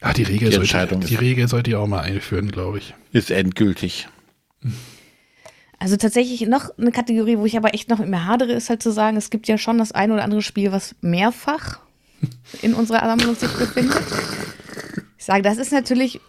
Ah, 0.00 0.12
die 0.12 0.22
Regel, 0.22 0.50
Die 0.50 0.66
sollte, 0.66 0.96
die 0.96 1.14
Regel 1.16 1.48
sollte 1.48 1.70
ich 1.70 1.76
auch 1.76 1.86
mal 1.86 2.00
einführen, 2.00 2.50
glaube 2.50 2.78
ich. 2.78 2.94
Ist 3.12 3.30
endgültig. 3.30 4.08
Also 5.78 5.96
tatsächlich 5.96 6.40
noch 6.42 6.76
eine 6.78 6.92
Kategorie, 6.92 7.38
wo 7.38 7.46
ich 7.46 7.56
aber 7.56 7.74
echt 7.74 7.88
noch 7.88 7.98
mit 7.98 8.08
mir 8.08 8.24
hadere, 8.24 8.52
ist 8.52 8.70
halt 8.70 8.82
zu 8.82 8.92
sagen, 8.92 9.16
es 9.16 9.30
gibt 9.30 9.48
ja 9.48 9.58
schon 9.58 9.78
das 9.78 9.92
ein 9.92 10.10
oder 10.10 10.24
andere 10.24 10.42
Spiel, 10.42 10.72
was 10.72 10.94
mehrfach 11.00 11.80
in 12.62 12.74
unserer 12.74 13.00
Sammlung 13.00 13.34
sich 13.34 13.50
befindet. 13.50 14.02
Ich 15.16 15.24
sage, 15.24 15.42
das 15.42 15.58
ist 15.58 15.72
natürlich 15.72 16.20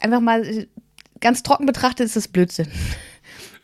einfach 0.00 0.20
mal 0.20 0.44
äh, 0.44 0.66
ganz 1.20 1.42
trocken 1.42 1.66
betrachtet, 1.66 2.06
ist 2.06 2.16
das 2.16 2.28
Blödsinn. 2.28 2.68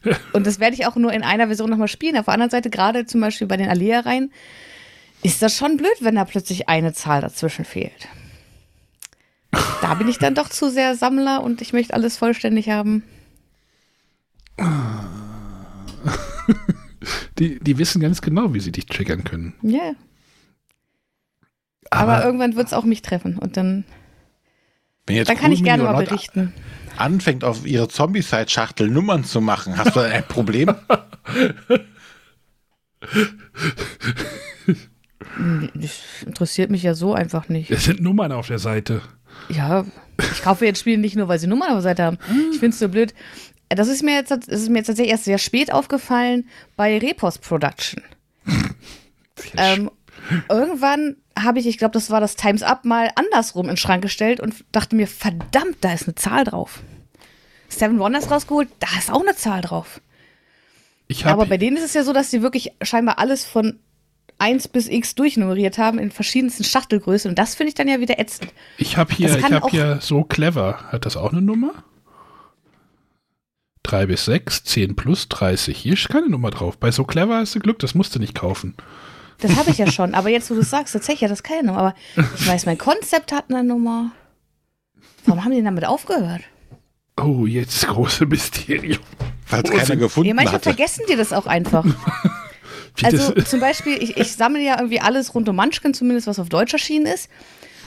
Und 0.33 0.47
das 0.47 0.59
werde 0.59 0.75
ich 0.75 0.87
auch 0.87 0.97
nur 0.97 1.13
in 1.13 1.23
einer 1.23 1.47
Version 1.47 1.71
nochmal 1.71 1.89
spielen. 1.89 2.17
Auf 2.17 2.25
der 2.25 2.35
anderen 2.35 2.51
Seite, 2.51 2.71
gerade 2.71 3.07
zum 3.07 3.21
Beispiel 3.21 3.47
bei 3.47 3.57
den 3.57 3.69
Alea-Reihen, 3.69 4.33
ist 5.23 5.43
das 5.43 5.57
schon 5.57 5.77
blöd, 5.77 5.97
wenn 6.01 6.17
da 6.17 6.25
plötzlich 6.25 6.69
eine 6.69 6.93
Zahl 6.93 7.21
dazwischen 7.21 7.65
fehlt. 7.65 8.09
Da 9.81 9.95
bin 9.95 10.09
ich 10.09 10.19
dann 10.19 10.35
doch 10.35 10.49
zu 10.49 10.71
sehr 10.71 10.97
Sammler 10.97 11.43
und 11.43 11.61
ich 11.61 11.73
möchte 11.73 11.95
alles 11.95 12.17
vollständig 12.17 12.71
haben. 12.71 13.05
Die, 17.39 17.59
die 17.59 17.79
wissen 17.79 18.01
ganz 18.01 18.23
genau, 18.23 18.55
wie 18.55 18.61
sie 18.61 18.73
dich 18.73 18.87
triggern 18.87 19.25
können. 19.25 19.55
Ja. 19.63 19.95
Aber, 21.91 22.25
irgendwann 22.25 22.57
wird 22.57 22.69
es 22.69 22.73
auch 22.73 22.85
mich 22.85 23.03
treffen 23.03 23.39
und 23.39 23.57
dann, 23.57 23.85
Wenn 25.07 25.17
jetzt 25.17 25.29
dann 25.29 25.37
kann 25.37 25.53
ich 25.53 25.61
Cool 25.61 25.65
gerne 25.65 25.83
Mini 25.83 25.95
mal 25.95 26.05
berichten. 26.05 26.53
anfängt, 26.97 27.45
auf 27.45 27.67
ihre 27.67 27.89
Zombie-Side-Schachtel 27.89 28.89
Nummern 28.89 29.25
zu 29.25 29.41
machen, 29.41 29.77
hast 29.77 29.97
du 29.97 30.01
ein 30.01 30.25
Problem? 30.29 30.75
Das 35.75 36.23
interessiert 36.27 36.71
mich 36.71 36.83
ja 36.83 36.95
so 36.95 37.15
einfach 37.15 37.49
nicht. 37.49 37.71
Es 37.71 37.85
sind 37.85 38.01
Nummern 38.03 38.33
auf 38.33 38.49
der 38.49 38.59
Seite. 38.59 39.01
Ja, 39.49 39.85
ich 40.19 40.43
kaufe 40.43 40.67
jetzt 40.67 40.81
Spiele 40.81 40.99
nicht 40.99 41.17
nur, 41.17 41.27
weil 41.29 41.39
sie 41.39 41.47
Nummern 41.47 41.69
auf 41.69 41.77
der 41.77 41.83
Seite 41.83 42.03
haben. 42.05 42.19
Ich 42.53 42.59
finde 42.59 42.75
es 42.75 42.79
so 42.79 42.89
blöd. 42.89 43.15
Das 43.71 43.89
ist 43.89 44.03
mir 44.03 44.15
jetzt, 44.15 44.31
das 44.31 44.47
ist 44.47 44.69
mir 44.69 44.79
jetzt 44.79 44.89
tatsächlich 44.89 45.13
erst 45.13 45.25
sehr 45.25 45.39
spät 45.39 45.73
aufgefallen 45.73 46.49
bei 46.77 46.99
Repos 46.99 47.39
Production. 47.39 48.03
Ähm, 49.57 49.91
irgendwann 50.49 51.17
habe 51.39 51.59
ich, 51.59 51.67
ich 51.67 51.79
glaube, 51.79 51.93
das 51.93 52.11
war 52.11 52.21
das 52.21 52.37
Times 52.37 52.63
Up, 52.63 52.85
mal 52.85 53.11
andersrum 53.15 53.67
in 53.67 53.73
den 53.73 53.77
Schrank 53.77 54.03
gestellt 54.03 54.41
und 54.41 54.65
dachte 54.73 54.97
mir, 54.97 55.07
verdammt, 55.07 55.77
da 55.81 55.93
ist 55.93 56.05
eine 56.05 56.15
Zahl 56.15 56.45
drauf. 56.45 56.83
Seven 57.69 57.99
Wonders 57.99 58.31
rausgeholt, 58.31 58.69
da 58.81 58.89
ist 58.99 59.11
auch 59.11 59.23
eine 59.23 59.35
Zahl 59.35 59.63
drauf. 59.63 60.01
Ich 61.09 61.25
habe 61.25 61.35
Aber 61.35 61.47
bei 61.47 61.59
denen 61.59 61.77
ist 61.77 61.85
es 61.85 61.95
ja 61.95 62.05
so, 62.05 62.13
dass 62.13 62.31
sie 62.31 62.43
wirklich 62.43 62.73
scheinbar 62.83 63.19
alles 63.19 63.45
von 63.45 63.79
1 64.39 64.69
bis 64.69 64.89
X 64.89 65.15
durchnummeriert 65.15 65.79
haben 65.79 65.99
in 65.99 66.11
verschiedensten 66.11 66.65
Schachtelgrößen. 66.65 67.31
Und 67.31 67.39
das 67.39 67.55
finde 67.55 67.69
ich 67.69 67.75
dann 67.75 67.89
ja 67.89 68.01
wieder 68.01 68.19
ätzend. 68.19 68.53
ich 68.79 68.97
hab 68.97 69.13
hier, 69.13 69.37
ich 69.37 69.45
hab 69.45 69.71
hier 69.71 69.99
so 70.01 70.25
clever. 70.25 70.85
Hat 70.91 71.07
das 71.07 71.17
auch 71.17 71.33
eine 71.33 71.43
Nummer? 71.43 71.85
3 73.85 74.07
bis 74.07 74.25
6, 74.25 74.65
10 74.65 74.97
plus 74.97 75.29
30. 75.29 75.77
Hier 75.77 75.93
ist 75.95 76.09
keine 76.09 76.29
Nummer 76.29 76.51
drauf. 76.51 76.79
Bei 76.79 76.91
so 76.91 77.05
clever 77.05 77.37
hast 77.37 77.55
du 77.55 77.61
Glück, 77.61 77.79
das 77.79 77.95
musst 77.95 78.15
du 78.15 78.19
nicht 78.19 78.35
kaufen. 78.35 78.75
Das 79.43 79.57
habe 79.57 79.71
ich 79.71 79.79
ja 79.79 79.91
schon. 79.91 80.15
Aber 80.15 80.29
jetzt, 80.29 80.51
wo 80.51 80.55
du 80.55 80.61
es 80.61 80.71
sagst, 80.71 80.93
tatsächlich 80.95 81.25
hat 81.25 81.31
das 81.31 81.43
keine 81.43 81.67
Nummer. 81.69 81.79
Aber 81.79 81.95
ich 82.39 82.47
weiß, 82.47 82.67
mein 82.67 82.79
Konzept 82.79 83.33
hat 83.33 83.47
eine 83.49 83.63
Nummer. 83.65 84.13
Warum 85.27 85.45
haben 85.45 85.53
die 85.53 85.63
damit 85.63 85.85
aufgehört? 85.85 86.43
Oh, 87.21 87.45
jetzt 87.47 87.87
große 87.87 88.27
Mysterium. 88.27 89.01
Weil 89.49 89.63
es 89.65 89.71
keiner 89.71 89.97
gefunden 89.97 90.29
Ja, 90.29 90.35
manchmal 90.35 90.55
hatte. 90.55 90.71
vergessen 90.71 91.05
die 91.11 91.17
das 91.17 91.33
auch 91.33 91.47
einfach. 91.47 91.85
Also 93.03 93.33
zum 93.33 93.59
Beispiel, 93.59 93.95
ich, 94.03 94.19
ich 94.19 94.33
sammle 94.33 94.61
ja 94.61 94.77
irgendwie 94.77 95.01
alles 95.01 95.35
rund 95.35 95.49
um 95.49 95.57
Munchkin, 95.57 95.95
zumindest 95.95 96.27
was 96.27 96.39
auf 96.39 96.51
Deutsch 96.51 96.75
erschienen 96.75 97.07
ist. 97.07 97.31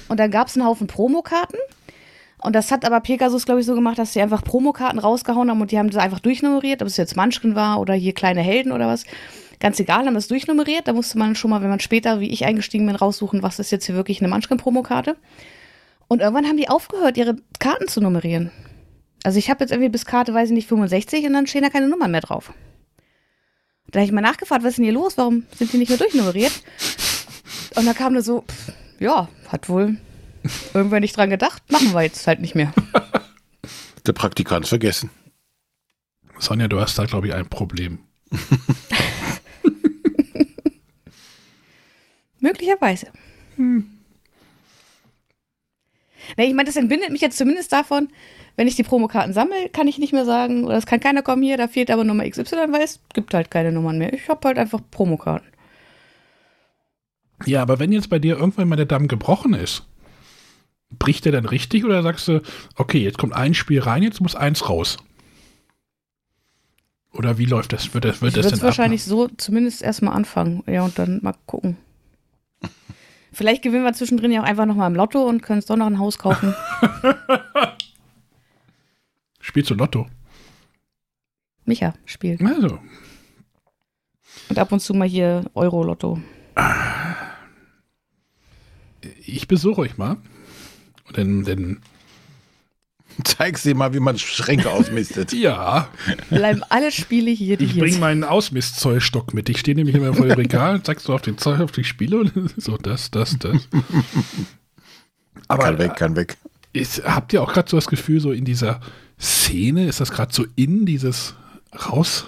Und 0.07 0.19
da 0.19 0.25
gab 0.25 0.47
es 0.47 0.55
einen 0.57 0.65
Haufen 0.65 0.87
Promokarten. 0.87 1.59
Und 2.41 2.53
das 2.53 2.71
hat 2.71 2.85
aber 2.85 2.99
Pegasus, 3.01 3.45
glaube 3.45 3.59
ich, 3.59 3.67
so 3.67 3.75
gemacht, 3.75 3.99
dass 3.99 4.13
sie 4.13 4.21
einfach 4.21 4.43
Promokarten 4.43 4.97
rausgehauen 4.97 5.49
haben 5.51 5.61
und 5.61 5.71
die 5.71 5.77
haben 5.77 5.91
das 5.91 6.03
einfach 6.03 6.19
durchnummeriert, 6.19 6.81
ob 6.81 6.87
es 6.87 6.97
jetzt 6.97 7.15
Munchkin 7.15 7.53
war 7.55 7.79
oder 7.79 7.93
hier 7.93 8.13
kleine 8.13 8.41
Helden 8.41 8.71
oder 8.71 8.87
was. 8.87 9.03
Ganz 9.59 9.79
egal, 9.79 10.05
haben 10.05 10.13
das 10.13 10.27
durchnummeriert. 10.27 10.87
Da 10.87 10.93
musste 10.93 11.17
man 11.17 11.35
schon 11.35 11.51
mal, 11.51 11.61
wenn 11.61 11.69
man 11.69 11.79
später, 11.79 12.19
wie 12.19 12.29
ich 12.29 12.45
eingestiegen 12.45 12.85
bin, 12.85 12.95
raussuchen, 12.95 13.43
was 13.43 13.59
ist 13.59 13.71
jetzt 13.71 13.85
hier 13.85 13.95
wirklich 13.95 14.21
eine 14.21 14.27
Munchkin-Promokarte. 14.29 15.15
Und 16.07 16.21
irgendwann 16.21 16.45
haben 16.45 16.57
die 16.57 16.69
aufgehört, 16.69 17.17
ihre 17.17 17.37
Karten 17.59 17.87
zu 17.87 18.01
nummerieren. 18.01 18.51
Also 19.23 19.39
ich 19.39 19.49
habe 19.49 19.63
jetzt 19.63 19.71
irgendwie 19.71 19.89
bis 19.89 20.05
Karte, 20.05 20.33
weiß 20.33 20.49
ich 20.49 20.53
nicht, 20.53 20.67
65 20.67 21.25
und 21.25 21.33
dann 21.33 21.47
stehen 21.47 21.63
da 21.63 21.69
keine 21.69 21.87
Nummern 21.87 22.11
mehr 22.11 22.21
drauf. 22.21 22.53
Da 23.89 23.99
habe 23.99 24.05
ich 24.05 24.11
mal 24.11 24.21
nachgefragt, 24.21 24.63
was 24.63 24.71
ist 24.71 24.77
denn 24.77 24.85
hier 24.85 24.93
los? 24.93 25.17
Warum 25.17 25.45
sind 25.55 25.73
die 25.73 25.77
nicht 25.77 25.89
mehr 25.89 25.97
durchnummeriert? 25.97 26.51
Und 27.75 27.85
da 27.85 27.93
kam 27.93 28.13
da 28.13 28.21
so, 28.21 28.41
pff, 28.41 28.73
ja, 28.99 29.29
hat 29.47 29.69
wohl 29.69 29.97
irgendwer 30.73 30.99
nicht 30.99 31.17
dran 31.17 31.29
gedacht, 31.29 31.63
machen 31.71 31.93
wir 31.93 32.03
jetzt 32.03 32.27
halt 32.27 32.39
nicht 32.39 32.55
mehr. 32.55 32.73
Der 34.05 34.13
Praktikant 34.13 34.67
vergessen. 34.67 35.09
Sonja, 36.37 36.67
du 36.67 36.79
hast 36.79 36.97
da, 36.99 37.05
glaube 37.05 37.27
ich, 37.27 37.33
ein 37.33 37.47
Problem. 37.47 37.99
Möglicherweise. 42.45 43.07
Hm. 43.55 43.89
Nee, 46.37 46.45
ich 46.45 46.53
meine, 46.53 46.67
das 46.67 46.75
entbindet 46.75 47.09
mich 47.09 47.21
jetzt 47.21 47.39
zumindest 47.39 47.73
davon, 47.73 48.09
wenn 48.55 48.67
ich 48.67 48.75
die 48.75 48.83
Promokarten 48.83 49.33
sammle, 49.33 49.69
kann 49.69 49.87
ich 49.87 49.97
nicht 49.97 50.13
mehr 50.13 50.25
sagen, 50.25 50.63
oder 50.63 50.77
es 50.77 50.85
kann 50.85 50.99
keiner 50.99 51.23
kommen 51.23 51.41
hier, 51.41 51.57
da 51.57 51.67
fehlt 51.67 51.89
aber 51.89 52.03
Nummer 52.03 52.29
XY, 52.29 52.71
weil 52.71 52.83
es 52.83 52.99
gibt 53.15 53.33
halt 53.33 53.49
keine 53.49 53.71
Nummern 53.71 53.97
mehr. 53.97 54.13
Ich 54.13 54.29
habe 54.29 54.47
halt 54.47 54.59
einfach 54.59 54.79
Promokarten. 54.91 55.47
Ja, 57.47 57.63
aber 57.63 57.79
wenn 57.79 57.91
jetzt 57.91 58.11
bei 58.11 58.19
dir 58.19 58.37
irgendwann 58.37 58.69
mal 58.69 58.75
der 58.75 58.85
Damm 58.85 59.07
gebrochen 59.07 59.55
ist, 59.55 59.83
bricht 60.99 61.25
der 61.25 61.31
dann 61.31 61.45
richtig 61.45 61.83
oder 61.83 62.03
sagst 62.03 62.27
du, 62.27 62.43
okay, 62.75 62.99
jetzt 62.99 63.17
kommt 63.17 63.33
ein 63.33 63.55
Spiel 63.55 63.81
rein, 63.81 64.03
jetzt 64.03 64.21
muss 64.21 64.35
eins 64.35 64.69
raus? 64.69 64.97
Oder 67.11 67.39
wie 67.39 67.45
läuft 67.45 67.73
das? 67.73 67.91
Wird 67.95 68.05
das, 68.05 68.21
wird 68.21 68.29
Ich 68.29 68.35
das 68.35 68.45
würde 68.45 68.49
denn 68.49 68.57
es 68.59 68.63
wahrscheinlich 68.63 69.03
so 69.03 69.29
zumindest 69.29 69.81
erstmal 69.81 70.13
anfangen. 70.13 70.63
Ja, 70.67 70.83
und 70.85 70.99
dann 70.99 71.19
mal 71.23 71.33
gucken. 71.47 71.77
Vielleicht 73.35 73.63
gewinnen 73.63 73.83
wir 73.83 73.91
zwischendrin 73.91 74.31
ja 74.31 74.41
auch 74.41 74.45
einfach 74.45 74.65
nochmal 74.65 74.89
im 74.89 74.95
Lotto 74.95 75.21
und 75.21 75.41
können 75.41 75.57
uns 75.57 75.65
doch 75.65 75.75
noch 75.75 75.87
ein 75.87 75.99
Haus 75.99 76.17
kaufen. 76.17 76.55
Spielst 79.41 79.69
du 79.69 79.75
Lotto? 79.75 80.07
Micha 81.65 81.93
spielt. 82.05 82.41
Also, 82.41 82.79
Und 84.47 84.57
ab 84.57 84.71
und 84.71 84.79
zu 84.79 84.93
mal 84.93 85.05
hier 85.05 85.43
Euro-Lotto. 85.53 86.17
ich 89.25 89.49
besuche 89.49 89.81
euch 89.81 89.97
mal. 89.97 90.15
Und 91.05 91.17
dann, 91.17 91.43
dann 91.43 91.81
Zeig 93.23 93.57
sie 93.57 93.73
mal, 93.73 93.93
wie 93.93 93.99
man 93.99 94.17
Schränke 94.17 94.69
ausmistet. 94.69 95.31
ja, 95.33 95.89
Bleiben 96.29 96.63
alle 96.69 96.91
Spiele 96.91 97.31
hier, 97.31 97.57
die 97.57 97.65
ich 97.65 97.71
hier 97.71 97.81
bringe 97.81 97.93
sind. 97.93 98.01
meinen 98.01 98.23
Ausmistzollstock 98.23 99.33
mit. 99.33 99.49
Ich 99.49 99.59
stehe 99.59 99.75
nämlich 99.75 99.95
immer 99.95 100.13
vor 100.13 100.25
dem 100.27 100.37
Regal, 100.37 100.81
zeigst 100.83 101.07
du 101.07 101.13
auf 101.13 101.21
den 101.21 101.37
Zoll, 101.37 101.61
auf 101.61 101.71
die 101.71 101.83
Spiele 101.83 102.17
und 102.17 102.33
so 102.57 102.77
das, 102.77 103.11
das, 103.11 103.37
das. 103.39 103.67
Aber 105.47 105.63
kann 105.63 105.77
weg, 105.77 105.95
kann 105.95 106.15
weg. 106.15 106.37
Ist, 106.73 107.03
habt 107.05 107.31
ihr 107.33 107.41
auch 107.41 107.53
gerade 107.53 107.69
so 107.69 107.77
das 107.77 107.87
Gefühl, 107.87 108.19
so 108.19 108.31
in 108.31 108.43
dieser 108.43 108.81
Szene, 109.19 109.87
ist 109.87 110.01
das 110.01 110.11
gerade 110.11 110.33
so 110.33 110.45
in 110.55 110.85
dieses 110.85 111.35
raus, 111.89 112.27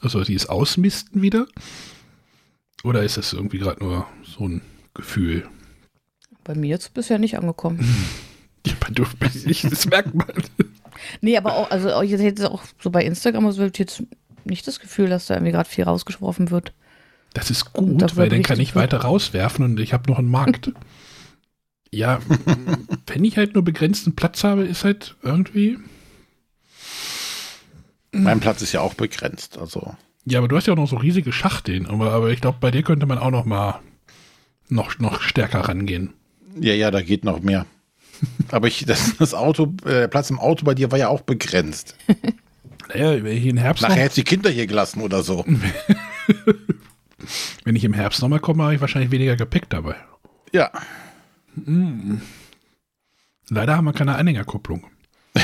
also 0.00 0.24
dieses 0.24 0.48
Ausmisten 0.48 1.20
wieder? 1.20 1.46
Oder 2.84 3.02
ist 3.02 3.16
das 3.16 3.32
irgendwie 3.32 3.58
gerade 3.58 3.84
nur 3.84 4.06
so 4.24 4.48
ein 4.48 4.62
Gefühl? 4.94 5.46
Bei 6.42 6.54
mir 6.54 6.68
jetzt 6.68 6.94
bisher 6.94 7.18
nicht 7.18 7.36
angekommen. 7.38 7.86
Ja, 8.66 8.74
du, 8.90 9.04
ich, 9.46 9.62
das 9.62 9.86
merkt 9.86 10.14
man. 10.14 10.26
Nee, 11.20 11.36
aber 11.36 11.56
auch, 11.56 11.70
also 11.70 11.92
auch 11.92 12.02
jetzt 12.02 12.22
jetzt 12.22 12.44
auch 12.44 12.62
so 12.80 12.90
bei 12.90 13.04
Instagram, 13.04 13.46
also 13.46 13.64
ich 13.64 13.78
jetzt 13.78 14.02
nicht 14.44 14.66
das 14.66 14.80
Gefühl, 14.80 15.08
dass 15.08 15.26
da 15.26 15.34
irgendwie 15.34 15.52
gerade 15.52 15.68
viel 15.68 15.84
rausgeworfen 15.84 16.50
wird. 16.50 16.72
Das 17.34 17.50
ist 17.50 17.72
gut, 17.72 18.16
weil 18.16 18.28
dann 18.28 18.42
kann 18.42 18.60
ich 18.60 18.76
weiter 18.76 18.98
rauswerfen 18.98 19.64
und 19.64 19.80
ich 19.80 19.92
habe 19.92 20.10
noch 20.10 20.18
einen 20.18 20.30
Markt. 20.30 20.72
ja, 21.90 22.20
wenn 23.06 23.24
ich 23.24 23.36
halt 23.36 23.54
nur 23.54 23.64
begrenzten 23.64 24.14
Platz 24.14 24.44
habe, 24.44 24.64
ist 24.64 24.84
halt 24.84 25.16
irgendwie. 25.22 25.78
Mein 28.12 28.40
Platz 28.40 28.60
ist 28.60 28.72
ja 28.72 28.82
auch 28.82 28.94
begrenzt. 28.94 29.56
Also 29.56 29.94
Ja, 30.26 30.38
aber 30.38 30.48
du 30.48 30.56
hast 30.56 30.66
ja 30.66 30.74
auch 30.74 30.78
noch 30.78 30.88
so 30.88 30.96
riesige 30.96 31.32
Schachteln. 31.32 31.86
Aber, 31.86 32.12
aber 32.12 32.30
ich 32.30 32.42
glaube, 32.42 32.58
bei 32.60 32.70
dir 32.70 32.82
könnte 32.82 33.06
man 33.06 33.18
auch 33.18 33.30
noch 33.30 33.46
mal 33.46 33.80
noch, 34.68 34.98
noch 34.98 35.22
stärker 35.22 35.60
rangehen. 35.60 36.12
ja, 36.60 36.74
ja, 36.74 36.90
da 36.90 37.00
geht 37.00 37.24
noch 37.24 37.40
mehr. 37.40 37.64
Aber 38.50 38.68
ich, 38.68 38.84
das, 38.84 39.16
das 39.16 39.34
Auto, 39.34 39.74
äh, 39.84 39.88
der 39.90 40.08
Platz 40.08 40.30
im 40.30 40.38
Auto 40.38 40.64
bei 40.64 40.74
dir 40.74 40.90
war 40.90 40.98
ja 40.98 41.08
auch 41.08 41.22
begrenzt. 41.22 41.96
Naja, 42.88 43.22
wenn 43.24 43.36
ich 43.36 43.46
im 43.46 43.56
Herbst, 43.56 43.82
Nachher 43.82 43.94
noch, 43.94 44.02
hättest 44.02 44.18
du 44.18 44.20
die 44.22 44.24
Kinder 44.24 44.50
hier 44.50 44.66
gelassen 44.66 45.00
oder 45.02 45.22
so. 45.22 45.44
wenn 47.64 47.76
ich 47.76 47.84
im 47.84 47.94
Herbst 47.94 48.20
nochmal 48.20 48.40
komme, 48.40 48.64
habe 48.64 48.74
ich 48.74 48.80
wahrscheinlich 48.80 49.12
weniger 49.12 49.36
Gepäck 49.36 49.70
dabei. 49.70 49.94
Ja. 50.52 50.70
Leider 53.48 53.76
haben 53.76 53.84
wir 53.84 53.92
keine 53.92 54.16
Anhängerkupplung. 54.16 54.84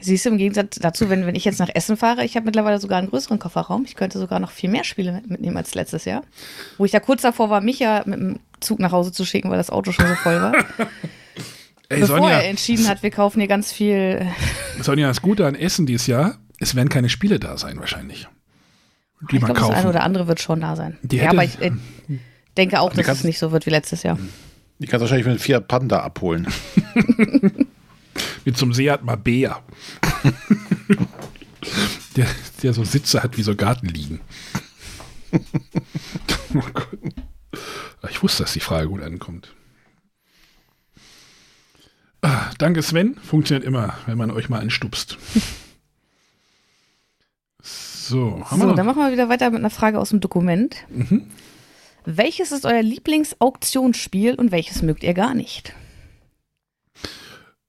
Siehst 0.00 0.24
du, 0.26 0.30
im 0.30 0.38
Gegensatz 0.38 0.76
dazu, 0.80 1.08
wenn, 1.08 1.24
wenn 1.26 1.34
ich 1.34 1.44
jetzt 1.44 1.60
nach 1.60 1.70
Essen 1.72 1.96
fahre, 1.96 2.24
ich 2.24 2.36
habe 2.36 2.46
mittlerweile 2.46 2.80
sogar 2.80 2.98
einen 2.98 3.08
größeren 3.10 3.38
Kofferraum. 3.38 3.84
Ich 3.86 3.94
könnte 3.94 4.18
sogar 4.18 4.40
noch 4.40 4.50
viel 4.50 4.70
mehr 4.70 4.84
Spiele 4.84 5.12
mit- 5.12 5.30
mitnehmen 5.30 5.56
als 5.56 5.74
letztes 5.74 6.04
Jahr. 6.04 6.22
Wo 6.78 6.84
ich 6.84 6.90
da 6.90 7.00
kurz 7.00 7.22
davor 7.22 7.48
war, 7.48 7.60
Micha 7.60 8.02
mit 8.06 8.18
dem 8.18 8.40
Zug 8.64 8.80
nach 8.80 8.92
Hause 8.92 9.12
zu 9.12 9.24
schicken, 9.24 9.50
weil 9.50 9.58
das 9.58 9.70
Auto 9.70 9.92
schon 9.92 10.06
so 10.08 10.14
voll 10.16 10.40
war. 10.40 10.52
Ey, 11.88 12.00
bevor 12.00 12.18
Sonja, 12.18 12.40
er 12.40 12.48
entschieden 12.48 12.88
hat, 12.88 13.02
wir 13.02 13.10
kaufen 13.10 13.38
hier 13.40 13.48
ganz 13.48 13.70
viel. 13.72 14.26
Sonja, 14.80 15.06
das 15.08 15.22
Gute 15.22 15.46
an 15.46 15.54
Essen 15.54 15.86
dieses 15.86 16.06
Jahr, 16.06 16.38
es 16.58 16.74
werden 16.74 16.88
keine 16.88 17.08
Spiele 17.08 17.38
da 17.38 17.58
sein 17.58 17.78
wahrscheinlich. 17.78 18.26
Die 19.30 19.36
ich 19.36 19.42
man 19.42 19.54
glaube, 19.54 19.70
das 19.72 19.80
eine 19.80 19.88
oder 19.90 20.02
andere 20.02 20.26
wird 20.26 20.40
schon 20.40 20.60
da 20.60 20.76
sein. 20.76 20.98
Die 21.02 21.16
ja, 21.16 21.24
hätte- 21.24 21.32
aber 21.32 21.44
ich 21.44 21.60
äh, 21.60 21.72
denke 22.56 22.80
auch, 22.80 22.92
dass 22.92 23.06
es 23.06 23.24
nicht 23.24 23.38
so 23.38 23.52
wird 23.52 23.66
wie 23.66 23.70
letztes 23.70 24.02
Jahr. 24.02 24.18
Die 24.78 24.86
kannst 24.86 25.02
wahrscheinlich 25.02 25.26
mit 25.26 25.40
Fiat 25.40 25.68
Panda 25.68 26.00
abholen. 26.00 26.46
Mit 28.44 28.56
zum 28.58 28.74
Seat 28.74 29.02
Mabea. 29.02 29.62
der, 32.16 32.26
der 32.62 32.72
so 32.74 32.84
Sitze 32.84 33.22
hat 33.22 33.36
wie 33.38 33.42
so 33.42 33.56
Gartenliegen. 33.56 34.20
oh 35.32 36.60
Gott. 36.74 36.83
Wusste, 38.24 38.42
dass 38.44 38.54
die 38.54 38.60
Frage 38.60 38.88
gut 38.88 39.02
ankommt. 39.02 39.52
Ah, 42.22 42.50
danke, 42.56 42.80
Sven. 42.82 43.16
Funktioniert 43.16 43.66
immer, 43.66 43.98
wenn 44.06 44.16
man 44.16 44.30
euch 44.30 44.48
mal 44.48 44.60
anstupst. 44.60 45.18
So, 48.06 48.44
haben 48.50 48.60
So, 48.60 48.66
wir 48.66 48.74
dann 48.74 48.84
noch? 48.84 48.94
machen 48.94 49.06
wir 49.06 49.12
wieder 49.12 49.30
weiter 49.30 49.48
mit 49.48 49.60
einer 49.60 49.70
Frage 49.70 49.98
aus 49.98 50.10
dem 50.10 50.20
Dokument. 50.20 50.76
Mhm. 50.90 51.30
Welches 52.04 52.52
ist 52.52 52.66
euer 52.66 52.82
Lieblingsauktionsspiel 52.82 54.34
und 54.34 54.52
welches 54.52 54.82
mögt 54.82 55.02
ihr 55.02 55.14
gar 55.14 55.34
nicht? 55.34 55.72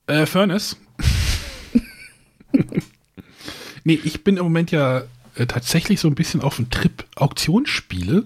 Äh, 0.08 0.26
Furnace. 0.26 0.76
nee, 3.86 3.98
ich 4.04 4.26
bin 4.26 4.36
im 4.36 4.44
Moment 4.44 4.72
ja 4.72 5.04
äh, 5.36 5.46
tatsächlich 5.46 6.02
so 6.02 6.10
ein 6.10 6.16
bisschen 6.16 6.42
auf 6.42 6.58
dem 6.58 6.70
Trip 6.70 7.06
Auktionsspiele. 7.16 8.26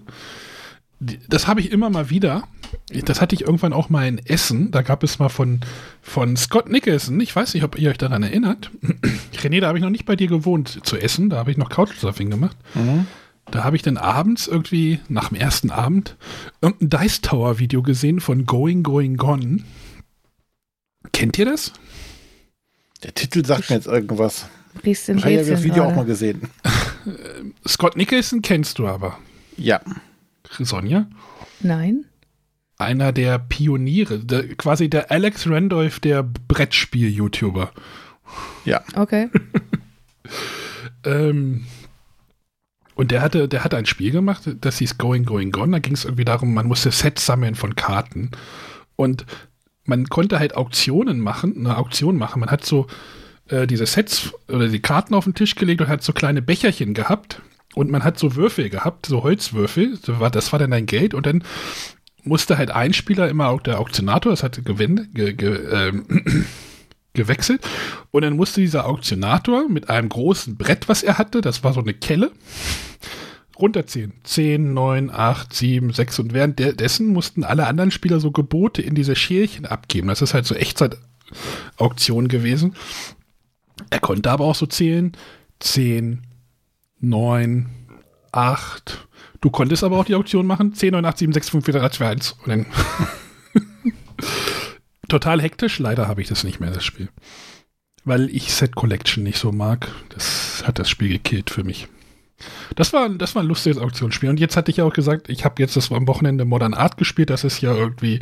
Das 0.99 1.47
habe 1.47 1.61
ich 1.61 1.71
immer 1.71 1.89
mal 1.89 2.09
wieder. 2.09 2.43
Das 3.05 3.21
hatte 3.21 3.33
ich 3.33 3.41
irgendwann 3.41 3.71
auch 3.71 3.89
mal 3.89 4.07
in 4.07 4.17
Essen. 4.17 4.69
Da 4.71 4.81
gab 4.81 5.01
es 5.03 5.17
mal 5.17 5.29
von, 5.29 5.61
von 6.01 6.35
Scott 6.35 6.69
Nicholson. 6.69 7.19
Ich 7.21 7.33
weiß 7.33 7.53
nicht, 7.53 7.63
ob 7.63 7.79
ihr 7.79 7.89
euch 7.89 7.97
daran 7.97 8.21
erinnert. 8.23 8.69
René, 9.41 9.61
da 9.61 9.67
habe 9.67 9.77
ich 9.77 9.83
noch 9.83 9.89
nicht 9.89 10.05
bei 10.05 10.17
dir 10.17 10.27
gewohnt 10.27 10.81
zu 10.85 10.97
Essen. 10.97 11.29
Da 11.29 11.37
habe 11.37 11.51
ich 11.51 11.57
noch 11.57 11.69
Couchsurfing 11.69 12.29
gemacht. 12.29 12.57
Da 13.51 13.63
habe 13.63 13.77
ich 13.77 13.81
dann 13.81 13.97
abends 13.97 14.47
irgendwie, 14.47 14.99
nach 15.07 15.29
dem 15.29 15.37
ersten 15.37 15.71
Abend, 15.71 16.17
irgendein 16.61 17.01
Dice 17.01 17.21
Tower 17.21 17.59
Video 17.59 17.81
gesehen 17.81 18.19
von 18.19 18.45
Going, 18.45 18.83
Going, 18.83 19.15
Gone. 19.17 19.63
Kennt 21.13 21.39
ihr 21.39 21.45
das? 21.45 21.71
Der 23.03 23.13
Titel 23.13 23.45
sagt 23.45 23.69
mir 23.69 23.77
jetzt 23.77 23.87
irgendwas. 23.87 24.47
Riechst 24.85 25.07
den 25.07 25.17
Ich 25.17 25.25
habe 25.25 25.37
das 25.37 25.63
Video 25.63 25.83
auch 25.83 25.87
gerade. 25.87 25.95
mal 25.95 26.05
gesehen. 26.05 26.41
Scott 27.67 27.95
Nicholson 27.95 28.41
kennst 28.41 28.77
du 28.79 28.87
aber. 28.87 29.17
Ja. 29.57 29.81
Sonja? 30.49 31.07
Nein. 31.61 32.05
Einer 32.77 33.11
der 33.11 33.39
Pioniere, 33.39 34.19
der, 34.19 34.55
quasi 34.55 34.89
der 34.89 35.11
Alex 35.11 35.49
Randolph 35.49 35.99
der 35.99 36.23
Brettspiel-YouTuber. 36.23 37.71
Ja. 38.65 38.81
Okay. 38.95 39.29
Ähm, 41.05 41.65
und 42.95 43.11
der 43.11 43.21
hatte, 43.21 43.47
der 43.47 43.63
hatte 43.63 43.77
ein 43.77 43.85
Spiel 43.85 44.11
gemacht, 44.11 44.43
das 44.59 44.77
hieß 44.79 44.97
Going, 44.97 45.23
Going, 45.23 45.51
Gone. 45.51 45.71
Da 45.71 45.79
ging 45.79 45.93
es 45.93 46.05
irgendwie 46.05 46.25
darum, 46.25 46.53
man 46.53 46.67
musste 46.67 46.91
Sets 46.91 47.25
sammeln 47.25 47.55
von 47.55 47.75
Karten. 47.75 48.31
Und 48.95 49.25
man 49.85 50.07
konnte 50.09 50.39
halt 50.39 50.55
Auktionen 50.55 51.19
machen, 51.19 51.55
eine 51.57 51.77
Auktion 51.77 52.17
machen. 52.17 52.41
Man 52.41 52.51
hat 52.51 52.65
so 52.65 52.87
äh, 53.47 53.67
diese 53.67 53.85
Sets 53.85 54.33
oder 54.49 54.67
die 54.67 54.81
Karten 54.81 55.13
auf 55.13 55.23
den 55.23 55.33
Tisch 55.33 55.55
gelegt 55.55 55.81
und 55.81 55.87
hat 55.87 56.03
so 56.03 56.11
kleine 56.11 56.41
Becherchen 56.41 56.93
gehabt. 56.93 57.41
Und 57.79 57.89
man 57.89 58.03
hat 58.03 58.19
so 58.19 58.35
Würfel 58.35 58.69
gehabt, 58.69 59.05
so 59.05 59.23
Holzwürfel. 59.23 59.97
Das 60.33 60.51
war, 60.51 60.59
dann 60.59 60.71
dein 60.71 60.85
Geld. 60.85 61.13
Und 61.13 61.25
dann 61.25 61.45
musste 62.23 62.57
halt 62.57 62.71
ein 62.71 62.91
Spieler 62.91 63.29
immer 63.29 63.47
auch 63.47 63.61
der 63.61 63.79
Auktionator, 63.79 64.33
das 64.33 64.43
hatte 64.43 64.63
Gewinde, 64.63 65.07
ge, 65.07 65.31
ge, 65.31 65.55
ähm, 65.71 66.45
gewechselt. 67.13 67.65
Und 68.11 68.23
dann 68.23 68.35
musste 68.35 68.59
dieser 68.59 68.85
Auktionator 68.85 69.69
mit 69.69 69.89
einem 69.89 70.09
großen 70.09 70.57
Brett, 70.57 70.89
was 70.89 71.03
er 71.03 71.17
hatte, 71.17 71.39
das 71.39 71.63
war 71.63 71.71
so 71.71 71.79
eine 71.79 71.93
Kelle, 71.93 72.33
runterziehen. 73.57 74.11
10, 74.25 74.73
9, 74.73 75.09
8, 75.09 75.53
7, 75.53 75.93
6 75.93 76.19
und 76.19 76.33
währenddessen 76.33 77.13
mussten 77.13 77.45
alle 77.45 77.65
anderen 77.65 77.91
Spieler 77.91 78.19
so 78.19 78.31
Gebote 78.31 78.81
in 78.81 78.93
diese 78.93 79.15
Schälchen 79.15 79.65
abgeben. 79.65 80.09
Das 80.09 80.21
ist 80.21 80.33
halt 80.33 80.45
so 80.45 80.53
Echtzeit-Auktion 80.53 82.27
gewesen. 82.27 82.75
Er 83.89 84.01
konnte 84.01 84.31
aber 84.31 84.43
auch 84.43 84.55
so 84.55 84.65
zählen 84.65 85.13
10, 85.59 86.23
9, 87.01 87.67
8. 88.31 89.07
Du 89.41 89.49
konntest 89.49 89.83
aber 89.83 89.97
auch 89.97 90.05
die 90.05 90.15
Auktion 90.15 90.45
machen 90.45 90.73
10, 90.73 90.91
9, 90.91 91.05
8, 91.05 91.17
7, 91.17 91.33
6, 91.33 91.49
5, 91.49 91.65
4, 91.65 91.73
3, 91.75 91.89
2, 91.89 92.07
1. 92.09 92.31
Und 92.43 92.47
dann 92.47 92.65
total 95.07 95.41
hektisch. 95.41 95.79
Leider 95.79 96.07
habe 96.07 96.21
ich 96.21 96.27
das 96.27 96.43
nicht 96.43 96.59
mehr, 96.59 96.71
das 96.71 96.83
Spiel. 96.83 97.09
Weil 98.05 98.29
ich 98.29 98.53
Set 98.53 98.75
Collection 98.75 99.23
nicht 99.23 99.39
so 99.39 99.51
mag. 99.51 99.89
Das 100.09 100.63
hat 100.65 100.79
das 100.79 100.89
Spiel 100.89 101.09
gekillt 101.09 101.49
für 101.49 101.63
mich. 101.63 101.87
Das 102.75 102.93
war, 102.93 103.09
das 103.09 103.35
war 103.35 103.43
ein 103.43 103.47
lustiges 103.47 103.77
Auktionsspiel. 103.77 104.29
Und 104.29 104.39
jetzt 104.39 104.55
hatte 104.55 104.71
ich 104.71 104.77
ja 104.77 104.85
auch 104.85 104.93
gesagt, 104.93 105.29
ich 105.29 105.43
habe 105.43 105.61
jetzt 105.61 105.75
das 105.75 105.91
am 105.91 106.07
Wochenende 106.07 106.45
Modern 106.45 106.73
Art 106.73 106.97
gespielt. 106.97 107.29
Das 107.29 107.43
ist 107.43 107.61
ja 107.61 107.73
irgendwie, 107.73 108.19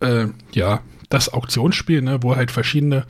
äh, 0.00 0.28
ja, 0.52 0.80
das 1.10 1.28
Auktionsspiel, 1.32 2.02
ne, 2.02 2.22
wo 2.22 2.36
halt 2.36 2.50
verschiedene 2.50 3.06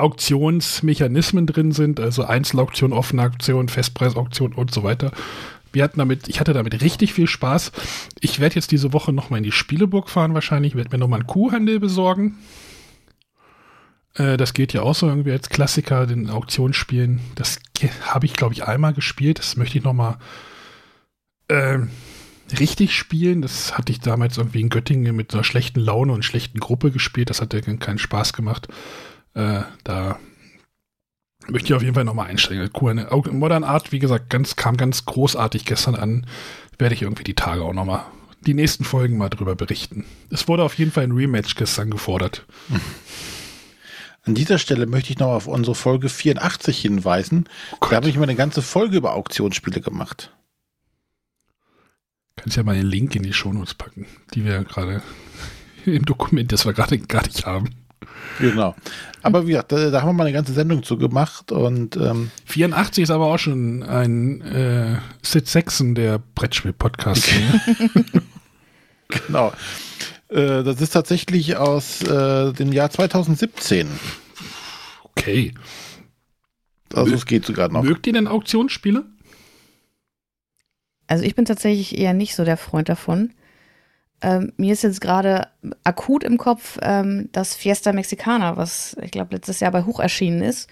Auktionsmechanismen 0.00 1.46
drin 1.46 1.72
sind, 1.72 2.00
also 2.00 2.24
Einzelauktion, 2.24 2.92
offene 2.92 3.22
Auktion, 3.22 3.68
Festpreisauktion 3.68 4.52
und 4.52 4.72
so 4.72 4.82
weiter. 4.82 5.12
Wir 5.72 5.84
hatten 5.84 5.98
damit, 5.98 6.28
ich 6.28 6.40
hatte 6.40 6.52
damit 6.52 6.82
richtig 6.82 7.12
viel 7.12 7.26
Spaß. 7.26 7.72
Ich 8.20 8.40
werde 8.40 8.56
jetzt 8.56 8.72
diese 8.72 8.92
Woche 8.92 9.12
nochmal 9.12 9.38
in 9.38 9.44
die 9.44 9.52
Spieleburg 9.52 10.08
fahren 10.10 10.34
wahrscheinlich, 10.34 10.74
werde 10.74 10.90
mir 10.90 10.98
nochmal 10.98 11.20
einen 11.20 11.28
Kuhhandel 11.28 11.78
besorgen. 11.78 12.38
Äh, 14.14 14.36
das 14.36 14.54
geht 14.54 14.72
ja 14.72 14.82
auch 14.82 14.94
so 14.94 15.08
irgendwie 15.08 15.32
als 15.32 15.48
Klassiker, 15.48 16.06
den 16.06 16.28
Auktionsspielen. 16.28 17.20
Das 17.36 17.60
habe 18.02 18.26
ich, 18.26 18.32
glaube 18.32 18.54
ich, 18.54 18.64
einmal 18.66 18.92
gespielt. 18.92 19.38
Das 19.38 19.56
möchte 19.56 19.78
ich 19.78 19.84
nochmal 19.84 20.18
äh, 21.48 21.78
richtig 22.58 22.96
spielen. 22.96 23.42
Das 23.42 23.78
hatte 23.78 23.92
ich 23.92 24.00
damals 24.00 24.38
irgendwie 24.38 24.60
in 24.60 24.70
Göttingen 24.70 25.14
mit 25.14 25.32
einer 25.32 25.44
schlechten 25.44 25.80
Laune 25.80 26.12
und 26.12 26.24
schlechten 26.24 26.58
Gruppe 26.58 26.90
gespielt. 26.90 27.30
Das 27.30 27.40
hat 27.40 27.54
ja 27.54 27.60
keinen 27.60 27.98
Spaß 27.98 28.32
gemacht. 28.32 28.68
Äh, 29.34 29.62
da 29.84 30.18
möchte 31.48 31.68
ich 31.68 31.74
auf 31.74 31.82
jeden 31.82 31.94
Fall 31.94 32.04
nochmal 32.04 32.28
einsteigen. 32.28 32.70
Modern 33.32 33.64
Art, 33.64 33.92
wie 33.92 33.98
gesagt, 33.98 34.30
ganz, 34.30 34.56
kam 34.56 34.76
ganz 34.76 35.04
großartig 35.04 35.64
gestern 35.64 35.94
an. 35.94 36.26
Werde 36.78 36.94
ich 36.94 37.02
irgendwie 37.02 37.24
die 37.24 37.34
Tage 37.34 37.62
auch 37.62 37.74
nochmal, 37.74 38.04
die 38.46 38.54
nächsten 38.54 38.84
Folgen 38.84 39.18
mal 39.18 39.28
drüber 39.28 39.54
berichten. 39.54 40.04
Es 40.30 40.48
wurde 40.48 40.64
auf 40.64 40.74
jeden 40.78 40.92
Fall 40.92 41.04
ein 41.04 41.12
Rematch 41.12 41.54
gestern 41.56 41.90
gefordert. 41.90 42.46
An 44.22 44.34
dieser 44.34 44.58
Stelle 44.58 44.86
möchte 44.86 45.12
ich 45.12 45.18
noch 45.18 45.28
auf 45.28 45.46
unsere 45.46 45.74
Folge 45.74 46.08
84 46.08 46.78
hinweisen. 46.78 47.48
Oh 47.80 47.86
da 47.88 47.96
habe 47.96 48.08
ich 48.08 48.16
mal 48.16 48.24
eine 48.24 48.36
ganze 48.36 48.62
Folge 48.62 48.98
über 48.98 49.14
Auktionsspiele 49.14 49.80
gemacht. 49.80 50.34
Kannst 52.36 52.56
ja 52.56 52.62
mal 52.62 52.74
den 52.74 52.86
Link 52.86 53.14
in 53.16 53.22
die 53.22 53.32
Shownotes 53.32 53.74
packen, 53.74 54.06
die 54.34 54.44
wir 54.44 54.64
gerade 54.64 55.02
im 55.84 56.04
Dokument, 56.04 56.52
das 56.52 56.64
wir 56.64 56.72
gerade 56.72 56.98
gar 56.98 57.22
nicht 57.22 57.46
haben. 57.46 57.70
Genau. 58.38 58.74
Aber 59.22 59.46
wie 59.46 59.50
gesagt, 59.50 59.72
da, 59.72 59.90
da, 59.90 60.00
haben 60.00 60.08
wir 60.08 60.12
mal 60.14 60.24
eine 60.24 60.32
ganze 60.32 60.52
Sendung 60.52 60.82
zu 60.82 60.96
gemacht 60.96 61.52
und 61.52 61.96
ähm, 61.96 62.30
84 62.46 63.02
ist 63.02 63.10
aber 63.10 63.26
auch 63.26 63.38
schon 63.38 63.82
ein 63.82 64.40
äh, 64.40 64.96
Sid 65.22 65.46
Sexton 65.46 65.94
der 65.94 66.20
Brettspiel-Podcast. 66.34 67.28
genau. 69.08 69.52
Äh, 70.28 70.62
das 70.62 70.80
ist 70.80 70.90
tatsächlich 70.90 71.56
aus 71.56 72.02
äh, 72.02 72.52
dem 72.52 72.72
Jahr 72.72 72.90
2017. 72.90 73.88
Okay. 75.04 75.52
Also 76.94 77.14
es 77.14 77.26
geht 77.26 77.44
sogar 77.44 77.68
noch. 77.68 77.82
Mögt 77.82 78.06
ihr 78.06 78.14
denn 78.14 78.26
Auktionsspiele? 78.26 79.04
Also 81.06 81.24
ich 81.24 81.34
bin 81.34 81.44
tatsächlich 81.44 81.98
eher 81.98 82.14
nicht 82.14 82.34
so 82.34 82.44
der 82.44 82.56
Freund 82.56 82.88
davon. 82.88 83.32
Ähm, 84.22 84.52
mir 84.56 84.72
ist 84.72 84.82
jetzt 84.82 85.00
gerade 85.00 85.48
akut 85.84 86.24
im 86.24 86.36
Kopf 86.36 86.78
ähm, 86.82 87.28
das 87.32 87.54
Fiesta 87.54 87.92
Mexicana, 87.92 88.56
was 88.56 88.96
ich 89.02 89.10
glaube 89.10 89.34
letztes 89.34 89.60
Jahr 89.60 89.70
bei 89.70 89.84
Hoch 89.84 90.00
erschienen 90.00 90.42
ist. 90.42 90.68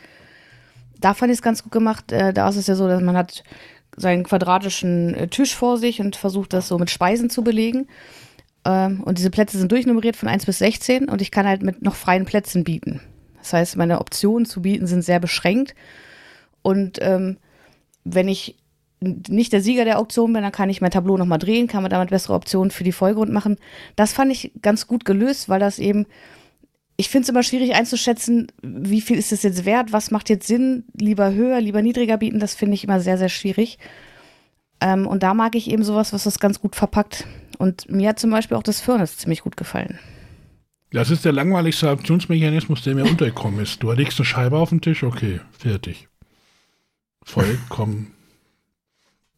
Da 1.01 1.15
fand 1.15 1.33
ich 1.33 1.39
es 1.39 1.43
ganz 1.43 1.63
gut 1.63 1.73
gemacht. 1.73 2.13
Äh, 2.13 2.33
da 2.33 2.49
ist 2.49 2.57
es 2.57 2.67
ja 2.67 2.75
so, 2.75 2.89
dass 2.89 3.01
man 3.01 3.17
hat 3.17 3.45
seinen 3.97 4.25
quadratischen 4.25 5.15
äh, 5.15 5.29
Tisch 5.29 5.55
vor 5.55 5.79
sich 5.79 6.01
und 6.01 6.17
versucht 6.17 6.53
das 6.53 6.69
so 6.69 6.79
mit 6.79 6.91
Speisen 6.91 7.31
zu 7.31 7.43
belegen. 7.43 7.89
Ähm, 8.65 9.03
und 9.03 9.19
diese 9.19 9.31
Plätze 9.31 9.59
sind 9.59 9.73
durchnummeriert 9.73 10.17
von 10.17 10.29
1 10.29 10.45
bis 10.47 10.59
16 10.59 11.09
und 11.09 11.23
ich 11.23 11.31
kann 11.31 11.47
halt 11.47 11.63
mit 11.63 11.83
noch 11.83 11.95
freien 11.95 12.27
Plätzen 12.27 12.65
bieten. 12.65 13.01
Das 13.39 13.53
heißt, 13.53 13.77
meine 13.77 14.01
Optionen 14.01 14.47
zu 14.47 14.61
bieten 14.63 14.87
sind 14.87 15.03
sehr 15.03 15.21
beschränkt. 15.21 15.75
Und 16.63 16.99
ähm, 17.01 17.39
wenn 18.05 18.29
ich 18.29 18.57
nicht 19.01 19.53
der 19.53 19.61
Sieger 19.61 19.85
der 19.85 19.99
Auktion 19.99 20.33
bin, 20.33 20.43
dann 20.43 20.53
kann 20.53 20.71
ich 20.71 20.81
mein 20.81 20.91
Tableau 20.91 21.17
nochmal 21.17 21.39
drehen, 21.39 21.69
kann 21.69 21.83
man 21.83 21.91
damit 21.91 22.11
bessere 22.11 22.35
Optionen 22.35 22.71
für 22.71 22.85
die 22.85 22.93
Folgerund 22.93 23.33
machen. 23.33 23.57
Das 23.97 24.13
fand 24.13 24.33
ich 24.33 24.53
ganz 24.61 24.87
gut 24.87 25.05
gelöst, 25.05 25.49
weil 25.49 25.61
das 25.61 25.79
eben, 25.79 26.07
ich 26.97 27.09
finde 27.09 27.25
es 27.25 27.29
immer 27.29 27.43
schwierig 27.43 27.75
einzuschätzen, 27.75 28.49
wie 28.63 29.01
viel 29.01 29.19
ist 29.19 29.33
es 29.33 29.43
jetzt 29.43 29.65
wert, 29.65 29.93
was 29.93 30.11
macht 30.11 30.29
jetzt 30.29 30.47
Sinn, 30.47 30.85
lieber 30.99 31.33
höher, 31.33 31.61
lieber 31.61 31.83
niedriger 31.83 32.17
bieten, 32.17 32.41
das 32.41 32.55
finde 32.55 32.75
ich 32.75 32.85
immer 32.85 33.01
sehr, 33.01 33.19
sehr 33.19 33.29
schwierig. 33.29 33.79
Ähm, 34.81 35.07
und 35.07 35.23
da 35.23 35.35
mag 35.35 35.55
ich 35.55 35.71
eben 35.71 35.85
sowas, 35.85 36.13
was 36.13 36.25
das 36.25 36.39
ganz 36.39 36.61
gut 36.61 36.75
verpackt. 36.75 37.27
Und 37.59 37.91
mir 37.91 38.11
hat 38.11 38.19
zum 38.19 38.31
Beispiel 38.31 38.57
auch 38.57 38.63
das 38.63 38.81
Furnace 38.81 39.17
ziemlich 39.17 39.43
gut 39.43 39.57
gefallen. 39.57 39.99
Das 40.91 41.11
ist 41.11 41.25
der 41.25 41.33
langweiligste 41.33 41.91
Auktionsmechanismus, 41.91 42.83
der 42.83 42.95
mir 42.95 43.05
untergekommen 43.11 43.61
ist. 43.61 43.83
Du 43.83 43.93
legst 43.93 44.19
eine 44.19 44.27
Scheibe 44.27 44.59
auf 44.59 44.71
den 44.71 44.81
Tisch, 44.81 45.03
okay, 45.03 45.41
fertig. 45.53 46.09
Vollkommen 47.25 48.15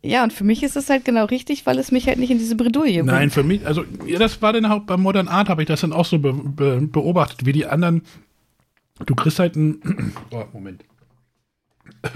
ja, 0.02 0.22
und 0.24 0.32
für 0.32 0.44
mich 0.44 0.62
ist 0.62 0.76
es 0.76 0.88
halt 0.88 1.04
genau 1.04 1.26
richtig, 1.26 1.66
weil 1.66 1.78
es 1.78 1.92
mich 1.92 2.06
halt 2.06 2.18
nicht 2.18 2.30
in 2.30 2.38
diese 2.38 2.56
Bredouille 2.56 3.02
bringt. 3.02 3.06
Nein, 3.06 3.30
für 3.30 3.42
mich, 3.42 3.66
also 3.66 3.84
ja, 4.06 4.18
das 4.18 4.40
war 4.40 4.52
dann 4.52 4.64
auch 4.64 4.80
beim 4.80 5.02
Modern 5.02 5.28
Art, 5.28 5.48
habe 5.48 5.62
ich 5.62 5.68
das 5.68 5.82
dann 5.82 5.92
auch 5.92 6.06
so 6.06 6.18
be 6.18 6.32
be 6.32 6.80
beobachtet, 6.80 7.44
wie 7.44 7.52
die 7.52 7.66
anderen. 7.66 8.02
Du 9.06 9.14
kriegst 9.14 9.38
halt 9.38 9.56
ein. 9.56 10.12
Oh, 10.30 10.44
Moment. 10.52 10.84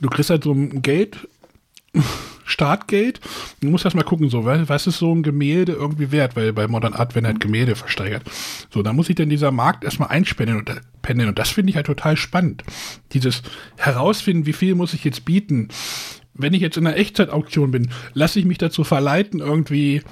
Du 0.00 0.08
kriegst 0.08 0.30
halt 0.30 0.44
so 0.44 0.52
ein 0.52 0.80
Geld 0.80 1.28
Startgeld. 2.50 3.20
Du 3.60 3.68
musst 3.68 3.84
erst 3.84 3.96
mal 3.96 4.02
gucken, 4.02 4.28
so, 4.28 4.44
was 4.44 4.86
ist 4.86 4.98
so 4.98 5.14
ein 5.14 5.22
Gemälde 5.22 5.72
irgendwie 5.72 6.12
wert, 6.12 6.36
weil 6.36 6.52
bei 6.52 6.68
Modern 6.68 6.94
Art 6.94 7.14
werden 7.14 7.26
halt 7.26 7.40
Gemälde 7.40 7.76
versteigert. 7.76 8.22
So, 8.70 8.82
da 8.82 8.92
muss 8.92 9.08
ich 9.08 9.16
dann 9.16 9.28
dieser 9.28 9.52
Markt 9.52 9.84
erstmal 9.84 10.08
einspenden 10.08 10.58
und, 10.58 10.68
äh, 10.68 10.80
pendeln. 11.02 11.28
Und 11.28 11.38
das 11.38 11.50
finde 11.50 11.70
ich 11.70 11.76
halt 11.76 11.86
total 11.86 12.16
spannend. 12.16 12.64
Dieses 13.12 13.42
herausfinden, 13.78 14.46
wie 14.46 14.52
viel 14.52 14.74
muss 14.74 14.94
ich 14.94 15.04
jetzt 15.04 15.24
bieten. 15.24 15.68
Wenn 16.34 16.54
ich 16.54 16.60
jetzt 16.60 16.76
in 16.76 16.86
einer 16.86 16.96
Echtzeitauktion 16.96 17.70
bin, 17.70 17.90
lasse 18.14 18.38
ich 18.38 18.44
mich 18.44 18.58
dazu 18.58 18.84
verleiten, 18.84 19.40
irgendwie 19.40 20.02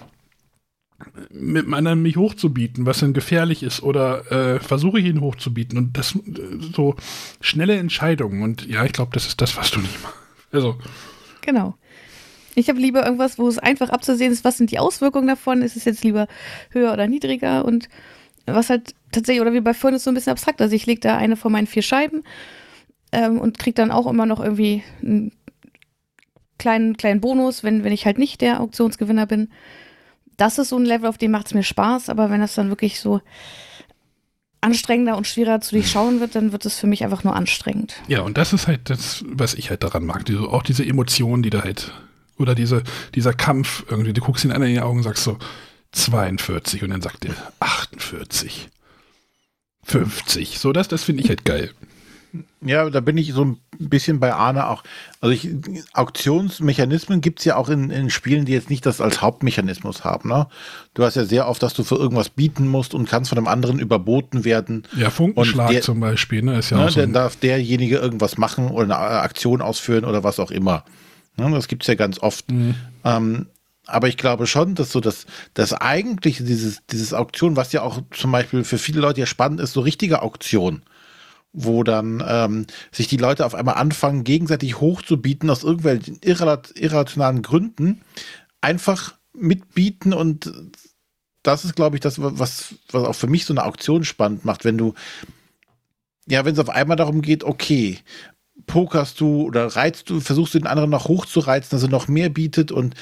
mit 1.31 1.65
einem 1.65 1.75
anderen 1.75 2.03
mich 2.03 2.17
hochzubieten, 2.17 2.85
was 2.85 2.99
dann 2.99 3.13
gefährlich 3.13 3.63
ist, 3.63 3.83
oder 3.83 4.31
äh, 4.33 4.61
versuche 4.61 4.99
ich 4.99 5.07
ihn 5.07 5.21
hochzubieten 5.21 5.79
und 5.79 5.97
das 5.97 6.17
äh, 6.17 6.21
so 6.75 6.97
schnelle 7.41 7.77
Entscheidungen 7.77 8.43
und 8.43 8.67
ja, 8.67 8.85
ich 8.85 8.93
glaube, 8.93 9.13
das 9.15 9.27
ist 9.27 9.41
das, 9.41 9.57
was 9.57 9.71
du 9.71 9.81
nicht 9.81 10.03
machst. 10.03 10.17
Also 10.51 10.77
genau. 11.41 11.77
Ich 12.59 12.69
habe 12.69 12.81
lieber 12.81 13.05
irgendwas, 13.05 13.39
wo 13.39 13.47
es 13.49 13.59
einfach 13.59 13.91
abzusehen 13.91 14.33
ist, 14.33 14.45
was 14.45 14.59
sind 14.59 14.71
die 14.71 14.79
Auswirkungen 14.79 15.29
davon? 15.29 15.63
Ist 15.63 15.77
es 15.77 15.85
jetzt 15.85 16.03
lieber 16.03 16.27
höher 16.71 16.93
oder 16.93 17.07
niedriger? 17.07 17.65
Und 17.65 17.89
was 18.47 18.71
halt 18.71 18.95
tatsächlich, 19.13 19.41
oder 19.41 19.53
wie 19.53 19.61
bei 19.61 19.75
Furnace 19.75 20.05
so 20.05 20.11
ein 20.11 20.15
bisschen 20.15 20.33
abstrakt. 20.33 20.61
Also 20.61 20.75
ich 20.75 20.87
lege 20.87 21.01
da 21.01 21.17
eine 21.17 21.37
von 21.37 21.53
meinen 21.53 21.67
vier 21.67 21.83
Scheiben 21.83 22.25
ähm, 23.13 23.39
und 23.39 23.59
kriege 23.59 23.75
dann 23.75 23.91
auch 23.91 24.07
immer 24.07 24.27
noch 24.27 24.41
irgendwie 24.41 24.83
einen 25.03 25.33
kleinen, 26.59 26.97
kleinen 26.97 27.21
Bonus, 27.21 27.63
wenn, 27.63 27.85
wenn 27.85 27.93
ich 27.93 28.07
halt 28.07 28.19
nicht 28.19 28.41
der 28.41 28.61
Auktionsgewinner 28.61 29.27
bin. 29.27 29.51
Das 30.37 30.59
ist 30.59 30.71
so 30.71 30.79
ein 30.79 30.85
Level, 30.85 31.09
auf 31.09 31.19
dem 31.19 31.31
macht 31.31 31.47
es 31.47 31.55
mir 31.55 31.63
Spaß, 31.63 32.09
aber 32.09 32.31
wenn 32.31 32.41
das 32.41 32.55
dann 32.55 32.71
wirklich 32.71 33.01
so 33.01 33.21
anstrengender 34.61 35.17
und 35.17 35.27
schwerer 35.27 35.61
zu 35.61 35.77
durchschauen 35.77 36.19
wird, 36.21 36.35
dann 36.35 36.51
wird 36.53 36.67
es 36.67 36.79
für 36.79 36.89
mich 36.89 37.05
einfach 37.05 37.23
nur 37.23 37.37
anstrengend. 37.37 37.95
Ja, 38.09 38.23
und 38.23 38.37
das 38.37 38.53
ist 38.53 38.67
halt 38.67 38.91
das, 38.91 39.25
was 39.29 39.55
ich 39.55 39.71
halt 39.71 39.85
daran 39.85 40.05
mag. 40.05 40.25
Diese, 40.27 40.41
auch 40.41 40.65
diese 40.65 40.85
Emotionen, 40.85 41.43
die 41.45 41.51
da 41.51 41.63
halt 41.63 41.93
oder 42.39 42.55
diese, 42.55 42.83
dieser 43.15 43.33
Kampf 43.33 43.85
irgendwie, 43.89 44.13
du 44.13 44.21
guckst 44.21 44.45
ihn 44.45 44.53
an 44.53 44.63
in 44.63 44.75
die 44.75 44.81
Augen 44.81 44.99
und 44.99 45.05
sagst 45.05 45.25
so 45.25 45.39
42 45.93 46.83
und 46.83 46.91
dann 46.91 47.03
sagt 47.03 47.25
er 47.25 47.35
48. 47.61 48.69
50. 49.85 50.59
So, 50.59 50.73
das, 50.73 50.89
das 50.89 51.05
finde 51.05 51.23
ich 51.23 51.29
halt 51.29 51.45
geil. 51.45 51.71
Ja, 52.61 52.91
da 52.91 53.01
bin 53.01 53.17
ich 53.17 53.33
so 53.33 53.45
ein 53.45 53.59
bisschen 53.79 54.21
bei 54.21 54.35
Arne 54.35 54.69
auch. 54.69 54.83
Also 55.21 55.33
ich, 55.33 55.49
Auktionsmechanismen 55.95 57.23
gibt 57.23 57.39
es 57.39 57.47
ja 57.47 57.57
auch 57.57 57.71
in, 57.71 57.91
in 57.91 58.11
Spielen, 58.11 58.45
die 58.45 58.53
jetzt 58.53 58.69
nicht 58.69 58.85
das 58.85 59.01
als 59.01 59.23
Hauptmechanismus 59.23 60.05
haben. 60.05 60.29
Ne? 60.29 60.47
Du 60.93 61.05
hast 61.05 61.15
ja 61.15 61.25
sehr 61.25 61.49
oft, 61.49 61.63
dass 61.63 61.73
du 61.73 61.85
für 61.85 61.95
irgendwas 61.95 62.29
bieten 62.29 62.69
musst 62.69 62.93
und 62.93 63.09
kannst 63.09 63.31
von 63.31 63.39
einem 63.39 63.49
anderen 63.49 63.79
überboten 63.79 64.45
werden. 64.45 64.83
Ja, 64.97 65.09
Funkenschlag 65.09 65.71
der, 65.71 65.81
zum 65.81 66.01
Beispiel, 66.01 66.43
ne? 66.43 66.59
Ist 66.59 66.71
ja 66.71 66.79
ne, 66.79 66.91
so 66.91 67.01
dann 67.01 67.15
darf 67.15 67.37
derjenige 67.37 67.97
irgendwas 67.97 68.37
machen 68.37 68.69
oder 68.69 68.99
eine 68.99 69.21
Aktion 69.21 69.63
ausführen 69.63 70.05
oder 70.05 70.23
was 70.23 70.39
auch 70.39 70.51
immer. 70.51 70.85
Ne? 71.39 71.51
Das 71.51 71.69
gibt 71.69 71.83
es 71.83 71.87
ja 71.87 71.95
ganz 71.95 72.19
oft. 72.19 72.51
Mhm. 72.51 72.75
Ähm, 73.05 73.47
aber 73.87 74.09
ich 74.09 74.19
glaube 74.19 74.47
schon, 74.47 74.75
dass 74.75 74.93
so 74.93 75.01
das, 75.01 75.27
das 75.55 75.73
eigentliche, 75.73 76.45
dieses, 76.45 76.85
dieses 76.91 77.15
Auktion, 77.15 77.57
was 77.57 77.73
ja 77.73 77.83
auch 77.83 78.03
zum 78.11 78.33
Beispiel 78.33 78.65
für 78.65 78.79
viele 78.79 79.01
Leute 79.01 79.21
ja 79.21 79.27
spannend 79.27 79.61
ist, 79.61 79.73
so 79.73 79.81
richtige 79.81 80.23
Auktion 80.23 80.83
wo 81.53 81.83
dann 81.83 82.23
ähm, 82.27 82.67
sich 82.93 83.09
die 83.09 83.17
Leute 83.17 83.47
auf 83.47 83.55
einmal 83.55 83.77
anfangen, 83.77 84.23
gegenseitig 84.23 84.81
hochzubieten 84.81 85.51
aus 85.51 85.65
irgendwelchen 85.65 86.21
irrationalen 86.23 87.43
Gründen, 87.43 88.03
einfach 88.61 89.15
mitbieten 89.33 90.13
und 90.13 90.53
das 91.43 91.65
ist, 91.65 91.77
glaube 91.77 91.97
ich, 91.97 92.01
das, 92.01 92.21
was, 92.21 92.75
was 92.91 93.05
auch 93.05 93.15
für 93.15 93.29
mich 93.29 93.45
so 93.45 93.55
eine 93.55 93.65
Auktion 93.65 94.05
spannend 94.05 94.45
macht, 94.45 94.65
wenn 94.65 94.77
du, 94.77 94.95
ja, 96.27 96.45
wenn 96.45 96.53
es 96.53 96.59
auf 96.59 96.69
einmal 96.69 96.97
darum 96.97 97.23
geht, 97.23 97.45
okay, 97.45 97.99
pokerst 98.67 99.21
du 99.21 99.43
oder 99.43 99.67
reizt 99.67 100.11
du, 100.11 100.21
versuchst 100.21 100.55
du 100.55 100.59
den 100.59 100.67
anderen 100.67 100.91
noch 100.91 101.09
hochzureizen, 101.09 101.71
dass 101.71 101.83
er 101.83 101.89
noch 101.89 102.09
mehr 102.09 102.29
bietet 102.29 102.73
und 102.73 102.95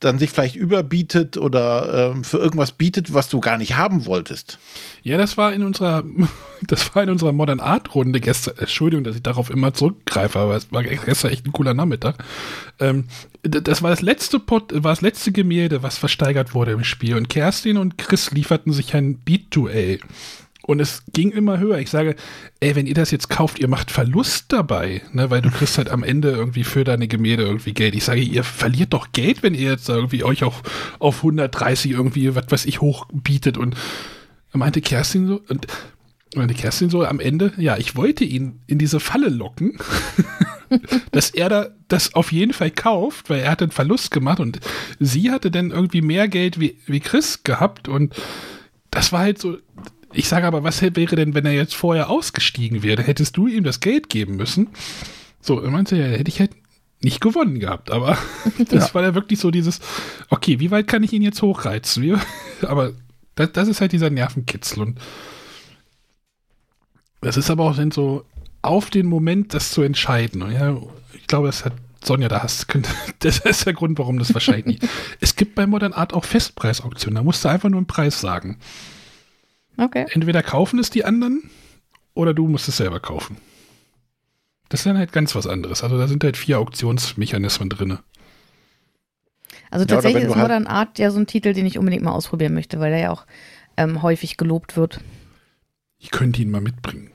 dann 0.00 0.18
sich 0.18 0.30
vielleicht 0.30 0.56
überbietet 0.56 1.36
oder 1.36 2.12
ähm, 2.12 2.24
für 2.24 2.38
irgendwas 2.38 2.72
bietet, 2.72 3.12
was 3.12 3.28
du 3.28 3.38
gar 3.40 3.58
nicht 3.58 3.76
haben 3.76 4.06
wolltest. 4.06 4.58
Ja, 5.02 5.18
das 5.18 5.36
war 5.36 5.52
in 5.52 5.62
unserer, 5.62 6.02
das 6.62 6.94
war 6.94 7.02
in 7.02 7.10
unserer 7.10 7.32
Modern 7.32 7.60
Art 7.60 7.94
Runde 7.94 8.18
gestern. 8.18 8.56
Entschuldigung, 8.56 9.04
dass 9.04 9.16
ich 9.16 9.22
darauf 9.22 9.50
immer 9.50 9.74
zurückgreife, 9.74 10.38
aber 10.38 10.56
es 10.56 10.72
war 10.72 10.82
gestern 10.82 11.30
echt 11.30 11.46
ein 11.46 11.52
cooler 11.52 11.74
Nachmittag. 11.74 12.16
Ähm, 12.78 13.04
das 13.42 13.82
war 13.82 13.90
das 13.90 14.00
letzte 14.00 14.40
Pot, 14.40 14.72
war 14.72 14.92
das 14.92 15.02
letzte 15.02 15.32
Gemälde, 15.32 15.82
was 15.82 15.98
versteigert 15.98 16.54
wurde 16.54 16.72
im 16.72 16.84
Spiel 16.84 17.16
und 17.16 17.28
Kerstin 17.28 17.76
und 17.76 17.98
Chris 17.98 18.30
lieferten 18.30 18.72
sich 18.72 18.94
ein 18.94 19.18
Beat-Duell. 19.18 20.00
Und 20.70 20.78
es 20.78 21.02
ging 21.12 21.32
immer 21.32 21.58
höher. 21.58 21.78
Ich 21.80 21.90
sage, 21.90 22.14
ey, 22.60 22.76
wenn 22.76 22.86
ihr 22.86 22.94
das 22.94 23.10
jetzt 23.10 23.28
kauft, 23.28 23.58
ihr 23.58 23.66
macht 23.66 23.90
Verlust 23.90 24.52
dabei, 24.52 25.02
ne, 25.12 25.28
weil 25.28 25.42
du 25.42 25.50
kriegst 25.50 25.78
halt 25.78 25.88
am 25.88 26.04
Ende 26.04 26.30
irgendwie 26.30 26.62
für 26.62 26.84
deine 26.84 27.08
Gemälde 27.08 27.42
irgendwie 27.42 27.74
Geld. 27.74 27.96
Ich 27.96 28.04
sage, 28.04 28.20
ihr 28.20 28.44
verliert 28.44 28.92
doch 28.92 29.10
Geld, 29.10 29.42
wenn 29.42 29.54
ihr 29.54 29.68
jetzt 29.68 29.88
irgendwie 29.88 30.22
euch 30.22 30.44
auf, 30.44 30.62
auf 31.00 31.16
130 31.16 31.90
irgendwie, 31.90 32.36
was 32.36 32.44
weiß 32.48 32.66
ich, 32.66 32.80
hochbietet. 32.80 33.58
Und 33.58 33.74
meinte 34.52 34.80
Kerstin 34.80 35.26
so, 35.26 35.42
und 35.48 35.66
meinte 36.36 36.54
Kerstin 36.54 36.88
so 36.88 37.04
am 37.04 37.18
Ende, 37.18 37.52
ja, 37.56 37.76
ich 37.76 37.96
wollte 37.96 38.22
ihn 38.22 38.60
in 38.68 38.78
diese 38.78 39.00
Falle 39.00 39.28
locken, 39.28 39.76
dass 41.10 41.30
er 41.30 41.48
da 41.48 41.68
das 41.88 42.14
auf 42.14 42.30
jeden 42.30 42.52
Fall 42.52 42.70
kauft, 42.70 43.28
weil 43.28 43.40
er 43.40 43.50
hat 43.50 43.62
einen 43.62 43.72
Verlust 43.72 44.12
gemacht 44.12 44.38
und 44.38 44.60
sie 45.00 45.32
hatte 45.32 45.50
dann 45.50 45.72
irgendwie 45.72 46.00
mehr 46.00 46.28
Geld 46.28 46.60
wie, 46.60 46.78
wie 46.86 47.00
Chris 47.00 47.42
gehabt 47.42 47.88
und 47.88 48.14
das 48.92 49.10
war 49.10 49.20
halt 49.20 49.40
so, 49.40 49.58
ich 50.12 50.28
sage 50.28 50.46
aber, 50.46 50.64
was 50.64 50.82
wäre 50.82 51.16
denn, 51.16 51.34
wenn 51.34 51.46
er 51.46 51.52
jetzt 51.52 51.74
vorher 51.74 52.10
ausgestiegen 52.10 52.82
wäre? 52.82 53.02
Hättest 53.02 53.36
du 53.36 53.46
ihm 53.46 53.64
das 53.64 53.80
Geld 53.80 54.08
geben 54.08 54.36
müssen? 54.36 54.68
So, 55.40 55.60
er 55.60 55.70
meinte, 55.70 55.96
ja, 55.96 56.04
hätte 56.04 56.28
ich 56.28 56.40
halt 56.40 56.52
nicht 57.00 57.20
gewonnen 57.20 57.60
gehabt, 57.60 57.90
aber 57.90 58.18
das 58.68 58.88
ja. 58.88 58.94
war 58.94 59.02
ja 59.02 59.14
wirklich 59.14 59.40
so 59.40 59.50
dieses, 59.50 59.80
okay, 60.28 60.60
wie 60.60 60.70
weit 60.70 60.86
kann 60.86 61.02
ich 61.02 61.12
ihn 61.12 61.22
jetzt 61.22 61.42
hochreizen? 61.42 62.02
Wie, 62.02 62.16
aber 62.66 62.92
das, 63.34 63.52
das, 63.52 63.68
ist 63.68 63.80
halt 63.80 63.92
dieser 63.92 64.10
Nervenkitzel 64.10 64.82
und 64.82 65.00
das 67.22 67.36
ist 67.36 67.50
aber 67.50 67.64
auch 67.64 67.76
dann 67.76 67.90
so 67.90 68.24
auf 68.62 68.90
den 68.90 69.06
Moment, 69.06 69.54
das 69.54 69.70
zu 69.70 69.82
entscheiden. 69.82 70.42
Und 70.42 70.52
ja, 70.52 70.76
ich 71.14 71.26
glaube, 71.26 71.46
das 71.46 71.64
hat 71.64 71.72
Sonja, 72.02 72.28
da 72.28 72.42
hast 72.42 72.66
das 73.20 73.38
ist 73.38 73.66
der 73.66 73.74
Grund, 73.74 73.98
warum 73.98 74.18
das 74.18 74.32
wahrscheinlich 74.34 74.66
nicht. 74.66 74.88
Es 75.20 75.36
gibt 75.36 75.54
bei 75.54 75.66
Modern 75.66 75.92
Art 75.92 76.12
auch 76.12 76.24
Festpreisauktionen, 76.24 77.16
da 77.16 77.22
musst 77.22 77.44
du 77.44 77.48
einfach 77.48 77.68
nur 77.68 77.78
einen 77.78 77.86
Preis 77.86 78.20
sagen. 78.20 78.58
Okay. 79.80 80.06
Entweder 80.10 80.42
kaufen 80.42 80.78
es 80.78 80.90
die 80.90 81.04
anderen 81.04 81.50
oder 82.12 82.34
du 82.34 82.46
musst 82.46 82.68
es 82.68 82.76
selber 82.76 83.00
kaufen. 83.00 83.38
Das 84.68 84.80
ist 84.80 84.86
dann 84.86 84.98
halt 84.98 85.12
ganz 85.12 85.34
was 85.34 85.46
anderes. 85.46 85.82
Also 85.82 85.96
da 85.96 86.06
sind 86.06 86.22
halt 86.22 86.36
vier 86.36 86.58
Auktionsmechanismen 86.58 87.70
drin. 87.70 87.98
Also 89.70 89.86
tatsächlich 89.86 90.24
ja, 90.24 90.28
ist 90.28 90.36
halt 90.36 90.42
Modern 90.42 90.66
Art 90.66 90.98
ja 90.98 91.10
so 91.10 91.18
ein 91.18 91.26
Titel, 91.26 91.54
den 91.54 91.64
ich 91.64 91.78
unbedingt 91.78 92.02
mal 92.02 92.12
ausprobieren 92.12 92.52
möchte, 92.52 92.78
weil 92.78 92.90
der 92.90 93.00
ja 93.00 93.10
auch 93.10 93.24
ähm, 93.78 94.02
häufig 94.02 94.36
gelobt 94.36 94.76
wird. 94.76 95.00
Ich 95.98 96.10
könnte 96.10 96.42
ihn 96.42 96.50
mal 96.50 96.60
mitbringen. 96.60 97.10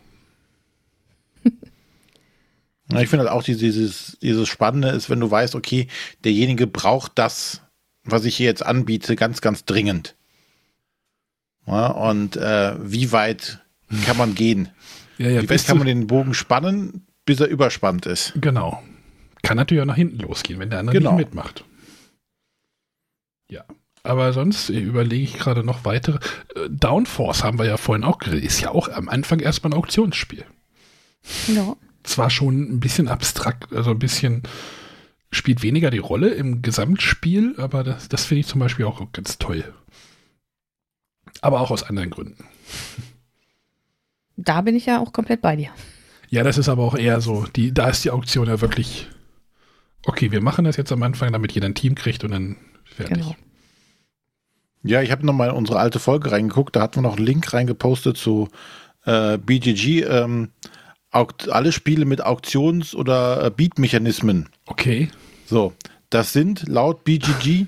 ja, 1.44 3.00
ich 3.00 3.10
finde 3.10 3.26
halt 3.26 3.32
auch 3.32 3.44
dieses, 3.44 4.18
dieses 4.22 4.48
Spannende 4.48 4.90
ist, 4.90 5.10
wenn 5.12 5.20
du 5.20 5.30
weißt, 5.30 5.54
okay, 5.54 5.88
derjenige 6.24 6.66
braucht 6.66 7.12
das, 7.16 7.62
was 8.04 8.26
ich 8.26 8.36
hier 8.36 8.48
jetzt 8.48 8.66
anbiete, 8.66 9.16
ganz, 9.16 9.42
ganz 9.42 9.66
dringend. 9.66 10.16
Ja, 11.68 11.88
und 11.88 12.38
äh, 12.38 12.76
wie 12.80 13.12
weit 13.12 13.60
kann 14.06 14.18
man 14.18 14.36
gehen? 14.36 14.70
Ja, 15.18 15.30
ja, 15.30 15.42
wie 15.42 15.50
weit 15.50 15.66
kann 15.66 15.78
man 15.78 15.88
den 15.88 16.08
Bogen 16.08 16.34
spannen, 16.34 17.08
bis 17.24 17.40
er 17.40 17.48
überspannt 17.48 18.06
ist? 18.06 18.34
Genau. 18.36 18.84
Kann 19.44 19.56
natürlich 19.56 19.82
auch 19.82 19.88
nach 19.88 19.96
hinten 19.96 20.20
losgehen, 20.20 20.60
wenn 20.60 20.70
der 20.70 20.80
andere 20.80 20.98
genau. 20.98 21.12
nicht 21.12 21.28
mitmacht. 21.28 21.64
Ja. 23.50 23.64
Aber 24.04 24.34
sonst 24.34 24.68
überlege 24.68 25.24
ich 25.24 25.38
gerade 25.38 25.64
noch 25.64 25.86
weitere. 25.86 26.18
Äh, 26.54 26.70
Downforce 26.70 27.46
haben 27.46 27.58
wir 27.58 27.66
ja 27.66 27.78
vorhin 27.78 28.04
auch 28.04 28.20
geredet. 28.20 28.44
Ist 28.44 28.60
ja 28.60 28.72
auch 28.72 28.90
am 28.90 29.08
Anfang 29.08 29.40
erstmal 29.40 29.72
ein 29.72 29.78
Auktionsspiel. 29.78 30.44
Ja. 31.48 31.78
Zwar 32.04 32.30
schon 32.30 32.64
ein 32.64 32.80
bisschen 32.82 33.08
abstrakt, 33.08 33.72
also 33.72 33.92
ein 33.92 34.00
bisschen 34.00 34.44
spielt 35.32 35.64
weniger 35.64 35.92
die 35.92 35.98
Rolle 36.00 36.30
im 36.30 36.62
Gesamtspiel, 36.62 37.56
aber 37.58 37.86
das, 37.86 38.10
das 38.10 38.26
finde 38.26 38.42
ich 38.42 38.48
zum 38.48 38.60
Beispiel 38.60 38.86
auch 38.86 39.12
ganz 39.14 39.38
toll 39.38 39.74
aber 41.42 41.62
auch 41.62 41.72
aus 41.72 41.84
anderen 41.84 42.10
Gründen. 42.10 42.46
Da 44.38 44.62
bin 44.62 44.76
ich 44.76 44.86
ja 44.86 45.00
auch 45.00 45.14
komplett 45.14 45.42
bei 45.42 45.56
dir. 45.56 45.70
Ja, 46.30 46.44
das 46.44 46.58
ist 46.58 46.70
aber 46.70 46.84
auch 46.84 46.98
eher 46.98 47.22
so, 47.22 47.46
die, 47.56 47.74
da 47.74 47.90
ist 47.90 48.04
die 48.04 48.12
Auktion 48.12 48.48
ja 48.48 48.60
wirklich, 48.60 49.08
okay, 50.06 50.32
wir 50.32 50.42
machen 50.42 50.66
das 50.66 50.78
jetzt 50.78 50.92
am 50.92 51.04
Anfang, 51.04 51.32
damit 51.32 51.54
jeder 51.54 51.68
ein 51.68 51.76
Team 51.76 51.96
kriegt 51.96 52.24
und 52.24 52.32
dann 52.32 52.58
fertig. 52.84 53.18
Genau. 53.18 53.36
Ja, 54.84 55.02
ich 55.02 55.12
habe 55.12 55.26
nochmal 55.26 55.50
in 55.50 55.56
unsere 55.56 55.80
alte 55.80 56.00
Folge 56.00 56.32
reingeguckt, 56.32 56.76
da 56.76 56.82
hatten 56.82 56.98
wir 56.98 57.02
noch 57.02 57.18
einen 57.18 57.26
Link 57.26 57.54
reingepostet 57.54 58.18
zu 58.18 58.50
äh, 59.06 59.38
BGG, 59.38 60.04
ähm, 60.04 60.50
alle 61.12 61.72
Spiele 61.72 62.06
mit 62.06 62.24
Auktions- 62.24 62.94
oder 62.94 63.46
äh, 63.46 63.50
Beat-Mechanismen. 63.50 64.50
Okay. 64.66 65.10
So, 65.46 65.74
das 66.10 66.34
sind 66.34 66.68
laut 66.68 67.04
BGG 67.04 67.68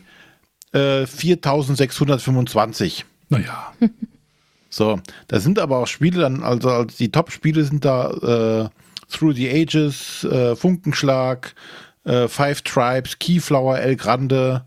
äh, 0.74 1.06
4625. 1.06 3.06
Naja. 3.30 3.74
so, 4.70 5.00
da 5.28 5.40
sind 5.40 5.60
aber 5.60 5.78
auch 5.78 5.88
Spiele 5.88 6.22
dann, 6.22 6.44
also 6.44 6.86
die 6.86 7.12
Top-Spiele 7.12 7.64
sind 7.64 7.86
da 7.86 8.70
äh, 8.70 8.70
Through 9.10 9.34
the 9.34 9.50
Ages, 9.50 10.24
äh, 10.26 10.56
Funkenschlag, 10.56 11.56
äh, 12.04 12.28
Five 12.28 12.62
Tribes, 12.62 13.20
Keyflower, 13.20 13.80
El 13.80 13.96
Grande. 13.96 14.66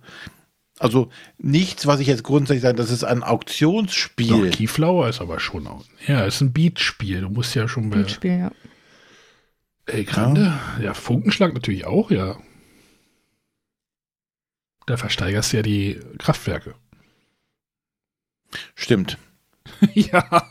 Also 0.79 1.11
nichts, 1.37 1.87
was 1.87 2.01
ich 2.01 2.07
jetzt 2.07 2.23
grundsätzlich 2.23 2.63
sage, 2.63 2.77
das 2.77 2.91
ist 2.91 3.05
ein 3.05 3.23
Auktionsspiel. 3.23 4.51
Doch, 4.51 4.57
Keyflower 4.57 5.09
ist 5.09 5.21
aber 5.21 5.39
schon 5.39 5.67
auch. 5.67 5.85
Ja, 6.07 6.25
ist 6.25 6.41
ein 6.41 6.53
Beatspiel. 6.53 7.21
Du 7.21 7.29
musst 7.29 7.55
ja 7.55 7.69
schon. 7.69 7.91
Beatspiel, 7.91 8.39
ja. 8.39 8.53
El 9.85 10.05
Grande, 10.05 10.59
ja. 10.79 10.85
ja, 10.85 10.95
Funkenschlag 10.95 11.53
natürlich 11.53 11.85
auch, 11.85 12.11
ja. 12.11 12.37
Da 14.87 14.97
versteigerst 14.97 15.53
du 15.53 15.59
ja 15.59 15.63
die 15.63 16.01
Kraftwerke. 16.19 16.75
Stimmt. 18.75 19.19
ja. 19.95 20.51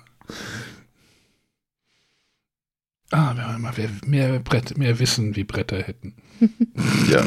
Ah, 3.12 3.34
wenn 3.36 3.46
wir 3.46 3.58
mal 3.60 3.74
mehr, 4.06 4.40
Brett, 4.40 4.78
mehr 4.78 5.00
Wissen 5.00 5.36
wie 5.36 5.44
Bretter 5.44 5.82
hätten. 5.82 6.16
ja. 7.10 7.26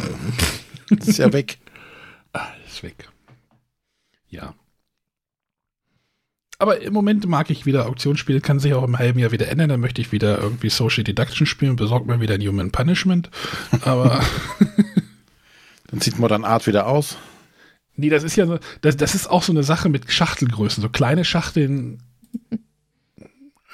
ist 0.90 1.18
ja 1.18 1.32
weg. 1.32 1.58
Ah, 2.32 2.48
ist 2.66 2.82
weg. 2.82 3.08
Ja. 4.28 4.54
Aber 6.58 6.80
im 6.80 6.92
Moment 6.92 7.26
mag 7.26 7.50
ich 7.50 7.66
wieder 7.66 7.86
Auktionsspiele, 7.88 8.40
kann 8.40 8.60
sich 8.60 8.72
auch 8.74 8.84
im 8.84 8.96
halben 8.96 9.18
Jahr 9.18 9.32
wieder 9.32 9.48
ändern. 9.48 9.68
Dann 9.70 9.80
möchte 9.80 10.00
ich 10.00 10.12
wieder 10.12 10.38
irgendwie 10.38 10.70
Social 10.70 11.02
Deduction 11.02 11.46
spielen, 11.46 11.74
besorgt 11.74 12.06
mir 12.06 12.20
wieder 12.20 12.34
ein 12.34 12.46
Human 12.46 12.70
Punishment. 12.70 13.30
Aber. 13.80 14.24
dann 15.88 16.00
sieht 16.00 16.20
Modern 16.20 16.44
Art 16.44 16.68
wieder 16.68 16.86
aus. 16.86 17.18
Nee, 17.94 18.08
das 18.08 18.22
ist 18.22 18.36
ja 18.36 18.46
so, 18.46 18.58
das, 18.80 18.96
das 18.96 19.14
ist 19.14 19.28
auch 19.28 19.42
so 19.42 19.52
eine 19.52 19.62
Sache 19.62 19.88
mit 19.88 20.10
Schachtelgrößen. 20.10 20.82
So 20.82 20.88
kleine 20.88 21.24
Schachteln 21.24 22.02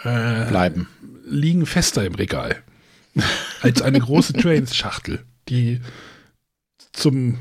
äh, 0.02 0.44
bleiben. 0.46 0.88
Liegen 1.24 1.66
fester 1.66 2.04
im 2.04 2.14
Regal. 2.14 2.62
Als 3.62 3.82
eine 3.82 4.00
große 4.00 4.32
Trains-Schachtel, 4.32 5.24
die 5.48 5.80
zum 6.92 7.38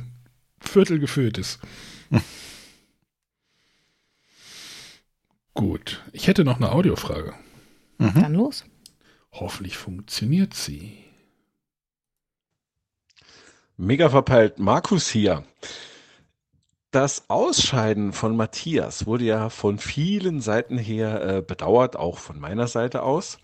Viertel 0.60 1.00
gefüllt 1.00 1.38
ist. 1.38 1.60
Gut. 5.54 6.04
Ich 6.12 6.28
hätte 6.28 6.44
noch 6.44 6.58
eine 6.58 6.72
Audiofrage. 6.72 7.34
Mhm. 7.98 8.14
Dann 8.14 8.34
los. 8.34 8.66
Hoffentlich 9.32 9.78
funktioniert 9.78 10.54
sie. 10.54 11.04
Mega 13.76 14.10
verpeilt, 14.10 14.60
Markus 14.60 15.10
hier. 15.10 15.44
Das 16.92 17.30
Ausscheiden 17.30 18.14
von 18.14 18.38
Matthias 18.38 19.06
wurde 19.06 19.26
ja 19.26 19.50
von 19.50 19.78
vielen 19.78 20.40
Seiten 20.40 20.78
her 20.78 21.22
äh, 21.22 21.42
bedauert, 21.42 21.98
auch 21.98 22.18
von 22.18 22.40
meiner 22.40 22.68
Seite 22.68 23.04
aus. 23.04 23.40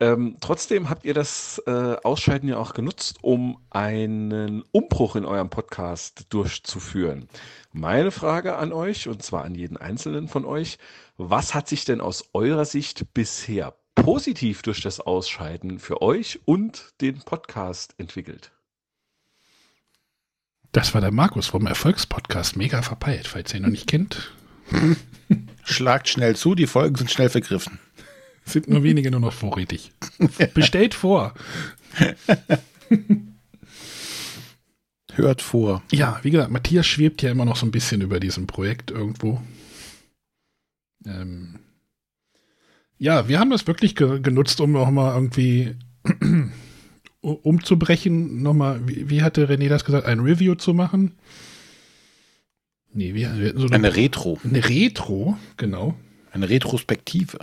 Ähm, 0.00 0.36
trotzdem 0.40 0.90
habt 0.90 1.06
ihr 1.06 1.14
das 1.14 1.62
äh, 1.66 1.96
Ausscheiden 2.02 2.48
ja 2.48 2.58
auch 2.58 2.74
genutzt, 2.74 3.18
um 3.22 3.58
einen 3.70 4.62
Umbruch 4.70 5.16
in 5.16 5.24
eurem 5.24 5.48
Podcast 5.48 6.26
durchzuführen. 6.28 7.28
Meine 7.72 8.10
Frage 8.10 8.56
an 8.56 8.72
euch, 8.74 9.08
und 9.08 9.22
zwar 9.22 9.44
an 9.44 9.54
jeden 9.54 9.78
einzelnen 9.78 10.28
von 10.28 10.44
euch, 10.44 10.76
was 11.16 11.54
hat 11.54 11.68
sich 11.68 11.86
denn 11.86 12.02
aus 12.02 12.28
eurer 12.34 12.66
Sicht 12.66 13.14
bisher 13.14 13.74
positiv 13.94 14.60
durch 14.60 14.82
das 14.82 15.00
Ausscheiden 15.00 15.78
für 15.78 16.02
euch 16.02 16.40
und 16.44 16.92
den 17.00 17.20
Podcast 17.20 17.94
entwickelt? 17.96 18.53
Das 20.74 20.92
war 20.92 21.00
der 21.00 21.12
Markus 21.12 21.46
vom 21.46 21.68
Erfolgspodcast, 21.68 22.56
mega 22.56 22.82
verpeilt, 22.82 23.28
falls 23.28 23.52
ihr 23.52 23.58
ihn 23.58 23.62
noch 23.62 23.70
nicht 23.70 23.86
kennt. 23.86 24.32
Schlagt 25.64 26.08
schnell 26.08 26.34
zu, 26.34 26.56
die 26.56 26.66
Folgen 26.66 26.96
sind 26.96 27.12
schnell 27.12 27.28
vergriffen. 27.28 27.78
Sind 28.44 28.68
nur 28.68 28.82
wenige 28.82 29.12
nur 29.12 29.20
noch 29.20 29.32
vorrätig. 29.32 29.92
Bestellt 30.52 30.94
vor. 30.94 31.32
Hört 35.12 35.42
vor. 35.42 35.84
Ja, 35.92 36.18
wie 36.24 36.32
gesagt, 36.32 36.50
Matthias 36.50 36.88
schwebt 36.88 37.22
ja 37.22 37.30
immer 37.30 37.44
noch 37.44 37.54
so 37.54 37.66
ein 37.66 37.70
bisschen 37.70 38.00
über 38.00 38.18
diesem 38.18 38.48
Projekt 38.48 38.90
irgendwo. 38.90 39.40
Ähm 41.06 41.60
ja, 42.98 43.28
wir 43.28 43.38
haben 43.38 43.50
das 43.50 43.68
wirklich 43.68 43.94
ge 43.94 44.18
genutzt, 44.18 44.60
um 44.60 44.74
auch 44.74 44.90
mal 44.90 45.14
irgendwie 45.14 45.76
umzubrechen, 47.24 48.42
nochmal, 48.42 48.80
wie, 48.86 49.08
wie, 49.08 49.22
hatte 49.22 49.48
René 49.48 49.68
das 49.68 49.84
gesagt, 49.84 50.06
ein 50.06 50.20
Review 50.20 50.54
zu 50.54 50.74
machen? 50.74 51.12
Nee, 52.92 53.14
wir, 53.14 53.38
wir 53.38 53.48
hatten 53.48 53.58
so 53.58 53.66
eine, 53.66 53.76
eine 53.76 53.96
Retro. 53.96 54.38
Eine 54.44 54.68
Retro, 54.68 55.36
genau. 55.56 55.94
Eine 56.30 56.48
Retrospektive. 56.48 57.38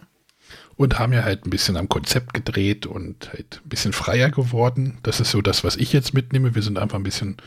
Und 0.76 1.00
haben 1.00 1.14
ja 1.14 1.24
halt 1.24 1.46
ein 1.46 1.50
bisschen 1.50 1.78
am 1.78 1.90
Konzept 1.90 2.34
gedreht 2.34 2.86
und 2.86 3.30
halt 3.34 3.62
ein 3.64 3.70
bisschen 3.70 3.94
freier 3.94 4.30
geworden. 4.30 4.98
Das 5.04 5.20
ist 5.20 5.32
so 5.32 5.42
das, 5.42 5.64
was 5.64 5.76
ich 5.76 5.94
jetzt 5.94 6.14
mitnehme. 6.14 6.56
Wir 6.56 6.62
sind 6.62 6.78
einfach 6.78 6.98
ein 6.98 7.04
bisschen 7.04 7.38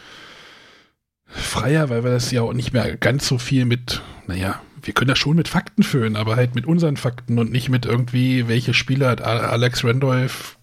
freier, 1.27 1.89
weil 1.89 2.05
wir 2.05 2.11
das 2.11 2.31
ja 2.31 2.43
auch 2.43 2.53
nicht 2.53 2.73
mehr 2.73 2.97
ganz 2.97 3.27
so 3.27 3.39
viel 3.39 3.65
mit, 3.65 4.03
naja, 4.27 4.61
wir 4.83 4.95
können 4.95 5.09
das 5.09 5.19
schon 5.19 5.37
mit 5.37 5.49
Fakten 5.49 5.83
füllen, 5.83 6.17
aber 6.17 6.37
halt 6.37 6.55
mit 6.55 6.67
unseren 6.67 6.97
Fakten 6.97 7.39
und 7.39 7.51
nicht 7.51 7.71
mit 7.71 7.87
irgendwie, 7.87 8.49
welche 8.49 8.75
Spiele 8.75 9.09
hat 9.09 9.23
Alex 9.23 9.83
Randolph 9.85 10.59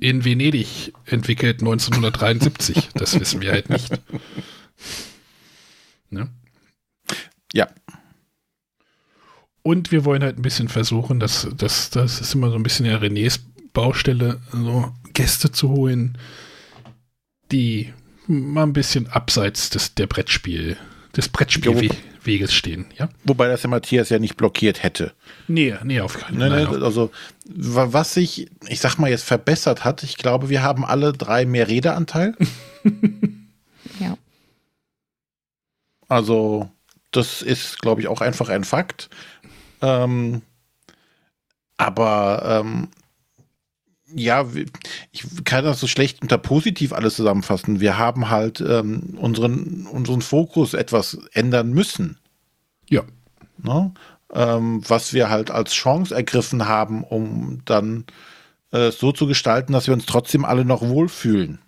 in 0.00 0.24
Venedig 0.24 0.92
entwickelt 1.06 1.60
1973. 1.60 2.90
Das 2.94 3.18
wissen 3.18 3.40
wir 3.40 3.52
halt 3.52 3.70
nicht. 3.70 3.92
Ne? 6.10 6.28
Ja. 7.52 7.68
Und 9.62 9.92
wir 9.92 10.04
wollen 10.04 10.22
halt 10.22 10.38
ein 10.38 10.42
bisschen 10.42 10.68
versuchen, 10.68 11.20
dass 11.20 11.48
das, 11.56 11.90
das 11.90 12.20
ist 12.20 12.34
immer 12.34 12.50
so 12.50 12.56
ein 12.56 12.62
bisschen 12.62 12.86
ja 12.86 12.98
Renés 12.98 13.40
Baustelle, 13.72 14.40
so 14.52 14.92
Gäste 15.14 15.52
zu 15.52 15.70
holen, 15.70 16.18
die 17.50 17.92
mal 18.26 18.64
ein 18.64 18.72
bisschen 18.72 19.06
abseits 19.08 19.70
des, 19.70 19.94
der 19.94 20.06
Brettspiel, 20.06 20.76
des 21.16 21.28
Brettspielweges 22.22 22.54
stehen, 22.54 22.86
ja. 22.98 23.08
Wobei 23.24 23.48
das 23.48 23.62
der 23.62 23.70
Matthias 23.70 24.08
ja 24.08 24.18
nicht 24.18 24.36
blockiert 24.36 24.82
hätte. 24.82 25.12
Nee, 25.48 25.74
nee, 25.84 26.00
auf 26.00 26.18
keinen 26.18 26.38
Fall. 26.38 26.50
Nee, 26.50 26.76
nee, 26.76 26.84
also, 26.84 27.10
was 27.46 28.14
sich, 28.14 28.50
ich 28.68 28.80
sag 28.80 28.98
mal, 28.98 29.10
jetzt 29.10 29.24
verbessert 29.24 29.84
hat, 29.84 30.02
ich 30.02 30.16
glaube, 30.16 30.48
wir 30.48 30.62
haben 30.62 30.84
alle 30.84 31.12
drei 31.12 31.44
mehr 31.44 31.68
Redeanteil. 31.68 32.34
ja. 34.00 34.16
Also, 36.08 36.70
das 37.10 37.42
ist, 37.42 37.80
glaube 37.80 38.00
ich, 38.00 38.08
auch 38.08 38.20
einfach 38.20 38.48
ein 38.48 38.64
Fakt. 38.64 39.10
Ähm, 39.80 40.42
aber 41.76 42.62
ähm, 42.64 42.88
ja, 44.14 44.46
ich 45.10 45.24
kann 45.44 45.64
das 45.64 45.80
so 45.80 45.86
schlecht 45.86 46.22
unter 46.22 46.38
positiv 46.38 46.92
alles 46.92 47.16
zusammenfassen. 47.16 47.80
Wir 47.80 47.98
haben 47.98 48.30
halt 48.30 48.60
ähm, 48.60 49.16
unseren, 49.18 49.86
unseren 49.86 50.22
Fokus 50.22 50.74
etwas 50.74 51.18
ändern 51.32 51.70
müssen. 51.70 52.18
Ja. 52.88 53.02
Ne? 53.58 53.92
Ähm, 54.32 54.82
was 54.88 55.12
wir 55.12 55.30
halt 55.30 55.50
als 55.50 55.72
Chance 55.72 56.14
ergriffen 56.14 56.66
haben, 56.66 57.04
um 57.04 57.60
dann 57.64 58.04
äh, 58.70 58.90
so 58.90 59.12
zu 59.12 59.26
gestalten, 59.26 59.72
dass 59.72 59.86
wir 59.86 59.94
uns 59.94 60.06
trotzdem 60.06 60.44
alle 60.44 60.64
noch 60.64 60.82
wohlfühlen. 60.82 61.58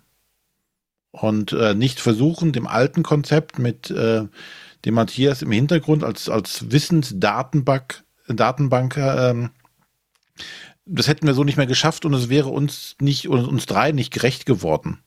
Und 1.11 1.53
äh, 1.53 1.73
nicht 1.73 1.99
versuchen, 1.99 2.51
dem 2.51 2.67
alten 2.67 3.03
Konzept 3.03 3.59
mit 3.59 3.89
äh, 3.89 4.25
dem 4.83 4.93
Matthias 4.93 5.41
im 5.41 5.51
Hintergrund 5.51 6.03
als, 6.03 6.29
als 6.29 6.71
Wissensdatenbank 6.71 8.03
Datenbank 8.27 8.97
ähm, 8.97 9.51
das 10.85 11.07
hätten 11.07 11.25
wir 11.25 11.33
so 11.33 11.43
nicht 11.43 11.57
mehr 11.57 11.65
geschafft 11.65 12.05
und 12.05 12.13
es 12.13 12.29
wäre 12.29 12.49
uns 12.49 12.95
nicht, 12.99 13.27
uns 13.27 13.65
drei 13.65 13.91
nicht 13.91 14.13
gerecht 14.13 14.45
geworden. 14.45 14.99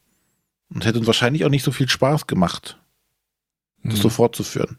Und 0.70 0.84
hätte 0.84 0.98
uns 0.98 1.06
wahrscheinlich 1.06 1.44
auch 1.44 1.50
nicht 1.50 1.62
so 1.62 1.72
viel 1.72 1.88
Spaß 1.88 2.26
gemacht, 2.26 2.78
das 3.82 3.94
mhm. 3.94 4.02
so 4.02 4.08
fortzuführen. 4.10 4.78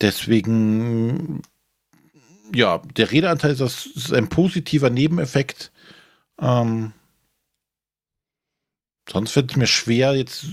Deswegen, 0.00 1.40
ja, 2.54 2.78
der 2.78 3.10
Redeanteil 3.10 3.52
ist, 3.52 3.60
das, 3.60 3.86
ist 3.86 4.12
ein 4.12 4.28
positiver 4.28 4.90
Nebeneffekt. 4.90 5.72
Ähm, 6.38 6.92
sonst 9.08 9.34
wird 9.34 9.52
es 9.52 9.56
mir 9.56 9.66
schwer, 9.66 10.14
jetzt 10.14 10.46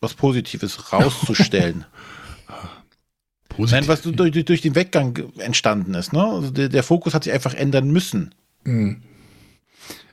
was 0.00 0.14
Positives 0.14 0.92
rauszustellen. 0.92 1.84
Positiv. 3.58 3.80
Nein, 3.80 3.88
was 3.88 4.02
durch, 4.02 4.44
durch, 4.44 4.60
den 4.60 4.76
Weggang 4.76 5.18
entstanden 5.38 5.94
ist. 5.94 6.12
Ne? 6.12 6.22
Also 6.22 6.50
der, 6.52 6.68
der, 6.68 6.84
Fokus 6.84 7.12
hat 7.12 7.24
sich 7.24 7.32
einfach 7.32 7.54
ändern 7.54 7.90
müssen. 7.90 8.32
Mhm. 8.62 9.02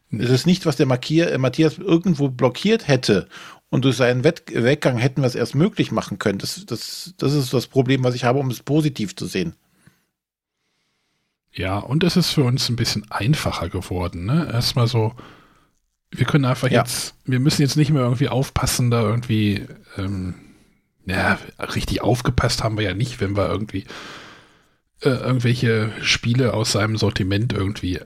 Es 0.09 0.31
ist 0.31 0.47
nicht, 0.47 0.65
was 0.65 0.77
der 0.77 0.87
Markier, 0.87 1.31
äh, 1.31 1.37
Matthias 1.37 1.77
irgendwo 1.77 2.29
blockiert 2.29 2.87
hätte. 2.87 3.27
Und 3.69 3.85
durch 3.85 3.97
seinen 3.97 4.23
Wett 4.23 4.43
Weggang 4.51 4.97
hätten 4.97 5.21
wir 5.21 5.27
es 5.27 5.35
erst 5.35 5.53
möglich 5.53 5.91
machen 5.91 6.17
können. 6.17 6.39
Das, 6.39 6.65
das, 6.65 7.13
das 7.17 7.33
ist 7.33 7.53
das 7.53 7.67
Problem, 7.67 8.03
was 8.03 8.15
ich 8.15 8.23
habe, 8.23 8.39
um 8.39 8.49
es 8.49 8.63
positiv 8.63 9.15
zu 9.15 9.27
sehen. 9.27 9.53
Ja, 11.53 11.77
und 11.77 12.03
es 12.03 12.17
ist 12.17 12.31
für 12.31 12.43
uns 12.43 12.67
ein 12.67 12.75
bisschen 12.75 13.05
einfacher 13.11 13.69
geworden. 13.69 14.25
Ne? 14.25 14.49
Erstmal 14.51 14.87
so, 14.87 15.13
wir 16.09 16.25
können 16.25 16.45
einfach 16.45 16.71
ja. 16.71 16.79
jetzt, 16.79 17.13
wir 17.25 17.39
müssen 17.39 17.61
jetzt 17.61 17.77
nicht 17.77 17.91
mehr 17.91 18.01
irgendwie 18.01 18.29
aufpassen, 18.29 18.89
da 18.89 19.03
irgendwie 19.03 19.67
ähm, 19.97 20.33
ja, 21.05 21.39
richtig 21.59 22.01
aufgepasst 22.01 22.63
haben 22.63 22.77
wir 22.77 22.85
ja 22.85 22.93
nicht, 22.93 23.19
wenn 23.21 23.37
wir 23.37 23.49
irgendwie 23.49 23.85
äh, 25.01 25.09
irgendwelche 25.09 25.91
Spiele 26.01 26.53
aus 26.53 26.71
seinem 26.71 26.97
Sortiment 26.97 27.53
irgendwie 27.53 27.99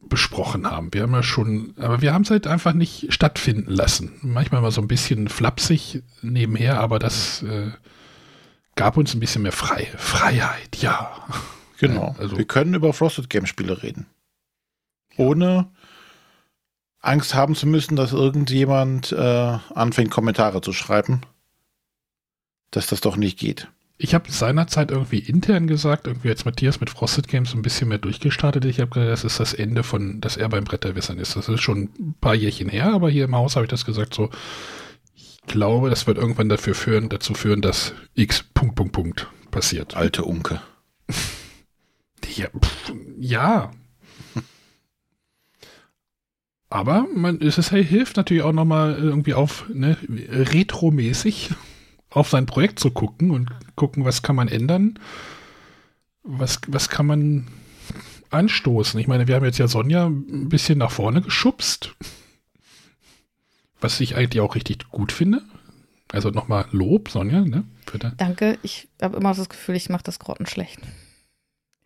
besprochen 0.00 0.70
haben. 0.70 0.92
Wir 0.92 1.02
haben 1.02 1.12
ja 1.12 1.22
schon, 1.22 1.74
aber 1.78 2.02
wir 2.02 2.12
haben 2.12 2.22
es 2.22 2.30
halt 2.30 2.46
einfach 2.46 2.72
nicht 2.72 3.12
stattfinden 3.12 3.70
lassen. 3.70 4.12
Manchmal 4.22 4.60
mal 4.60 4.72
so 4.72 4.80
ein 4.80 4.88
bisschen 4.88 5.28
flapsig 5.28 6.02
nebenher, 6.20 6.80
aber 6.80 6.98
das 6.98 7.42
äh, 7.42 7.70
gab 8.74 8.96
uns 8.96 9.14
ein 9.14 9.20
bisschen 9.20 9.42
mehr 9.42 9.52
Frei 9.52 9.88
Freiheit, 9.96 10.76
ja. 10.76 11.12
Genau. 11.78 12.14
Also, 12.18 12.36
wir 12.36 12.44
können 12.44 12.74
über 12.74 12.92
Frosted 12.92 13.30
Game 13.30 13.46
Spiele 13.46 13.82
reden. 13.82 14.06
Ohne 15.16 15.70
Angst 17.00 17.34
haben 17.34 17.54
zu 17.54 17.66
müssen, 17.66 17.96
dass 17.96 18.12
irgendjemand 18.12 19.12
äh, 19.12 19.58
anfängt, 19.74 20.10
Kommentare 20.10 20.60
zu 20.60 20.72
schreiben 20.72 21.22
dass 22.72 22.88
das 22.88 23.00
doch 23.00 23.16
nicht 23.16 23.38
geht. 23.38 23.68
Ich 23.98 24.14
habe 24.14 24.32
seinerzeit 24.32 24.90
irgendwie 24.90 25.20
intern 25.20 25.68
gesagt, 25.68 26.08
irgendwie 26.08 26.30
als 26.30 26.44
Matthias 26.44 26.80
mit 26.80 26.90
Frosted 26.90 27.28
Games 27.28 27.54
ein 27.54 27.62
bisschen 27.62 27.88
mehr 27.88 27.98
durchgestartet. 27.98 28.64
Ich 28.64 28.80
habe 28.80 28.90
gesagt, 28.90 29.12
das 29.12 29.22
ist 29.24 29.38
das 29.38 29.54
Ende 29.54 29.84
von, 29.84 30.20
dass 30.20 30.36
er 30.36 30.48
beim 30.48 30.64
Bretterwissern 30.64 31.18
ist. 31.18 31.36
Das 31.36 31.48
ist 31.48 31.60
schon 31.60 31.90
ein 32.00 32.14
paar 32.20 32.34
Jährchen 32.34 32.68
her, 32.68 32.92
aber 32.92 33.10
hier 33.10 33.24
im 33.24 33.36
Haus 33.36 33.54
habe 33.54 33.66
ich 33.66 33.70
das 33.70 33.84
gesagt 33.84 34.12
so. 34.12 34.30
Ich 35.14 35.38
glaube, 35.46 35.88
das 35.88 36.08
wird 36.08 36.18
irgendwann 36.18 36.48
dafür 36.48 36.74
führen, 36.74 37.10
dazu 37.10 37.34
führen, 37.34 37.62
dass 37.62 37.94
X 38.14 38.44
Punkt, 38.54 38.74
Punkt, 38.74 38.92
Punkt 38.92 39.28
passiert. 39.52 39.96
Alte 39.96 40.24
Unke. 40.24 40.60
ja, 42.34 42.48
pff, 42.48 42.92
ja. 43.20 43.70
Aber 46.70 47.06
man, 47.14 47.40
es 47.40 47.58
ist, 47.58 47.70
hey, 47.70 47.84
hilft 47.84 48.16
natürlich 48.16 48.42
auch 48.42 48.52
nochmal 48.52 48.96
irgendwie 48.98 49.34
auf, 49.34 49.66
ne, 49.72 49.96
retromäßig 50.08 51.50
auf 52.14 52.28
sein 52.28 52.46
Projekt 52.46 52.78
zu 52.78 52.90
gucken 52.90 53.30
und 53.30 53.50
gucken, 53.74 54.04
was 54.04 54.22
kann 54.22 54.36
man 54.36 54.48
ändern, 54.48 54.98
was, 56.22 56.60
was 56.68 56.88
kann 56.88 57.06
man 57.06 57.48
anstoßen. 58.30 58.98
Ich 59.00 59.08
meine, 59.08 59.28
wir 59.28 59.36
haben 59.36 59.44
jetzt 59.44 59.58
ja 59.58 59.68
Sonja 59.68 60.06
ein 60.06 60.48
bisschen 60.48 60.78
nach 60.78 60.90
vorne 60.90 61.20
geschubst, 61.22 61.94
was 63.80 64.00
ich 64.00 64.16
eigentlich 64.16 64.40
auch 64.40 64.54
richtig 64.54 64.88
gut 64.90 65.12
finde. 65.12 65.42
Also 66.10 66.30
nochmal 66.30 66.66
Lob, 66.72 67.08
Sonja. 67.08 67.40
Ne, 67.40 67.64
Danke. 68.18 68.58
Ich 68.62 68.88
habe 69.00 69.16
immer 69.16 69.34
das 69.34 69.48
Gefühl, 69.48 69.76
ich 69.76 69.88
mache 69.88 70.04
das 70.04 70.18
grottenschlecht. 70.18 70.78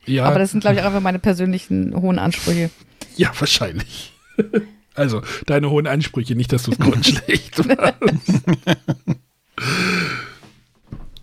Ja. 0.05 0.25
Aber 0.25 0.39
das 0.39 0.51
sind, 0.51 0.61
glaube 0.61 0.77
ich, 0.77 0.83
auch 0.83 0.87
einfach 0.87 1.01
meine 1.01 1.19
persönlichen 1.19 1.95
hohen 1.95 2.19
Ansprüche. 2.19 2.71
Ja, 3.19 3.33
wahrscheinlich. 3.39 4.13
Also, 4.95 5.21
deine 5.45 5.69
hohen 5.69 5.87
Ansprüche, 5.87 6.35
nicht, 6.35 6.55
dass 6.55 6.63
du 6.63 6.71
es 6.71 6.79
grundschlecht 6.79 7.59
machst. 7.77 8.43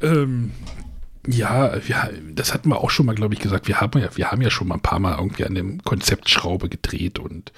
Ähm, 0.01 0.51
ja, 1.27 1.77
ja, 1.87 2.09
das 2.33 2.53
hatten 2.53 2.69
wir 2.69 2.81
auch 2.81 2.89
schon 2.89 3.05
mal, 3.05 3.15
glaube 3.15 3.33
ich, 3.33 3.39
gesagt. 3.39 3.67
Wir 3.67 3.79
haben 3.79 3.99
ja, 3.99 4.15
wir 4.15 4.31
haben 4.31 4.41
ja 4.41 4.49
schon 4.49 4.67
mal 4.67 4.75
ein 4.75 4.81
paar 4.81 4.99
Mal 4.99 5.17
irgendwie 5.17 5.45
an 5.45 5.55
dem 5.55 5.81
Konzept 5.83 6.29
Schraube 6.29 6.69
gedreht 6.69 7.19
und 7.19 7.53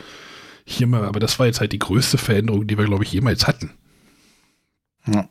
hier 0.65 0.87
mal, 0.87 1.05
aber 1.05 1.19
das 1.19 1.39
war 1.39 1.45
jetzt 1.45 1.61
halt 1.61 1.71
die 1.71 1.79
größte 1.79 2.17
Veränderung, 2.17 2.67
die 2.67 2.77
wir, 2.77 2.85
glaube 2.85 3.03
ich, 3.03 3.11
jemals 3.11 3.47
hatten. 3.47 3.71
Ja. 5.07 5.29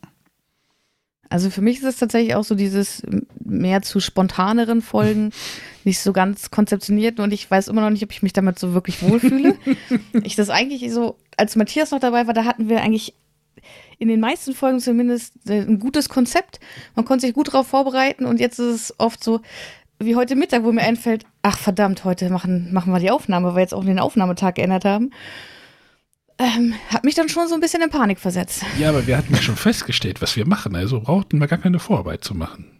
Also 1.28 1.50
für 1.50 1.62
mich 1.62 1.78
ist 1.78 1.84
es 1.84 1.96
tatsächlich 1.96 2.34
auch 2.36 2.44
so 2.44 2.54
dieses 2.54 3.02
mehr 3.44 3.82
zu 3.82 3.98
spontaneren 3.98 4.82
Folgen, 4.82 5.30
nicht 5.84 6.00
so 6.00 6.12
ganz 6.12 6.50
konzeptioniert 6.50 7.20
und 7.20 7.32
ich 7.32 7.50
weiß 7.50 7.68
immer 7.68 7.80
noch 7.80 7.90
nicht, 7.90 8.04
ob 8.04 8.12
ich 8.12 8.22
mich 8.22 8.32
damit 8.32 8.58
so 8.58 8.74
wirklich 8.74 9.02
wohlfühle. 9.02 9.56
ich 10.22 10.36
das 10.36 10.50
eigentlich 10.50 10.92
so, 10.92 11.18
als 11.36 11.56
Matthias 11.56 11.90
noch 11.90 12.00
dabei 12.00 12.26
war, 12.26 12.34
da 12.34 12.44
hatten 12.44 12.68
wir 12.68 12.82
eigentlich 12.82 13.14
in 13.98 14.08
den 14.08 14.20
meisten 14.20 14.54
Folgen 14.54 14.80
zumindest 14.80 15.34
ein 15.48 15.78
gutes 15.78 16.08
Konzept. 16.08 16.60
Man 16.94 17.04
konnte 17.04 17.26
sich 17.26 17.34
gut 17.34 17.48
darauf 17.48 17.66
vorbereiten 17.66 18.24
und 18.24 18.40
jetzt 18.40 18.58
ist 18.58 18.74
es 18.74 18.94
oft 18.98 19.22
so, 19.22 19.40
wie 19.98 20.16
heute 20.16 20.36
Mittag, 20.36 20.64
wo 20.64 20.72
mir 20.72 20.82
einfällt, 20.82 21.24
ach 21.42 21.58
verdammt, 21.58 22.04
heute 22.04 22.28
machen, 22.30 22.72
machen 22.72 22.92
wir 22.92 23.00
die 23.00 23.10
Aufnahme, 23.10 23.48
weil 23.48 23.56
wir 23.56 23.62
jetzt 23.62 23.74
auch 23.74 23.84
den 23.84 23.98
Aufnahmetag 23.98 24.54
geändert 24.54 24.84
haben 24.84 25.10
ähm, 26.38 26.74
hat 26.88 27.04
mich 27.04 27.14
dann 27.14 27.28
schon 27.28 27.48
so 27.48 27.54
ein 27.54 27.60
bisschen 27.60 27.82
in 27.82 27.90
Panik 27.90 28.18
versetzt. 28.18 28.64
Ja, 28.78 28.88
aber 28.88 29.06
wir 29.06 29.16
hatten 29.16 29.32
ja 29.34 29.40
schon 29.40 29.56
festgestellt, 29.56 30.20
was 30.20 30.36
wir 30.36 30.46
machen. 30.46 30.74
Also 30.74 31.00
brauchten 31.00 31.38
wir 31.38 31.46
gar 31.46 31.58
keine 31.58 31.78
Vorarbeit 31.78 32.24
zu 32.24 32.34
machen. 32.34 32.70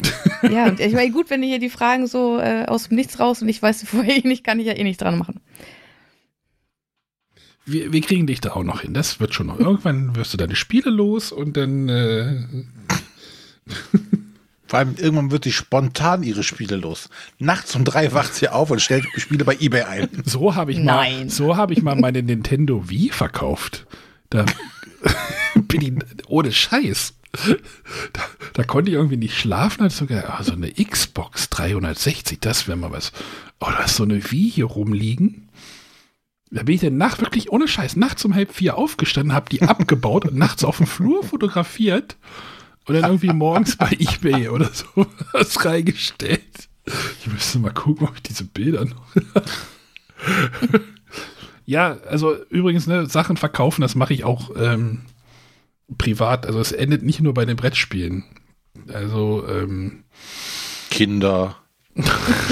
ja, 0.50 0.66
und 0.66 0.80
ich 0.80 0.92
meine, 0.92 1.10
gut, 1.10 1.30
wenn 1.30 1.42
ihr 1.42 1.48
hier 1.48 1.58
die 1.58 1.70
Fragen 1.70 2.06
so 2.06 2.38
äh, 2.38 2.64
aus 2.66 2.88
dem 2.88 2.96
Nichts 2.96 3.18
raus 3.18 3.42
und 3.42 3.48
ich 3.48 3.62
weiß 3.62 3.84
vorher 3.86 4.20
nicht, 4.24 4.44
kann 4.44 4.60
ich 4.60 4.66
ja 4.66 4.74
eh 4.74 4.84
nicht 4.84 5.00
dran 5.00 5.18
machen. 5.18 5.40
Wir, 7.70 7.92
wir 7.92 8.00
kriegen 8.00 8.26
dich 8.26 8.40
da 8.40 8.52
auch 8.52 8.64
noch 8.64 8.80
hin. 8.80 8.94
Das 8.94 9.20
wird 9.20 9.34
schon 9.34 9.48
noch. 9.48 9.58
Irgendwann 9.58 10.16
wirst 10.16 10.32
du 10.32 10.36
deine 10.36 10.56
Spiele 10.56 10.90
los 10.90 11.32
und 11.32 11.56
dann. 11.56 11.88
Äh 11.88 12.44
Vor 14.68 14.78
allem 14.78 14.96
irgendwann 14.98 15.30
wird 15.30 15.44
sie 15.44 15.52
spontan 15.52 16.22
ihre 16.22 16.42
Spiele 16.42 16.76
los. 16.76 17.08
Nachts 17.38 17.74
um 17.74 17.84
drei 17.84 18.12
wacht 18.12 18.34
sie 18.34 18.50
auf 18.50 18.70
und 18.70 18.82
stellt 18.82 19.06
Spiele 19.16 19.46
bei 19.46 19.56
eBay 19.58 19.82
ein. 19.82 20.08
So 20.26 20.54
habe 20.56 20.72
ich 20.72 20.78
Nein. 20.78 21.20
mal, 21.20 21.30
so 21.30 21.56
habe 21.56 21.72
ich 21.72 21.80
mal 21.80 21.96
meine 21.96 22.22
Nintendo 22.22 22.88
Wii 22.90 23.08
verkauft. 23.08 23.86
Da 24.28 24.44
bin 25.54 25.80
ich 25.80 25.92
ohne 26.26 26.52
Scheiß. 26.52 27.14
Da, 28.12 28.22
da, 28.54 28.64
konnte 28.64 28.90
ich 28.90 28.96
irgendwie 28.96 29.16
nicht 29.16 29.38
schlafen, 29.38 29.82
als 29.82 29.98
sogar 29.98 30.38
oh, 30.38 30.42
so 30.42 30.52
eine 30.52 30.72
Xbox 30.72 31.50
360, 31.50 32.40
das 32.40 32.68
wäre 32.68 32.76
mal 32.76 32.90
was. 32.90 33.12
Oh, 33.60 33.68
da 33.70 33.84
ist 33.84 33.96
so 33.96 34.04
eine 34.04 34.30
Wii 34.30 34.50
hier 34.50 34.64
rumliegen. 34.64 35.47
Da 36.50 36.62
bin 36.62 36.74
ich 36.76 36.80
dann 36.80 36.96
nachts 36.96 37.20
wirklich 37.20 37.52
ohne 37.52 37.68
Scheiß 37.68 37.96
nachts 37.96 38.24
um 38.24 38.34
halb 38.34 38.54
vier 38.54 38.78
aufgestanden, 38.78 39.34
habe 39.34 39.50
die 39.50 39.62
abgebaut 39.62 40.24
und 40.26 40.36
nachts 40.36 40.64
auf 40.64 40.78
dem 40.78 40.86
Flur 40.86 41.22
fotografiert 41.22 42.16
und 42.86 42.94
dann 42.94 43.04
irgendwie 43.04 43.32
morgens 43.32 43.76
bei 43.76 43.90
eBay 43.98 44.48
oder 44.48 44.70
so 44.72 45.06
was 45.32 45.64
reingestellt. 45.64 46.68
Ich 47.20 47.26
müsste 47.26 47.58
mal 47.58 47.72
gucken, 47.72 48.08
ob 48.08 48.14
ich 48.16 48.22
diese 48.22 48.44
Bilder 48.44 48.86
noch. 48.86 49.06
ja, 51.66 51.98
also 52.08 52.34
übrigens, 52.48 52.86
ne, 52.86 53.06
Sachen 53.06 53.36
verkaufen, 53.36 53.82
das 53.82 53.94
mache 53.94 54.14
ich 54.14 54.24
auch 54.24 54.50
ähm, 54.56 55.02
privat. 55.98 56.46
Also 56.46 56.60
es 56.60 56.72
endet 56.72 57.02
nicht 57.02 57.20
nur 57.20 57.34
bei 57.34 57.44
den 57.44 57.56
Brettspielen. 57.56 58.24
Also 58.90 59.46
ähm, 59.46 60.04
Kinder, 60.90 61.56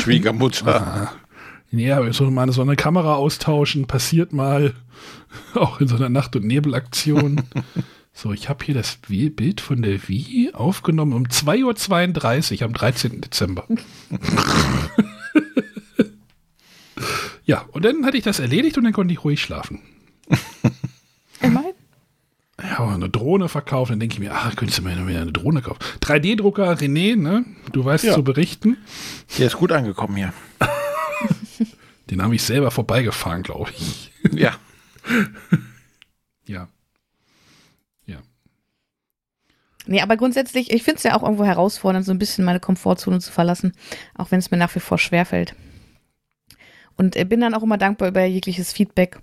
Schwiegermutter. 0.00 1.12
Ja, 1.70 2.12
so 2.12 2.30
mal 2.30 2.50
so 2.52 2.62
eine 2.62 2.76
Kamera 2.76 3.14
austauschen, 3.14 3.86
passiert 3.86 4.32
mal. 4.32 4.74
Auch 5.54 5.80
in 5.80 5.88
so 5.88 5.96
einer 5.96 6.08
Nacht- 6.08 6.36
und 6.36 6.46
Nebelaktion. 6.46 7.42
So, 8.18 8.32
ich 8.32 8.48
habe 8.48 8.64
hier 8.64 8.74
das 8.74 8.96
Bild 9.06 9.60
von 9.60 9.82
der 9.82 10.08
Wii 10.08 10.52
aufgenommen 10.54 11.12
um 11.12 11.24
2.32 11.24 12.60
Uhr 12.60 12.62
am 12.62 12.72
13. 12.72 13.20
Dezember. 13.20 13.66
ja, 17.44 17.66
und 17.72 17.84
dann 17.84 18.06
hatte 18.06 18.16
ich 18.16 18.24
das 18.24 18.38
erledigt 18.40 18.78
und 18.78 18.84
dann 18.84 18.94
konnte 18.94 19.12
ich 19.12 19.22
ruhig 19.22 19.42
schlafen. 19.42 19.82
Immerhin. 21.42 21.74
Ja, 22.58 22.88
eine 22.88 23.10
Drohne 23.10 23.50
verkaufen, 23.50 23.92
dann 23.92 24.00
denke 24.00 24.14
ich 24.14 24.20
mir, 24.20 24.32
ach, 24.32 24.56
könntest 24.56 24.78
du 24.78 24.82
mir 24.82 25.06
wieder 25.06 25.20
eine 25.20 25.32
Drohne 25.32 25.60
kaufen. 25.60 25.80
3D-Drucker, 26.00 26.72
René, 26.72 27.16
ne? 27.16 27.44
Du 27.72 27.84
weißt 27.84 28.04
ja. 28.04 28.14
zu 28.14 28.24
berichten. 28.24 28.78
Der 29.36 29.48
ist 29.48 29.58
gut 29.58 29.72
angekommen 29.72 30.16
hier. 30.16 30.32
Den 32.10 32.22
habe 32.22 32.34
ich 32.34 32.42
selber 32.42 32.70
vorbeigefahren, 32.70 33.42
glaube 33.42 33.70
ich. 33.76 34.12
Ja. 36.48 36.68
ja. 38.06 38.18
Nee, 39.86 40.00
aber 40.00 40.16
grundsätzlich, 40.16 40.72
ich 40.72 40.82
finde 40.82 40.98
es 40.98 41.02
ja 41.04 41.16
auch 41.16 41.22
irgendwo 41.22 41.44
herausfordernd, 41.44 42.04
so 42.04 42.12
ein 42.12 42.18
bisschen 42.18 42.44
meine 42.44 42.60
Komfortzone 42.60 43.20
zu 43.20 43.32
verlassen, 43.32 43.72
auch 44.14 44.30
wenn 44.30 44.38
es 44.38 44.50
mir 44.50 44.56
nach 44.56 44.74
wie 44.74 44.80
vor 44.80 44.98
schwerfällt. 44.98 45.54
Und 46.96 47.14
äh, 47.16 47.24
bin 47.24 47.40
dann 47.40 47.54
auch 47.54 47.62
immer 47.62 47.78
dankbar 47.78 48.08
über 48.08 48.24
jegliches 48.24 48.72
Feedback, 48.72 49.20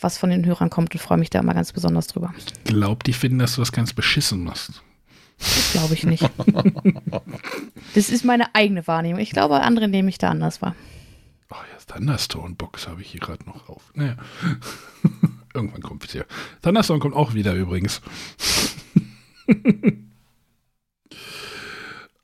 was 0.00 0.18
von 0.18 0.30
den 0.30 0.44
Hörern 0.46 0.70
kommt 0.70 0.92
und 0.94 1.00
freue 1.00 1.18
mich 1.18 1.30
da 1.30 1.40
immer 1.40 1.54
ganz 1.54 1.72
besonders 1.72 2.06
drüber. 2.08 2.34
Ich 2.36 2.64
glaube, 2.64 3.04
die 3.04 3.12
finden, 3.12 3.38
dass 3.38 3.54
du 3.54 3.60
das 3.60 3.72
ganz 3.72 3.92
beschissen 3.92 4.42
machst. 4.44 4.82
Das 5.38 5.72
glaube 5.72 5.94
ich 5.94 6.04
nicht. 6.04 6.28
das 7.94 8.08
ist 8.08 8.24
meine 8.24 8.54
eigene 8.54 8.86
Wahrnehmung. 8.86 9.20
Ich 9.20 9.30
glaube, 9.30 9.60
andere 9.60 9.88
nehmen 9.88 10.06
mich 10.06 10.18
da 10.18 10.30
anders 10.30 10.62
wahr. 10.62 10.74
Oh 11.52 11.56
ja, 11.70 11.76
Thunderstone-Box 11.94 12.88
habe 12.88 13.02
ich 13.02 13.10
hier 13.10 13.20
gerade 13.20 13.44
noch 13.44 13.68
auf. 13.68 13.92
Naja. 13.92 14.16
Irgendwann 15.54 15.82
kommt 15.82 16.02
es 16.06 16.12
hier. 16.12 16.24
Thunderstone 16.62 16.98
kommt 16.98 17.14
auch 17.14 17.34
wieder 17.34 17.52
übrigens. 17.52 18.00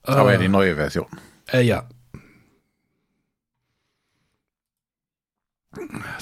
Aber 0.03 0.33
ja 0.33 0.39
die 0.39 0.49
neue 0.49 0.77
Version. 0.77 1.09
Äh, 1.53 1.61
ja. 1.61 1.87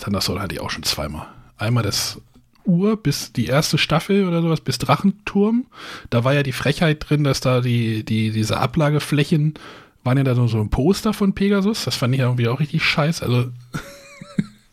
Thunderstone 0.03 0.41
hatte 0.41 0.57
ich 0.57 0.61
auch 0.61 0.71
schon 0.71 0.83
zweimal. 0.83 1.29
Einmal 1.57 1.85
das 1.85 2.21
Uhr 2.65 3.01
bis 3.01 3.33
die 3.33 3.47
erste 3.47 3.79
Staffel 3.79 4.27
oder 4.27 4.43
sowas, 4.43 4.61
bis 4.61 4.79
Drachenturm. 4.79 5.67
Da 6.11 6.25
war 6.25 6.35
ja 6.35 6.43
die 6.43 6.51
Frechheit 6.51 7.09
drin, 7.09 7.23
dass 7.23 7.41
da 7.41 7.61
die, 7.61 8.05
die, 8.05 8.33
diese 8.33 8.59
Ablageflächen 8.59 9.55
waren 10.07 10.17
ja 10.17 10.25
da 10.25 10.35
so 10.35 10.59
ein 10.59 10.71
Poster 10.71 11.13
von 11.13 11.35
Pegasus. 11.35 11.85
Das 11.85 11.97
fand 11.97 12.15
ich 12.15 12.21
irgendwie 12.21 12.49
auch 12.49 12.61
richtig 12.61 12.83
scheiße. 12.85 13.25
Also. 13.25 13.51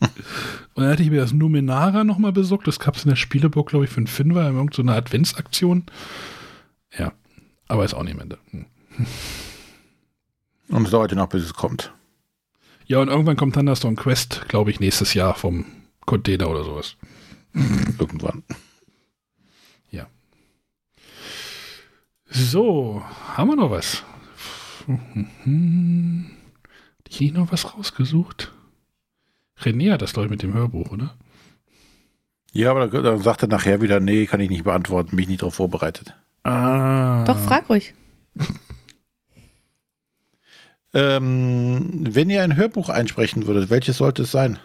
Und 0.74 0.82
dann 0.82 0.88
hatte 0.88 1.02
ich 1.02 1.10
mir 1.10 1.20
das 1.20 1.32
Numenara 1.32 2.04
nochmal 2.04 2.32
besorgt. 2.32 2.66
Das 2.66 2.78
gab 2.78 2.96
es 2.96 3.04
in 3.04 3.10
der 3.10 3.16
Spieleburg, 3.16 3.68
glaube 3.68 3.84
ich, 3.84 3.90
für 3.90 3.98
einen 3.98 4.06
Fünfer, 4.06 4.48
in 4.48 4.56
irgendeiner 4.56 4.94
Adventsaktion. 4.94 5.84
Ja, 6.96 7.12
aber 7.68 7.84
ist 7.84 7.94
auch 7.94 8.02
nicht 8.02 8.14
am 8.14 8.20
Ende. 8.20 8.38
Hm. 8.50 8.66
Und 10.68 10.84
es 10.84 10.90
dauert 10.90 11.10
ja 11.10 11.16
noch, 11.16 11.28
bis 11.28 11.44
es 11.44 11.54
kommt. 11.54 11.92
Ja, 12.86 13.00
und 13.00 13.08
irgendwann 13.08 13.36
kommt 13.36 13.54
Thunderstorm 13.54 13.96
Quest, 13.96 14.46
glaube 14.48 14.70
ich, 14.70 14.80
nächstes 14.80 15.14
Jahr 15.14 15.34
vom 15.34 15.64
Container 16.06 16.50
oder 16.50 16.64
sowas. 16.64 16.96
Irgendwann. 17.98 18.42
Ja. 19.90 20.06
So, 22.28 23.02
haben 23.36 23.48
wir 23.48 23.56
noch 23.56 23.70
was? 23.70 24.04
Hm. 24.86 26.30
Hat 26.98 27.20
ich 27.20 27.32
noch 27.32 27.52
was 27.52 27.74
rausgesucht? 27.76 28.52
René 29.60 29.92
hat 29.92 30.02
das, 30.02 30.12
glaube 30.12 30.26
ich, 30.26 30.30
mit 30.30 30.42
dem 30.42 30.54
Hörbuch, 30.54 30.90
oder? 30.90 31.14
Ja, 32.52 32.70
aber 32.70 32.86
dann 32.88 33.22
sagt 33.22 33.42
er 33.42 33.48
nachher 33.48 33.80
wieder, 33.80 34.00
nee, 34.00 34.26
kann 34.26 34.40
ich 34.40 34.50
nicht 34.50 34.64
beantworten, 34.64 35.10
bin 35.10 35.20
ich 35.20 35.28
nicht 35.28 35.42
darauf 35.42 35.54
vorbereitet. 35.54 36.14
Ah. 36.44 37.24
Doch, 37.24 37.38
frag 37.38 37.68
ruhig. 37.68 37.94
ähm, 40.94 42.04
wenn 42.08 42.30
ihr 42.30 42.42
ein 42.42 42.56
Hörbuch 42.56 42.88
einsprechen 42.88 43.46
würdet, 43.46 43.70
welches 43.70 43.96
sollte 43.96 44.22
es 44.22 44.30
sein? 44.30 44.58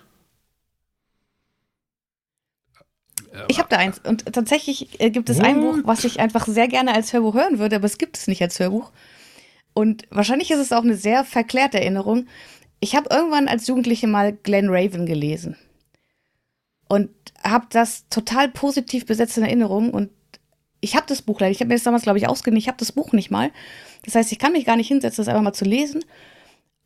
Ich 3.47 3.57
habe 3.59 3.69
da 3.69 3.77
eins. 3.77 3.99
Und 3.99 4.25
tatsächlich 4.33 4.99
äh, 4.99 5.09
gibt 5.09 5.29
es 5.29 5.37
What? 5.37 5.45
ein 5.45 5.61
Buch, 5.61 5.77
was 5.85 6.03
ich 6.03 6.19
einfach 6.19 6.45
sehr 6.45 6.67
gerne 6.67 6.93
als 6.93 7.13
Hörbuch 7.13 7.35
hören 7.35 7.59
würde, 7.59 7.77
aber 7.77 7.85
es 7.85 7.97
gibt 7.97 8.17
es 8.17 8.27
nicht 8.27 8.41
als 8.41 8.59
Hörbuch. 8.59 8.91
Und 9.73 10.03
wahrscheinlich 10.09 10.51
ist 10.51 10.59
es 10.59 10.71
auch 10.71 10.83
eine 10.83 10.95
sehr 10.95 11.23
verklärte 11.23 11.79
Erinnerung. 11.79 12.27
Ich 12.79 12.95
habe 12.95 13.09
irgendwann 13.11 13.47
als 13.47 13.67
Jugendliche 13.67 14.07
mal 14.07 14.33
Glenn 14.33 14.69
Raven 14.69 15.05
gelesen. 15.05 15.55
Und 16.87 17.09
habe 17.43 17.67
das 17.69 18.07
total 18.09 18.49
positiv 18.49 19.05
besetzt 19.05 19.37
in 19.37 19.43
Erinnerung. 19.43 19.91
Und 19.91 20.09
ich 20.81 20.95
habe 20.95 21.05
das 21.07 21.21
Buch 21.21 21.39
leider, 21.39 21.51
ich 21.51 21.59
habe 21.59 21.67
mir 21.67 21.75
das 21.75 21.83
damals, 21.83 22.03
glaube 22.03 22.17
ich, 22.17 22.27
ausgeliehen, 22.27 22.57
ich 22.57 22.67
habe 22.67 22.77
das 22.77 22.91
Buch 22.91 23.13
nicht 23.13 23.31
mal. 23.31 23.51
Das 24.03 24.15
heißt, 24.15 24.31
ich 24.31 24.39
kann 24.39 24.53
mich 24.53 24.65
gar 24.65 24.75
nicht 24.75 24.87
hinsetzen, 24.87 25.23
das 25.23 25.27
einfach 25.27 25.43
mal 25.43 25.53
zu 25.53 25.65
lesen. 25.65 26.03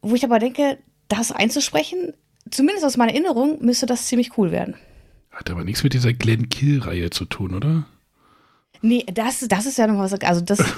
Wo 0.02 0.16
ich 0.16 0.26
aber 0.26 0.40
denke, 0.40 0.78
das 1.08 1.32
einzusprechen, 1.32 2.14
zumindest 2.50 2.86
aus 2.86 2.98
meiner 2.98 3.14
Erinnerung, 3.14 3.64
müsste 3.64 3.86
das 3.86 4.08
ziemlich 4.08 4.38
cool 4.38 4.52
werden. 4.52 4.76
Hat 5.32 5.50
aber 5.50 5.64
nichts 5.64 5.84
mit 5.84 5.94
dieser 5.94 6.14
Glenn 6.14 6.50
Kill-Reihe 6.50 7.10
zu 7.10 7.26
tun, 7.26 7.56
oder? 7.56 7.86
Nee, 8.82 9.06
das, 9.12 9.40
das 9.48 9.66
ist 9.66 9.78
ja 9.78 9.88
noch 9.88 9.98
was. 9.98 10.14
Also, 10.14 10.42
das. 10.42 10.60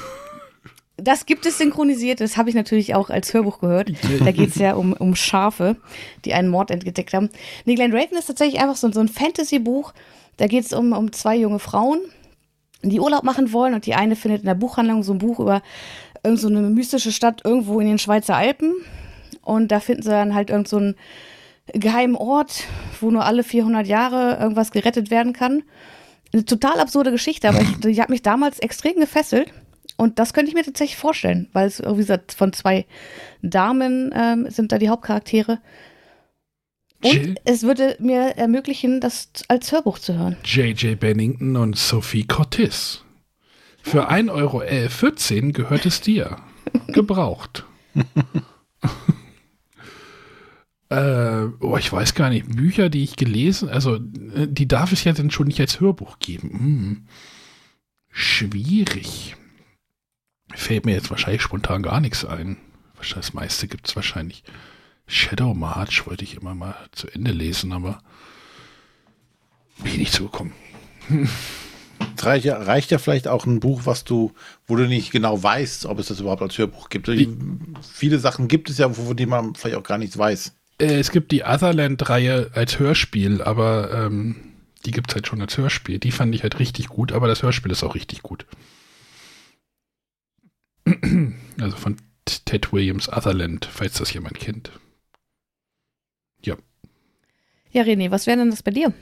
Das 0.98 1.26
gibt 1.26 1.46
es 1.46 1.58
synchronisiert, 1.58 2.22
das 2.22 2.38
habe 2.38 2.50
ich 2.50 2.56
natürlich 2.56 2.96
auch 2.96 3.10
als 3.10 3.34
Hörbuch 3.34 3.60
gehört. 3.60 3.91
Da 4.24 4.32
geht 4.32 4.50
es 4.50 4.56
ja 4.56 4.76
um, 4.76 4.93
um 4.93 5.14
Schafe, 5.16 5.76
die 6.24 6.34
einen 6.34 6.48
Mord 6.48 6.72
entdeckt 6.72 7.14
haben. 7.14 7.30
Nee, 7.66 7.76
Glenn 7.76 7.93
Raven 7.93 8.18
ist 8.18 8.28
tatsächlich 8.28 8.62
einfach 8.62 8.78
so, 8.78 8.89
so 8.91 9.02
ein 9.02 9.10
Fantasy-Buch. 9.10 9.93
Da 10.38 10.48
geht 10.48 10.66
es 10.66 10.74
um, 10.74 10.93
um 10.93 11.12
zwei 11.12 11.36
junge 11.36 11.60
Frauen, 11.60 12.00
die 12.82 13.00
Urlaub 13.00 13.24
machen 13.24 13.52
wollen 13.52 13.74
und 13.74 13.86
die 13.86 13.96
eine 13.96 14.16
findet 14.16 14.41
in 14.41 14.48
der 14.48 14.56
Buchhandlung 14.56 15.04
so 15.04 15.14
ein 15.14 15.18
Buch 15.18 15.39
über 15.39 15.62
irgendeine 16.24 16.68
so 16.68 16.74
mystische 16.74 17.12
Stadt 17.12 17.41
irgendwo 17.43 17.80
in 17.80 17.88
den 17.88 18.00
Schweizer 18.00 18.36
Alpen. 18.36 18.74
Und 19.41 19.72
da 19.72 19.80
finden 19.80 20.04
sie 20.04 20.10
dann 20.10 20.34
halt 20.34 20.50
irgendeinen 20.50 20.96
so 21.74 21.80
geheimen 21.80 22.16
Ort, 22.16 22.64
wo 23.00 23.12
nur 23.12 23.26
alle 23.26 23.43
400 23.43 23.86
Jahre 23.86 24.38
irgendwas 24.39 24.72
gerettet 24.72 25.10
werden 25.10 25.34
kann. 25.34 25.64
Eine 26.34 26.46
total 26.46 26.80
absurde 26.80 27.12
Geschichte, 27.12 27.50
aber 27.50 27.62
ich, 27.62 27.80
die 27.80 28.02
hat 28.02 28.10
mich 28.10 28.22
damals 28.22 28.60
extrem 28.60 29.00
gefesselt. 29.00 29.52
Und 29.98 30.20
das 30.20 30.34
könnte 30.34 30.50
ich 30.50 30.56
mir 30.56 30.64
tatsächlich 30.64 30.98
vorstellen, 30.98 31.50
weil 31.54 31.68
es, 31.68 31.80
wie 31.82 31.96
gesagt, 31.96 32.34
von 32.34 32.52
zwei 32.54 32.86
Damen 33.41 34.14
ähm, 34.16 34.50
sind 34.50 34.72
da 34.72 34.78
die 34.78 34.89
Hauptcharaktere. 34.89 35.60
Und 37.04 37.14
Jill? 37.14 37.36
es 37.46 37.64
würde 37.64 37.96
mir 38.00 38.36
ermöglichen, 38.38 39.00
das 39.00 39.30
als 39.48 39.72
Hörbuch 39.72 40.00
zu 40.00 40.18
hören. 40.18 40.38
J.J. 40.43 41.00
Bennington 41.00 41.56
und 41.56 41.78
Sophie 41.78 42.26
Cortis. 42.26 43.04
Für 43.82 44.10
1,14 44.10 44.32
Euro 44.32 45.52
gehört 45.54 45.86
es 45.86 46.02
dir. 46.02 46.38
Gebraucht. 46.88 47.66
äh, 50.89 51.43
oh, 51.60 51.78
ich 51.78 51.93
weiß 51.93 52.16
gar 52.16 52.30
nicht. 52.30 52.48
Bücher, 52.56 52.89
die 52.89 53.04
ich 53.04 53.16
gelesen, 53.16 53.70
also 53.70 53.96
äh, 53.96 54.48
die 54.50 54.68
darf 54.68 54.91
es 54.91 55.04
ja 55.04 55.14
dann 55.14 55.30
schon 55.30 55.48
nicht 55.48 55.60
als 55.60 55.80
Hörbuch 55.80 56.18
geben. 56.18 56.50
Hm. 56.50 57.06
Schwierig. 58.10 59.36
Fällt 60.56 60.86
mir 60.86 60.93
jetzt 60.93 61.12
wahrscheinlich 61.12 61.41
spontan 61.41 61.84
gar 61.84 61.99
nichts 61.99 62.26
ein. 62.26 62.58
Das 63.14 63.34
meiste 63.34 63.68
gibt 63.68 63.88
es 63.88 63.95
wahrscheinlich. 63.95 64.43
Shadow 65.08 65.53
March 65.53 66.08
wollte 66.08 66.24
ich 66.24 66.38
immer 66.38 66.56
mal 66.56 66.76
zu 66.91 67.08
Ende 67.08 67.32
lesen, 67.32 67.74
aber 67.74 67.99
bin 69.78 69.91
ich 69.91 69.97
nicht 69.97 70.14
zugekommen. 70.14 70.53
Reicht 72.18 72.45
ja, 72.45 72.58
reicht 72.58 72.91
ja 72.91 72.97
vielleicht 72.97 73.28
auch 73.28 73.45
ein 73.45 73.60
Buch, 73.60 73.82
was 73.86 74.03
du, 74.03 74.34
wo 74.66 74.76
du 74.76 74.88
nicht 74.88 75.12
genau 75.12 75.41
weißt, 75.41 75.86
ob 75.86 75.99
es 75.99 76.08
das 76.08 76.20
überhaupt 76.20 76.41
als 76.41 76.58
Hörbuch 76.58 76.89
gibt. 76.89 77.10
Viele 77.93 78.20
Sachen 78.20 78.47
gibt 78.47 78.70
es 78.70 78.80
ja, 78.80 78.89
von 78.89 79.16
denen 79.16 79.30
man 79.30 79.53
vielleicht 79.53 79.78
auch 79.78 79.84
gar 79.84 79.99
nichts 79.99 80.18
weiß. 80.18 80.53
Äh, 80.80 80.99
es 80.99 81.12
gibt 81.12 81.32
die 81.32 81.43
Otherland-Reihe 81.43 82.51
als 82.53 82.80
Hörspiel, 82.80 83.41
aber 83.41 83.91
ähm, 83.93 84.38
die 84.86 84.91
gibt 84.91 85.12
es 85.12 85.16
halt 85.16 85.28
schon 85.28 85.41
als 85.41 85.58
Hörspiel. 85.58 85.99
Die 85.99 86.12
fand 86.12 86.34
ich 86.34 86.43
halt 86.43 86.60
richtig 86.60 86.88
gut, 86.88 87.12
aber 87.12 87.28
das 87.28 87.43
Hörspiel 87.43 87.72
ist 87.72 87.84
auch 87.84 87.95
richtig 87.95 88.24
gut. 88.24 88.45
Also 91.60 91.78
von 91.78 91.98
Ted 92.26 92.74
Williams 92.74 93.08
Otherland, 93.12 93.66
falls 93.66 93.94
das 93.94 94.14
jemand 94.14 94.40
kennt. 94.40 94.72
Ja. 96.42 96.56
Ja, 97.72 97.84
René, 97.84 98.12
was 98.12 98.28
wäre 98.28 98.38
denn 98.38 98.50
das 98.52 98.64
bei 98.64 98.72
dir? 98.72 98.94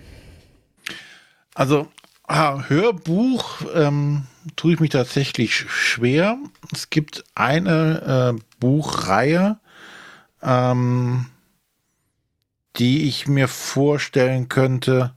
Also 1.55 1.87
ah, 2.27 2.63
Hörbuch 2.67 3.61
ähm, 3.73 4.23
tue 4.55 4.73
ich 4.73 4.79
mich 4.79 4.89
tatsächlich 4.91 5.51
sch- 5.51 5.69
schwer. 5.69 6.37
Es 6.71 6.89
gibt 6.89 7.23
eine 7.35 8.35
äh, 8.37 8.41
Buchreihe, 8.59 9.59
ähm, 10.41 11.27
die 12.77 13.07
ich 13.07 13.27
mir 13.27 13.47
vorstellen 13.47 14.49
könnte, 14.49 15.13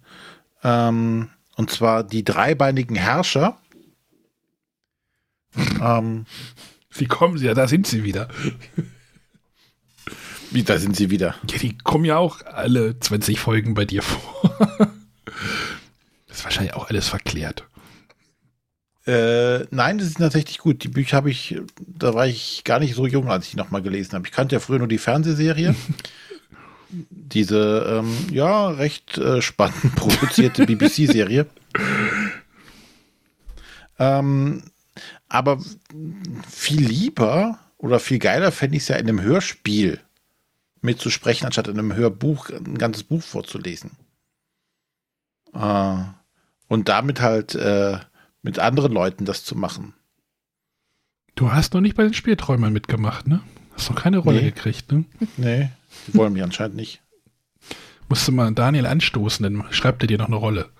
ähm, 0.62 1.31
und 1.57 1.71
zwar 1.71 2.05
die 2.05 2.23
dreibeinigen 2.25 2.97
Herrscher. 2.97 3.59
Ähm, 5.83 6.27
Wie 6.91 7.07
kommen 7.07 7.39
sie? 7.39 7.47
Ja, 7.47 7.55
da 7.55 7.69
sind 7.69 7.87
sie 7.87 8.05
wieder. 8.05 8.29
wie, 10.51 10.63
da 10.63 10.79
sind 10.79 10.97
sie 10.97 11.11
wieder. 11.11 11.35
Ja, 11.51 11.59
die 11.59 11.77
kommen 11.79 12.05
ja 12.05 12.19
auch 12.19 12.43
alle 12.45 12.99
20 12.99 13.39
Folgen 13.41 13.75
bei 13.75 13.85
dir 13.85 14.03
vor. 14.03 14.57
Das 16.27 16.39
ist 16.39 16.45
wahrscheinlich 16.45 16.75
auch 16.75 16.89
alles 16.89 17.09
verklärt. 17.09 17.65
Äh, 19.07 19.67
nein, 19.71 19.99
das 19.99 20.09
ist 20.09 20.19
tatsächlich 20.19 20.59
gut. 20.59 20.83
Die 20.83 20.89
Bücher 20.89 21.17
habe 21.17 21.31
ich, 21.31 21.61
da 21.79 22.13
war 22.13 22.27
ich 22.27 22.65
gar 22.65 22.81
nicht 22.81 22.97
so 22.97 23.07
jung, 23.07 23.31
als 23.31 23.47
ich 23.47 23.55
nochmal 23.57 23.83
gelesen 23.83 24.15
habe. 24.15 24.27
Ich 24.27 24.33
kannte 24.33 24.57
ja 24.57 24.61
früher 24.61 24.79
nur 24.79 24.89
die 24.89 24.99
Fernsehserie. 24.99 25.77
Diese, 26.91 28.01
ähm, 28.01 28.17
ja, 28.33 28.69
recht 28.69 29.17
äh, 29.19 29.43
spannend 29.43 29.95
produzierte 29.97 30.67
BBC-Serie. 30.67 31.47
Ähm, 33.99 34.63
aber 35.37 35.61
viel 36.49 36.87
lieber 36.87 37.59
oder 37.78 38.01
viel 38.01 38.18
geiler 38.18 38.53
fände 38.53 38.76
ich 38.76 38.82
es 38.84 38.89
ja 38.89 38.97
in 38.97 39.09
einem 39.09 39.20
Hörspiel 39.22 40.01
mitzusprechen, 40.80 41.47
anstatt 41.47 41.68
in 41.68 41.78
einem 41.78 41.95
Hörbuch 41.95 42.51
ein 42.51 42.78
ganzes 42.78 43.05
Buch 43.05 43.22
vorzulesen. 43.22 43.93
Äh, 45.53 45.97
und 46.68 46.89
damit 46.89 47.20
halt 47.20 47.55
äh, 47.55 47.99
mit 48.43 48.59
anderen 48.59 48.93
Leuten 48.93 49.24
das 49.24 49.45
zu 49.45 49.57
machen. 49.57 49.95
Du 51.34 51.53
hast 51.53 51.74
noch 51.74 51.80
nicht 51.80 51.97
bei 51.97 52.03
den 52.05 52.14
Spielträumern 52.14 52.72
mitgemacht, 52.72 53.26
ne? 53.26 53.43
Hast 53.74 53.91
noch 53.91 54.01
keine 54.01 54.18
Rolle 54.18 54.39
Nee. 54.41 54.51
gekriegt, 54.53 54.91
ne? 54.91 55.05
Nee, 55.37 55.70
die 56.07 56.14
wollen 56.14 56.32
mich 56.32 56.43
anscheinend 56.43 56.76
nicht. 56.76 57.03
Musst 58.09 58.26
du 58.26 58.32
mal 58.32 58.53
Daniel 58.55 58.87
anstoßen, 58.87 59.43
dann 59.43 59.64
schreibt 59.72 60.03
er 60.03 60.07
dir 60.07 60.18
noch 60.18 60.28
eine 60.28 60.37
Rolle. 60.37 60.70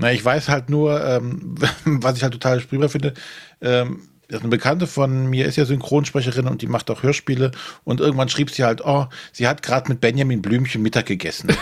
Na, 0.00 0.12
ich 0.12 0.24
weiß 0.24 0.48
halt 0.48 0.70
nur, 0.70 1.04
ähm, 1.04 1.54
was 1.84 2.16
ich 2.16 2.22
halt 2.22 2.32
total 2.32 2.60
prima 2.60 2.88
finde. 2.88 3.14
Ähm, 3.60 4.08
eine 4.30 4.48
Bekannte 4.48 4.86
von 4.86 5.28
mir 5.28 5.46
ist 5.46 5.56
ja 5.56 5.64
Synchronsprecherin 5.64 6.46
und 6.46 6.62
die 6.62 6.68
macht 6.68 6.90
auch 6.90 7.02
Hörspiele. 7.02 7.50
Und 7.84 8.00
irgendwann 8.00 8.28
schrieb 8.28 8.50
sie 8.50 8.64
halt, 8.64 8.80
oh, 8.84 9.06
sie 9.32 9.48
hat 9.48 9.62
gerade 9.62 9.88
mit 9.88 10.00
Benjamin 10.00 10.40
Blümchen 10.40 10.82
Mittag 10.82 11.06
gegessen. 11.06 11.48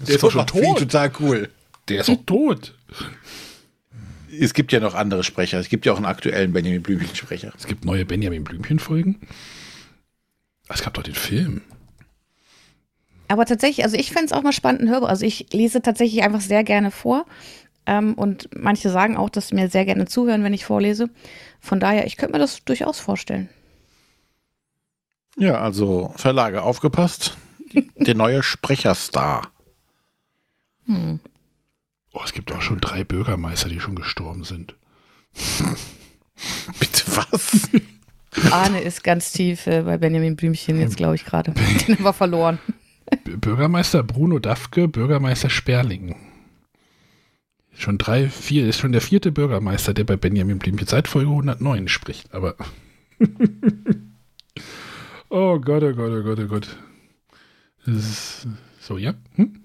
Der 0.00 0.14
ist 0.14 0.22
doch 0.22 0.30
schon 0.30 0.46
tot. 0.46 0.78
total 0.78 1.12
cool. 1.20 1.48
Der 1.88 2.00
ist 2.00 2.08
doch 2.08 2.24
tot. 2.24 2.74
Es 4.40 4.54
gibt 4.54 4.72
ja 4.72 4.80
noch 4.80 4.94
andere 4.94 5.24
Sprecher. 5.24 5.58
Es 5.58 5.68
gibt 5.68 5.86
ja 5.86 5.92
auch 5.92 5.96
einen 5.96 6.06
aktuellen 6.06 6.52
Benjamin 6.52 6.82
Blümchen-Sprecher. 6.82 7.52
Es 7.56 7.66
gibt 7.66 7.84
neue 7.84 8.04
Benjamin 8.06 8.44
Blümchen-Folgen. 8.44 9.16
Es 10.68 10.82
gab 10.82 10.94
doch 10.94 11.02
den 11.02 11.14
Film. 11.14 11.62
Aber 13.28 13.44
tatsächlich, 13.44 13.84
also 13.84 13.96
ich 13.96 14.10
fände 14.10 14.26
es 14.26 14.32
auch 14.32 14.42
mal 14.42 14.52
spannend, 14.52 14.82
ein 14.82 14.88
Hörbuch. 14.88 15.08
Also 15.08 15.24
ich 15.24 15.52
lese 15.52 15.82
tatsächlich 15.82 16.22
einfach 16.22 16.40
sehr 16.40 16.64
gerne 16.64 16.90
vor. 16.90 17.26
Ähm, 17.86 18.14
und 18.14 18.48
manche 18.54 18.90
sagen 18.90 19.16
auch, 19.16 19.30
dass 19.30 19.48
sie 19.48 19.54
mir 19.54 19.68
sehr 19.68 19.84
gerne 19.84 20.06
zuhören, 20.06 20.44
wenn 20.44 20.54
ich 20.54 20.64
vorlese. 20.64 21.10
Von 21.60 21.80
daher, 21.80 22.06
ich 22.06 22.16
könnte 22.16 22.32
mir 22.32 22.38
das 22.38 22.64
durchaus 22.64 22.98
vorstellen. 23.00 23.48
Ja, 25.36 25.60
also 25.60 26.12
Verlage, 26.16 26.62
aufgepasst. 26.62 27.36
Der 27.96 28.14
neue 28.14 28.42
Sprecherstar. 28.42 29.52
Hm. 30.86 31.20
Oh, 32.12 32.20
es 32.24 32.32
gibt 32.32 32.50
auch 32.52 32.62
schon 32.62 32.80
drei 32.80 33.04
Bürgermeister, 33.04 33.68
die 33.68 33.80
schon 33.80 33.94
gestorben 33.94 34.44
sind. 34.44 34.74
Bitte 36.80 37.04
was? 37.14 37.68
Arne 38.50 38.80
ist 38.80 39.04
ganz 39.04 39.32
tief 39.32 39.66
äh, 39.66 39.82
bei 39.82 39.98
Benjamin 39.98 40.36
Blümchen 40.36 40.80
jetzt, 40.80 40.96
glaube 40.96 41.14
ich, 41.14 41.24
gerade. 41.24 41.52
Den 41.52 41.96
haben 41.96 42.04
wir 42.04 42.12
verloren. 42.12 42.58
Bürgermeister 43.24 44.02
Bruno 44.02 44.38
Dafke, 44.38 44.88
Bürgermeister 44.88 45.50
Sperling. 45.50 46.16
Schon 47.72 47.98
drei, 47.98 48.28
vier, 48.28 48.66
ist 48.66 48.78
schon 48.78 48.92
der 48.92 49.00
vierte 49.00 49.30
Bürgermeister, 49.30 49.94
der 49.94 50.04
bei 50.04 50.16
Benjamin 50.16 50.58
Blümchen 50.58 50.88
seit 50.88 51.06
Folge 51.06 51.30
109 51.30 51.88
spricht, 51.88 52.34
aber. 52.34 52.56
oh 55.28 55.60
Gott, 55.60 55.82
oh 55.82 55.92
Gott, 55.92 56.10
oh 56.10 56.22
Gott, 56.22 56.40
oh 56.40 56.48
Gott. 56.48 56.76
So, 58.80 58.98
ja? 58.98 59.14
Hm? 59.36 59.60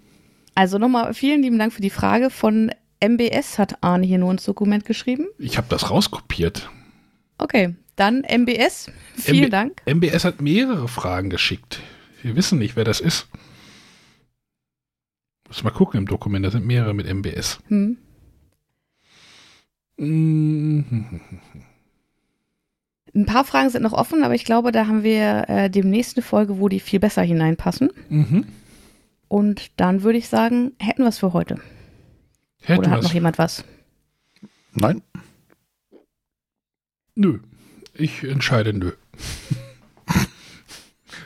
Also 0.55 0.77
nochmal 0.77 1.13
vielen 1.13 1.41
lieben 1.41 1.57
Dank 1.57 1.73
für 1.73 1.81
die 1.81 1.89
Frage. 1.89 2.29
Von 2.29 2.71
MBS 3.03 3.57
hat 3.57 3.83
Arne 3.83 4.05
hier 4.05 4.19
nur 4.19 4.31
ins 4.31 4.45
Dokument 4.45 4.85
geschrieben. 4.85 5.27
Ich 5.39 5.57
habe 5.57 5.67
das 5.69 5.89
rauskopiert. 5.89 6.69
Okay, 7.37 7.75
dann 7.95 8.23
MBS. 8.23 8.91
Vielen 9.15 9.45
MB 9.45 9.51
Dank. 9.51 9.81
MBS 9.85 10.23
hat 10.23 10.41
mehrere 10.41 10.87
Fragen 10.87 11.29
geschickt. 11.29 11.79
Wir 12.23 12.37
wissen 12.37 12.57
nicht, 12.57 12.75
wer 12.77 12.85
das 12.85 13.01
ist. 13.01 13.27
Muss 15.47 15.63
mal 15.63 15.71
gucken 15.71 15.99
im 15.99 16.07
Dokument, 16.07 16.45
da 16.45 16.51
sind 16.51 16.65
mehrere 16.65 16.93
mit 16.93 17.05
MBS. 17.05 17.59
Hm. 17.67 17.97
Mhm. 19.97 21.19
Ein 23.13 23.25
paar 23.25 23.43
Fragen 23.43 23.69
sind 23.69 23.83
noch 23.83 23.93
offen, 23.93 24.23
aber 24.23 24.33
ich 24.33 24.45
glaube, 24.45 24.71
da 24.71 24.87
haben 24.87 25.03
wir 25.03 25.47
äh, 25.49 25.69
demnächst 25.69 26.17
eine 26.17 26.23
Folge, 26.23 26.59
wo 26.59 26.69
die 26.69 26.79
viel 26.79 26.99
besser 26.99 27.21
hineinpassen. 27.21 27.91
Mhm. 28.09 28.45
Und 29.27 29.79
dann 29.79 30.03
würde 30.03 30.17
ich 30.17 30.29
sagen, 30.29 30.71
hätten 30.79 31.03
wir 31.03 31.09
es 31.09 31.19
für 31.19 31.33
heute. 31.33 31.59
Hätten 32.61 32.79
Oder 32.79 32.89
hat 32.89 32.97
wir's. 32.99 33.05
noch 33.05 33.13
jemand 33.13 33.37
was? 33.37 33.65
Nein? 34.71 35.01
Nö. 37.15 37.39
Ich 37.93 38.23
entscheide 38.23 38.73
nö. 38.73 38.93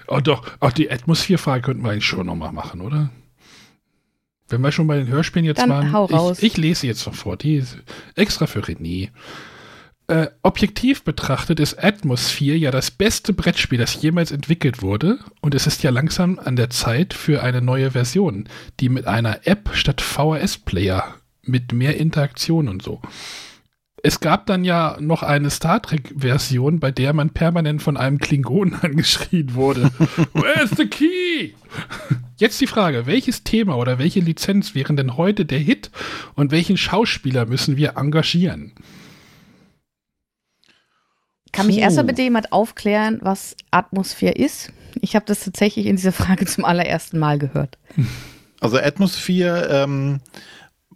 Oh 0.07 0.19
doch, 0.19 0.45
auch 0.59 0.71
die 0.71 0.91
Atmosphäre-Frage 0.91 1.61
könnten 1.61 1.83
wir 1.83 1.91
eigentlich 1.91 2.05
schon 2.05 2.25
nochmal 2.25 2.51
machen, 2.51 2.81
oder? 2.81 3.09
Wenn 4.49 4.61
wir 4.61 4.71
schon 4.71 4.87
bei 4.87 4.97
den 4.97 5.07
Hörspielen 5.07 5.45
jetzt 5.45 5.59
Dann 5.59 5.69
waren. 5.69 5.91
hau 5.91 6.05
raus. 6.05 6.37
Ich, 6.39 6.53
ich 6.53 6.57
lese 6.57 6.87
jetzt 6.87 7.05
noch 7.05 7.13
vor, 7.13 7.37
die 7.37 7.55
ist 7.55 7.77
extra 8.15 8.47
für 8.47 8.61
René. 8.61 9.09
Äh, 10.09 10.27
objektiv 10.41 11.03
betrachtet 11.03 11.59
ist 11.59 11.83
Atmosphere 11.83 12.55
ja 12.55 12.71
das 12.71 12.91
beste 12.91 13.33
Brettspiel, 13.33 13.77
das 13.77 14.01
jemals 14.01 14.31
entwickelt 14.31 14.81
wurde. 14.81 15.19
Und 15.41 15.53
es 15.53 15.67
ist 15.67 15.83
ja 15.83 15.89
langsam 15.89 16.39
an 16.39 16.55
der 16.55 16.69
Zeit 16.69 17.13
für 17.13 17.43
eine 17.43 17.61
neue 17.61 17.91
Version, 17.91 18.47
die 18.79 18.87
mit 18.87 19.05
einer 19.05 19.45
App 19.45 19.71
statt 19.73 19.99
VHS-Player 19.99 21.15
mit 21.43 21.73
mehr 21.73 21.97
Interaktion 21.97 22.69
und 22.69 22.81
so. 22.81 23.01
Es 24.03 24.19
gab 24.19 24.45
dann 24.45 24.63
ja 24.63 24.97
noch 24.99 25.23
eine 25.23 25.49
Star 25.49 25.81
Trek-Version, 25.81 26.79
bei 26.79 26.91
der 26.91 27.13
man 27.13 27.31
permanent 27.31 27.81
von 27.81 27.97
einem 27.97 28.19
Klingonen 28.19 28.75
angeschrien 28.81 29.55
wurde. 29.55 29.89
Where's 30.33 30.71
the 30.77 30.87
key? 30.87 31.53
Jetzt 32.37 32.61
die 32.61 32.67
Frage, 32.67 33.07
welches 33.07 33.43
Thema 33.43 33.75
oder 33.77 33.97
welche 33.97 34.19
Lizenz 34.19 34.75
wären 34.75 34.95
denn 34.95 35.17
heute 35.17 35.45
der 35.45 35.59
Hit 35.59 35.89
und 36.35 36.51
welchen 36.51 36.77
Schauspieler 36.77 37.47
müssen 37.47 37.77
wir 37.77 37.97
engagieren? 37.97 38.73
Kann 41.51 41.65
mich 41.65 41.79
erstmal 41.79 42.05
bitte 42.05 42.21
jemand 42.21 42.51
aufklären, 42.51 43.17
was 43.23 43.55
Atmosphäre 43.71 44.33
ist? 44.33 44.71
Ich 45.01 45.15
habe 45.15 45.25
das 45.25 45.39
tatsächlich 45.43 45.87
in 45.87 45.95
dieser 45.95 46.11
Frage 46.11 46.45
zum 46.45 46.65
allerersten 46.65 47.17
Mal 47.17 47.39
gehört. 47.39 47.79
Also 48.59 48.77
Atmosphäre 48.77 49.67
ähm, 49.71 50.19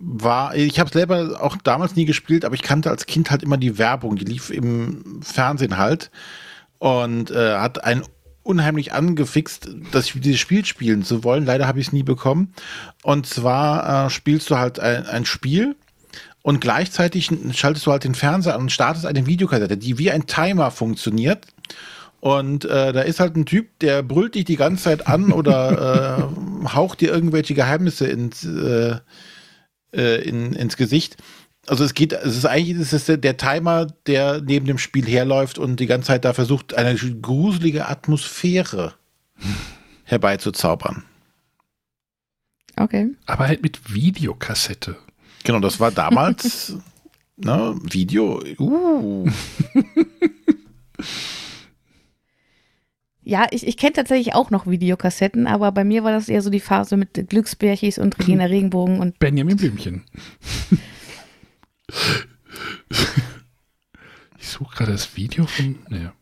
war, 0.02 0.56
ich 0.56 0.80
habe 0.80 0.88
es 0.88 0.94
selber 0.94 1.40
auch 1.42 1.58
damals 1.58 1.96
nie 1.96 2.06
gespielt, 2.06 2.44
aber 2.44 2.56
ich 2.56 2.64
kannte 2.64 2.90
als 2.90 3.06
Kind 3.06 3.30
halt 3.30 3.44
immer 3.44 3.58
die 3.58 3.78
Werbung, 3.78 4.16
die 4.16 4.26
lief 4.26 4.50
im 4.50 5.22
Fernsehen 5.22 5.78
halt 5.78 6.12
und 6.80 7.32
äh, 7.32 7.58
hat 7.58 7.84
einen 7.84 8.04
unheimlich 8.44 8.94
angefixt, 8.94 9.70
dass 9.92 10.08
dieses 10.14 10.40
Spiel 10.40 10.66
spielen 10.66 11.04
zu 11.04 11.24
wollen. 11.24 11.46
Leider 11.46 11.68
habe 11.68 11.80
ich 11.80 11.88
es 11.88 11.94
nie 11.94 12.04
bekommen. 12.04 12.54
Und 13.04 13.28
zwar 13.28 14.08
äh, 14.08 14.10
spielst 14.10 14.50
du 14.50 14.58
halt 14.58 14.80
ein, 14.80 15.06
ein 15.06 15.26
Spiel 15.26 15.76
und 16.42 16.60
gleichzeitig 16.60 17.30
schaltest 17.54 17.86
du 17.86 17.92
halt 17.92 18.04
den 18.04 18.16
Fernseher 18.16 18.56
an 18.56 18.62
und 18.62 18.72
startest 18.72 19.06
eine 19.06 19.28
Videokassette, 19.28 19.78
die 19.78 20.00
wie 20.00 20.12
ein 20.12 20.26
Timer 20.26 20.72
funktioniert. 20.72 21.46
Und 22.20 22.66
äh, 22.66 22.94
da 22.94 23.02
ist 23.02 23.20
halt 23.20 23.36
ein 23.36 23.46
Typ, 23.46 23.80
der 23.80 24.04
brüllt 24.04 24.36
dich 24.36 24.46
die 24.46 24.56
ganze 24.56 24.86
Zeit 24.86 25.08
an 25.08 25.32
oder 25.32 26.30
äh, 26.66 26.70
haucht 26.70 27.02
dir 27.02 27.12
irgendwelche 27.12 27.54
Geheimnisse 27.54 28.08
ins, 28.08 28.44
äh, 28.44 28.98
äh, 29.94 30.22
in, 30.22 30.54
ins 30.54 30.78
Gesicht. 30.78 31.18
Also 31.68 31.84
es 31.84 31.94
geht, 31.94 32.14
es 32.14 32.38
ist 32.38 32.46
eigentlich 32.46 32.78
es 32.78 32.92
ist 32.92 33.24
der, 33.24 33.38
Timer, 33.38 33.86
der 34.08 34.42
neben 34.42 34.66
dem 34.66 34.78
Spiel 34.78 35.06
herläuft 35.06 35.60
und 35.60 35.80
die 35.80 35.86
ganze 35.86 36.08
Zeit 36.08 36.26
da 36.26 36.34
versucht, 36.34 36.74
eine 36.74 36.96
gruselige 36.96 37.88
Atmosphäre 37.88 38.96
herbeizuzaubern. 40.04 41.04
Okay. 42.78 43.10
Aber 43.28 43.48
halt 43.48 43.62
mit 43.62 43.94
Videokassette. 43.94 44.96
Genau, 45.44 45.60
das 45.60 45.80
war 45.80 45.92
damals 45.92 46.76
ne, 47.38 47.76
Video. 47.84 48.42
Uh. 48.58 49.30
Ja, 53.24 53.48
ich, 53.52 53.68
ich 53.68 53.78
kenne 53.78 53.94
tatsächlich 53.94 54.34
auch 54.34 54.50
noch 54.50 54.66
Videokassetten, 54.66 55.46
aber 55.46 55.72
bei 55.72 55.84
mir 55.84 56.04
war 56.04 56.12
das 56.12 56.28
eher 56.28 56.42
so 56.42 56.50
die 56.50 56.60
Phase 56.60 56.98
mit 56.98 57.30
Glücksbärchis 57.30 58.00
und 58.00 58.18
Regina 58.20 58.46
Regenbogen 58.46 59.00
und. 59.00 59.20
Benjamin 59.20 59.58
Blümchen. 59.58 60.04
ich 64.40 64.48
suche 64.48 64.76
gerade 64.76 64.92
das 64.94 65.16
Video 65.16 65.46
von. 65.46 65.78
Naja. 65.90 66.14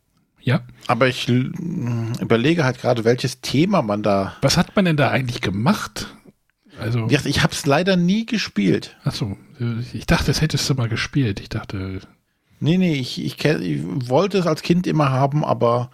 Ja. 0.41 0.61
Aber 0.87 1.07
ich 1.07 1.29
überlege 1.29 2.63
halt 2.63 2.79
gerade, 2.79 3.05
welches 3.05 3.41
Thema 3.41 3.81
man 3.81 4.03
da. 4.03 4.35
Was 4.41 4.57
hat 4.57 4.75
man 4.75 4.85
denn 4.85 4.97
da 4.97 5.09
eigentlich 5.09 5.41
gemacht? 5.41 6.07
Also. 6.79 7.07
Ja, 7.09 7.19
ich 7.25 7.43
habe 7.43 7.53
es 7.53 7.65
leider 7.65 7.97
nie 7.97 8.25
gespielt. 8.25 8.97
Achso, 9.03 9.37
ich 9.93 10.05
dachte, 10.05 10.27
das 10.27 10.41
hättest 10.41 10.69
du 10.69 10.75
mal 10.75 10.89
gespielt. 10.89 11.39
Ich 11.39 11.49
dachte. 11.49 12.01
Nee, 12.61 12.77
nee, 12.77 12.93
ich, 12.93 13.23
ich, 13.23 13.43
ich, 13.43 13.81
wollte 14.09 14.37
es 14.37 14.45
als 14.45 14.61
Kind 14.61 14.85
immer 14.85 15.11
haben, 15.11 15.45
aber 15.45 15.91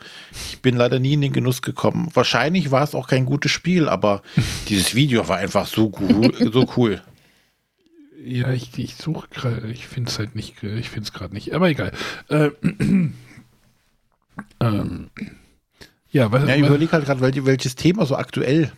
ich 0.49 0.61
bin 0.61 0.75
leider 0.75 0.99
nie 0.99 1.13
in 1.13 1.21
den 1.21 1.33
Genuss 1.33 1.61
gekommen. 1.61 2.09
Wahrscheinlich 2.13 2.71
war 2.71 2.83
es 2.83 2.95
auch 2.95 3.07
kein 3.07 3.25
gutes 3.25 3.51
Spiel, 3.51 3.87
aber 3.87 4.23
dieses 4.69 4.95
Video 4.95 5.27
war 5.27 5.37
einfach 5.37 5.67
so 5.67 5.91
cool. 5.99 6.33
so 6.51 6.67
cool. 6.75 7.01
Ja, 8.23 8.51
ich, 8.51 8.77
ich 8.79 8.95
suche 8.95 9.27
gerade, 9.29 9.67
ich 9.71 9.85
finde 9.85 10.09
es 10.09 10.17
halt 10.17 10.33
nicht, 10.33 10.63
ich 10.63 10.89
finde 10.89 11.07
es 11.07 11.13
gerade 11.13 11.35
nicht, 11.35 11.53
aber 11.53 11.69
egal. 11.69 11.91
Äh, 12.29 12.49
ähm, 14.59 15.09
ja, 16.09 16.31
was, 16.31 16.47
ja, 16.47 16.55
ich 16.55 16.65
überlege 16.65 16.91
halt 16.93 17.05
gerade, 17.05 17.45
welches 17.45 17.75
Thema 17.75 18.07
so 18.07 18.15
aktuell. 18.15 18.71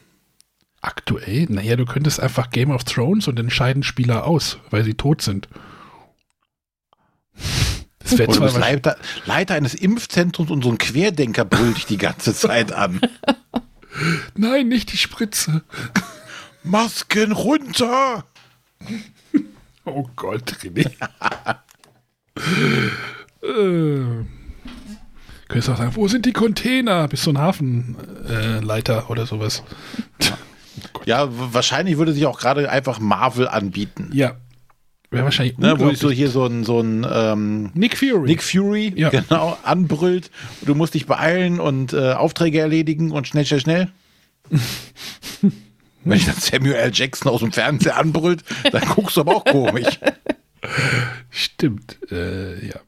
Aktuell? 0.81 1.45
Naja, 1.49 1.77
du 1.77 1.85
könntest 1.85 2.19
einfach 2.19 2.49
Game 2.49 2.71
of 2.71 2.83
Thrones 2.83 3.29
und 3.29 3.39
entscheiden 3.39 3.83
Spieler 3.83 4.25
aus, 4.25 4.57
weil 4.69 4.83
sie 4.83 4.95
tot 4.95 5.21
sind. 5.21 5.47
Das 8.10 8.18
wäre 8.18 8.32
zwar 8.32 8.58
Leiter, 8.58 8.97
Leiter 9.26 9.55
eines 9.55 9.76
Impfzentrums 9.76 10.49
und 10.49 10.64
so 10.64 10.72
ein 10.72 10.78
Querdenker 10.78 11.43
brüllt 11.43 11.78
dich 11.78 11.86
die 11.86 11.97
ganze 11.97 12.34
Zeit 12.34 12.72
an. 12.72 13.01
Nein, 14.36 14.70
nicht 14.70 14.93
die 14.93 14.97
Spritze. 14.97 15.64
Masken 16.64 17.34
runter! 17.34 18.24
Oh 19.86 20.08
Gott, 20.16 20.53
René. 20.64 20.89
äh, 23.41 24.26
könntest 25.47 25.70
auch 25.70 25.78
sagen, 25.78 25.95
wo 25.95 26.08
sind 26.08 26.26
die 26.26 26.34
Container? 26.34 27.08
Bist 27.08 27.26
du 27.26 27.32
ein 27.32 27.38
Hafenleiter 27.38 28.99
äh, 28.99 29.12
oder 29.12 29.26
sowas? 29.26 29.64
ja, 31.05 31.28
wahrscheinlich 31.30 31.97
würde 31.97 32.14
sich 32.14 32.26
auch 32.26 32.39
gerade 32.39 32.70
einfach 32.70 32.99
Marvel 32.99 33.47
anbieten. 33.47 34.10
Ja, 34.14 34.36
Wäre 35.10 35.24
wahrscheinlich 35.24 35.58
ne, 35.58 35.80
Wo 35.80 35.89
ich 35.89 35.99
so 35.99 36.12
hier 36.12 36.30
so 36.30 36.45
ein, 36.45 36.66
so 36.66 36.82
ein 36.82 37.08
ähm, 37.10 37.72
Nick 37.74 37.97
Fury, 37.97 38.28
Nick 38.28 38.43
Fury 38.43 38.93
ja. 38.95 39.10
genau, 39.12 39.58
anbrüllt. 39.64 40.32
Du 40.66 40.76
musst 40.76 40.95
dich 40.95 41.05
beeilen 41.05 41.60
und 41.60 41.93
äh, 41.93 42.12
Aufträge 42.12 42.60
erledigen 42.60 43.12
und 43.12 43.28
schnell, 43.28 43.45
schnell, 43.45 43.62
schnell. 43.62 43.91
Wenn 46.03 46.18
ich 46.18 46.26
dann 46.26 46.36
Samuel 46.36 46.76
L. 46.76 46.91
Jackson 46.93 47.32
aus 47.32 47.41
dem 47.41 47.51
Fernseher 47.51 47.97
anbrüllt, 47.97 48.43
dann 48.72 48.86
guckst 48.88 49.18
du 49.18 49.22
aber 49.22 49.36
auch 49.36 49.45
komisch. 49.45 49.99
Stimmt, 51.30 51.97
äh, 52.12 52.66
ja. 52.66 52.80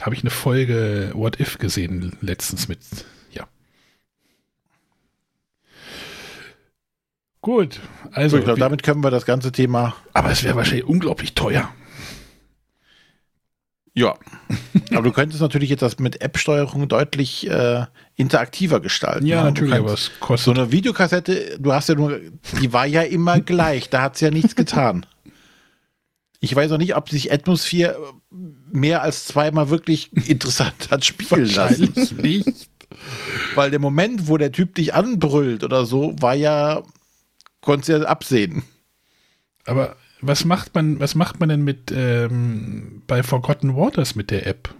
Habe 0.00 0.14
ich 0.14 0.22
eine 0.22 0.30
Folge 0.30 1.10
What 1.14 1.40
If 1.40 1.58
gesehen 1.58 2.16
letztens 2.20 2.68
mit, 2.68 2.80
ja. 3.32 3.48
Gut, 7.46 7.78
also. 8.10 8.38
ich 8.38 8.44
glaube, 8.44 8.58
damit 8.58 8.82
können 8.82 9.04
wir 9.04 9.12
das 9.12 9.24
ganze 9.24 9.52
Thema. 9.52 9.94
Aber 10.14 10.32
es 10.32 10.42
wäre 10.42 10.56
wahrscheinlich 10.56 10.84
unglaublich 10.84 11.34
teuer. 11.34 11.72
Ja. 13.94 14.16
Aber 14.90 15.02
du 15.02 15.12
könntest 15.12 15.40
natürlich 15.40 15.70
jetzt 15.70 15.82
das 15.82 16.00
mit 16.00 16.20
App-Steuerung 16.22 16.88
deutlich 16.88 17.48
äh, 17.48 17.86
interaktiver 18.16 18.80
gestalten. 18.80 19.26
Ja, 19.26 19.44
ne? 19.44 19.50
natürlich, 19.50 19.74
aber 19.74 19.92
es 19.92 20.10
kostet. 20.18 20.56
So 20.56 20.60
eine 20.60 20.72
Videokassette, 20.72 21.56
du 21.60 21.72
hast 21.72 21.88
ja 21.88 21.94
nur, 21.94 22.18
die 22.60 22.72
war 22.72 22.84
ja 22.84 23.02
immer 23.02 23.38
gleich, 23.52 23.90
da 23.90 24.02
hat 24.02 24.16
es 24.16 24.22
ja 24.22 24.32
nichts 24.32 24.56
getan. 24.56 25.06
Ich 26.40 26.56
weiß 26.56 26.72
auch 26.72 26.78
nicht, 26.78 26.96
ob 26.96 27.08
sich 27.10 27.32
Atmosphäre 27.32 27.96
mehr 28.72 29.02
als 29.02 29.24
zweimal 29.24 29.70
wirklich 29.70 30.10
interessant 30.28 30.90
hat 30.90 31.04
spielen 31.04 31.54
lassen. 31.54 31.94
nicht. 32.20 32.68
Weil 33.54 33.70
der 33.70 33.78
Moment, 33.78 34.26
wo 34.26 34.36
der 34.36 34.50
Typ 34.50 34.74
dich 34.74 34.94
anbrüllt 34.94 35.62
oder 35.62 35.86
so, 35.86 36.16
war 36.18 36.34
ja, 36.34 36.82
konntest 37.66 37.88
ja 37.90 38.00
absehen. 38.06 38.62
Aber 39.66 39.96
was 40.22 40.46
macht 40.46 40.74
man, 40.74 40.98
was 41.00 41.14
macht 41.14 41.40
man 41.40 41.50
denn 41.50 41.62
mit 41.62 41.92
ähm, 41.92 43.02
bei 43.06 43.22
Forgotten 43.22 43.76
Waters 43.76 44.14
mit 44.14 44.30
der 44.30 44.46
App? 44.46 44.74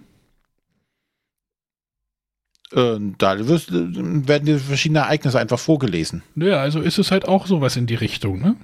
Äh, 2.71 2.97
da 3.17 3.47
wirst, 3.47 3.69
werden 3.71 4.45
dir 4.45 4.59
verschiedene 4.59 4.99
Ereignisse 4.99 5.39
einfach 5.39 5.59
vorgelesen. 5.59 6.23
Ja, 6.35 6.61
also 6.61 6.81
ist 6.81 6.97
es 6.97 7.11
halt 7.11 7.27
auch 7.27 7.45
sowas 7.45 7.75
in 7.75 7.85
die 7.85 7.95
Richtung, 7.95 8.39
ne? 8.39 8.55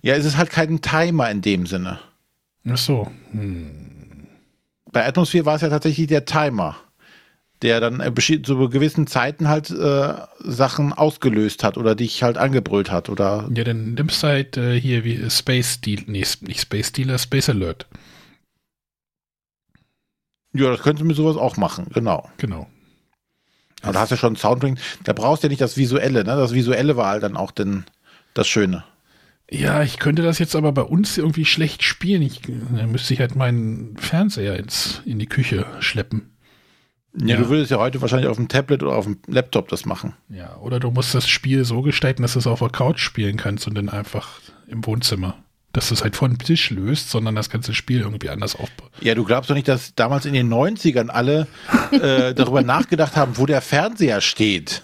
Ja, 0.00 0.14
es 0.14 0.24
ist 0.24 0.36
halt 0.36 0.50
kein 0.50 0.80
Timer 0.80 1.30
in 1.30 1.42
dem 1.42 1.66
Sinne. 1.66 2.00
Ach 2.68 2.78
so. 2.78 3.10
Hm. 3.32 4.26
Bei 4.90 5.06
Atmosphere 5.06 5.46
war 5.46 5.56
es 5.56 5.62
ja 5.62 5.68
tatsächlich 5.68 6.06
der 6.08 6.24
Timer 6.24 6.76
der 7.62 7.80
dann 7.80 8.02
zu 8.16 8.68
gewissen 8.68 9.06
Zeiten 9.06 9.48
halt 9.48 9.70
äh, 9.70 10.14
Sachen 10.40 10.92
ausgelöst 10.92 11.64
hat 11.64 11.78
oder 11.78 11.94
dich 11.94 12.22
halt 12.22 12.36
angebrüllt 12.36 12.90
hat 12.90 13.08
oder. 13.08 13.48
Ja, 13.54 13.64
dann 13.64 13.94
nimmst 13.94 14.22
du 14.22 14.26
halt 14.26 14.56
äh, 14.56 14.78
hier 14.80 15.04
wie 15.04 15.30
Space 15.30 15.80
Deal, 15.80 16.02
nee, 16.06 16.26
nicht 16.40 16.60
Space 16.60 16.92
Dealer, 16.92 17.18
Space 17.18 17.48
Alert. 17.48 17.86
Ja, 20.54 20.70
das 20.70 20.82
könnte 20.82 21.04
mir 21.04 21.14
sowas 21.14 21.36
auch 21.36 21.56
machen, 21.56 21.86
genau. 21.94 22.28
Genau. 22.36 22.68
Aber 23.82 23.94
da 23.94 24.00
hast 24.00 24.10
du 24.10 24.14
ja 24.16 24.20
schon 24.20 24.36
Soundtrack, 24.36 24.76
da 25.04 25.12
brauchst 25.12 25.42
du 25.42 25.46
ja 25.46 25.50
nicht 25.50 25.60
das 25.60 25.76
Visuelle, 25.76 26.24
ne? 26.24 26.36
Das 26.36 26.52
Visuelle 26.52 26.96
war 26.96 27.08
halt 27.08 27.22
dann 27.22 27.36
auch 27.36 27.50
denn 27.50 27.84
das 28.34 28.48
Schöne. 28.48 28.84
Ja, 29.50 29.82
ich 29.82 29.98
könnte 29.98 30.22
das 30.22 30.38
jetzt 30.38 30.56
aber 30.56 30.72
bei 30.72 30.82
uns 30.82 31.18
irgendwie 31.18 31.44
schlecht 31.44 31.82
spielen. 31.82 32.22
Ich, 32.22 32.40
dann 32.40 32.90
müsste 32.90 33.12
ich 33.12 33.20
halt 33.20 33.36
meinen 33.36 33.96
Fernseher 33.98 34.56
ins, 34.56 35.02
in 35.04 35.18
die 35.18 35.26
Küche 35.26 35.66
schleppen. 35.80 36.31
Ja, 37.14 37.36
du 37.36 37.48
würdest 37.50 37.70
ja 37.70 37.78
heute 37.78 38.00
wahrscheinlich 38.00 38.28
auf 38.28 38.38
dem 38.38 38.48
Tablet 38.48 38.82
oder 38.82 38.96
auf 38.96 39.04
dem 39.04 39.18
Laptop 39.26 39.68
das 39.68 39.84
machen. 39.84 40.14
Ja, 40.30 40.56
oder 40.56 40.80
du 40.80 40.90
musst 40.90 41.14
das 41.14 41.28
Spiel 41.28 41.64
so 41.64 41.82
gestalten, 41.82 42.22
dass 42.22 42.32
du 42.32 42.38
es 42.38 42.46
auf 42.46 42.60
der 42.60 42.70
Couch 42.70 43.00
spielen 43.00 43.36
kannst 43.36 43.66
und 43.66 43.74
dann 43.74 43.90
einfach 43.90 44.40
im 44.66 44.84
Wohnzimmer. 44.86 45.36
dass 45.74 45.88
du 45.88 45.94
es 45.94 46.02
halt 46.02 46.16
von 46.16 46.38
Tisch 46.38 46.70
löst, 46.70 47.10
sondern 47.10 47.34
das 47.34 47.48
ganze 47.48 47.72
Spiel 47.74 48.00
irgendwie 48.00 48.28
anders 48.28 48.54
aufbaut. 48.56 48.90
Ja, 49.00 49.14
du 49.14 49.24
glaubst 49.24 49.48
doch 49.48 49.54
nicht, 49.54 49.68
dass 49.68 49.94
damals 49.94 50.26
in 50.26 50.34
den 50.34 50.52
90ern 50.52 51.08
alle 51.08 51.46
äh, 51.92 52.34
darüber 52.34 52.62
nachgedacht 52.62 53.16
haben, 53.16 53.38
wo 53.38 53.46
der 53.46 53.62
Fernseher 53.62 54.20
steht. 54.20 54.82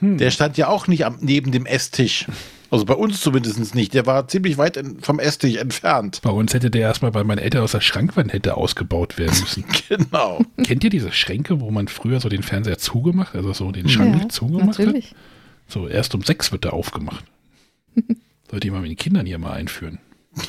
Hm. 0.00 0.18
Der 0.18 0.30
stand 0.30 0.56
ja 0.58 0.68
auch 0.68 0.86
nicht 0.88 1.04
am, 1.04 1.18
neben 1.20 1.52
dem 1.52 1.66
Esstisch. 1.66 2.26
Also 2.76 2.84
bei 2.84 2.94
uns 2.94 3.22
zumindest 3.22 3.74
nicht. 3.74 3.94
Der 3.94 4.04
war 4.04 4.28
ziemlich 4.28 4.58
weit 4.58 4.76
in, 4.76 5.00
vom 5.00 5.18
Esstisch 5.18 5.56
entfernt. 5.56 6.20
Bei 6.22 6.28
uns 6.30 6.52
hätte 6.52 6.70
der 6.70 6.82
erstmal 6.82 7.10
bei 7.10 7.24
meinen 7.24 7.38
Eltern 7.38 7.62
aus 7.62 7.72
der 7.72 7.80
Schrankwand 7.80 8.34
hätte 8.34 8.56
ausgebaut 8.58 9.16
werden 9.16 9.38
müssen. 9.40 9.64
Genau. 9.88 10.44
Kennt 10.62 10.84
ihr 10.84 10.90
diese 10.90 11.10
Schränke, 11.12 11.60
wo 11.60 11.70
man 11.70 11.88
früher 11.88 12.20
so 12.20 12.28
den 12.28 12.42
Fernseher 12.42 12.76
zugemacht, 12.76 13.34
also 13.34 13.52
so 13.54 13.72
den 13.72 13.88
Schrank 13.88 14.20
Ja, 14.20 14.28
zugemacht 14.28 14.78
natürlich. 14.78 15.12
hat? 15.12 15.16
So, 15.68 15.88
erst 15.88 16.14
um 16.14 16.22
sechs 16.22 16.52
wird 16.52 16.64
der 16.64 16.74
aufgemacht. 16.74 17.24
Sollte 18.50 18.66
ich 18.66 18.72
mal 18.72 18.82
mit 18.82 18.90
den 18.90 18.96
Kindern 18.96 19.24
hier 19.26 19.38
mal 19.38 19.52
einführen. 19.52 19.98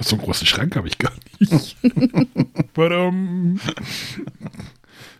So 0.00 0.16
einen 0.16 0.24
großen 0.24 0.46
Schrank 0.46 0.76
habe 0.76 0.88
ich 0.88 0.98
gar 0.98 1.12
nicht. 1.40 1.76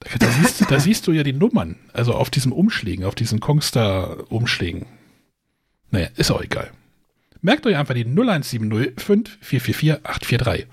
Da, 0.00 0.10
da, 0.18 0.30
siehst, 0.30 0.60
du- 0.60 0.64
da 0.66 0.78
siehst 0.78 1.06
du 1.06 1.12
ja 1.12 1.22
die 1.22 1.32
Nummern, 1.32 1.76
also 1.92 2.14
auf 2.14 2.30
diesen 2.30 2.52
Umschlägen, 2.52 3.04
auf 3.04 3.14
diesen 3.14 3.40
Kongstar-Umschlägen. 3.40 4.86
Naja, 5.90 6.08
ist 6.16 6.30
auch 6.30 6.42
egal. 6.42 6.70
Merkt 7.40 7.66
euch 7.66 7.76
einfach 7.76 7.94
die 7.94 8.04
0170 8.04 8.60
5444 8.96 10.04
843 10.04 10.66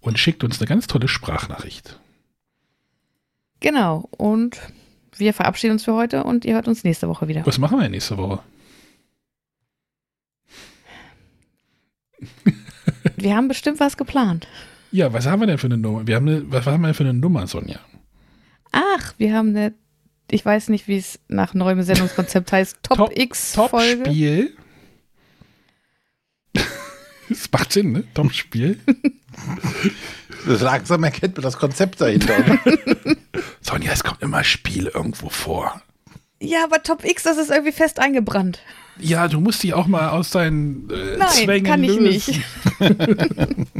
und 0.00 0.18
schickt 0.18 0.44
uns 0.44 0.60
eine 0.60 0.66
ganz 0.68 0.86
tolle 0.86 1.08
Sprachnachricht. 1.08 1.98
Genau. 3.60 4.08
Und 4.16 4.58
wir 5.16 5.34
verabschieden 5.34 5.72
uns 5.72 5.84
für 5.84 5.94
heute 5.94 6.24
und 6.24 6.44
ihr 6.44 6.54
hört 6.54 6.68
uns 6.68 6.84
nächste 6.84 7.08
Woche 7.08 7.28
wieder. 7.28 7.44
Was 7.46 7.58
machen 7.58 7.78
wir 7.78 7.88
nächste 7.88 8.16
Woche? 8.16 8.40
Wir 13.16 13.36
haben 13.36 13.48
bestimmt 13.48 13.80
was 13.80 13.96
geplant. 13.96 14.46
Ja, 14.92 15.12
was 15.12 15.26
haben 15.26 15.40
wir 15.40 15.46
denn 15.46 15.58
für 15.58 15.66
eine 15.68 15.76
Nummer? 15.78 16.06
Wir 16.06 16.16
haben 16.16 16.28
eine, 16.28 16.50
was 16.50 16.66
haben 16.66 16.80
wir 16.82 16.88
denn 16.88 16.94
für 16.94 17.04
eine 17.04 17.14
Nummer, 17.14 17.46
Sonja? 17.46 17.78
Ach, 18.72 19.14
wir 19.18 19.34
haben 19.34 19.50
eine, 19.50 19.74
ich 20.30 20.44
weiß 20.44 20.68
nicht, 20.68 20.88
wie 20.88 20.96
es 20.96 21.20
nach 21.28 21.54
neuem 21.54 21.82
Sendungskonzept 21.82 22.52
heißt, 22.52 22.78
Top, 22.82 22.98
Top- 22.98 23.16
X 23.18 23.54
Folge. 23.54 24.02
Top-Spiel. 24.04 24.56
das 27.28 27.50
macht 27.52 27.72
Sinn, 27.72 27.92
ne? 27.92 28.04
Top-Spiel. 28.14 28.78
Das 30.46 30.60
langsam 30.60 31.04
erkennt 31.04 31.36
man 31.36 31.42
das 31.42 31.56
Konzept 31.56 32.00
dahinter. 32.00 32.34
Sonja, 33.60 33.92
es 33.92 34.02
kommt 34.02 34.22
immer 34.22 34.42
Spiel 34.44 34.86
irgendwo 34.86 35.28
vor. 35.28 35.80
Ja, 36.40 36.64
aber 36.64 36.82
Top 36.82 37.04
X, 37.04 37.22
das 37.24 37.36
ist 37.36 37.50
irgendwie 37.50 37.72
fest 37.72 38.00
eingebrannt. 38.00 38.60
Ja, 38.98 39.28
du 39.28 39.40
musst 39.40 39.62
dich 39.62 39.72
auch 39.74 39.86
mal 39.86 40.08
aus 40.10 40.30
deinen 40.30 40.90
äh, 40.90 41.16
Nein, 41.18 41.28
Zwängen 41.28 41.64
kann 41.66 41.84
ich 41.84 41.96
lösen. 41.96 42.34
nicht. 42.34 42.40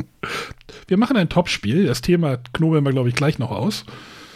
Wir 0.89 0.97
machen 0.97 1.16
ein 1.16 1.28
Top-Spiel. 1.28 1.87
Das 1.87 2.01
Thema 2.01 2.39
knobeln 2.53 2.85
wir, 2.85 2.93
glaube 2.93 3.09
ich, 3.09 3.15
gleich 3.15 3.39
noch 3.39 3.51
aus. 3.51 3.85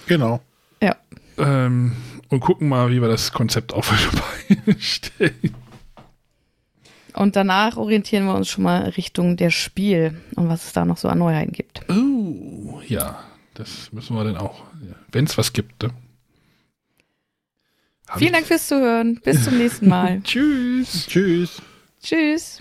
genau. 0.06 0.40
Ja. 0.82 0.96
Ähm, 1.38 1.92
und 2.28 2.40
gucken 2.40 2.68
mal, 2.68 2.90
wie 2.90 3.00
wir 3.00 3.08
das 3.08 3.32
Konzept 3.32 3.72
auf 3.72 3.92
stellen. 4.78 5.54
Und 7.14 7.36
danach 7.36 7.76
orientieren 7.76 8.26
wir 8.26 8.34
uns 8.34 8.48
schon 8.48 8.64
mal 8.64 8.82
Richtung 8.90 9.36
der 9.36 9.50
Spiel 9.50 10.20
und 10.36 10.48
was 10.48 10.66
es 10.66 10.72
da 10.72 10.84
noch 10.84 10.96
so 10.96 11.08
an 11.08 11.18
Neuheiten 11.18 11.52
gibt. 11.52 11.82
Oh, 11.88 12.80
ja. 12.86 13.18
Das 13.54 13.92
müssen 13.92 14.16
wir 14.16 14.24
dann 14.24 14.36
auch. 14.36 14.64
Wenn 15.12 15.26
es 15.26 15.38
was 15.38 15.52
gibt, 15.52 15.82
ne? 15.84 15.90
Hab 18.08 18.18
Vielen 18.18 18.28
ich- 18.28 18.32
Dank 18.36 18.46
fürs 18.46 18.68
Zuhören. 18.68 19.20
Bis 19.24 19.44
zum 19.44 19.56
nächsten 19.58 19.88
Mal. 19.88 20.20
Tschüss. 20.24 21.06
Tschüss. 21.06 21.62
Tschüss. 22.02 22.60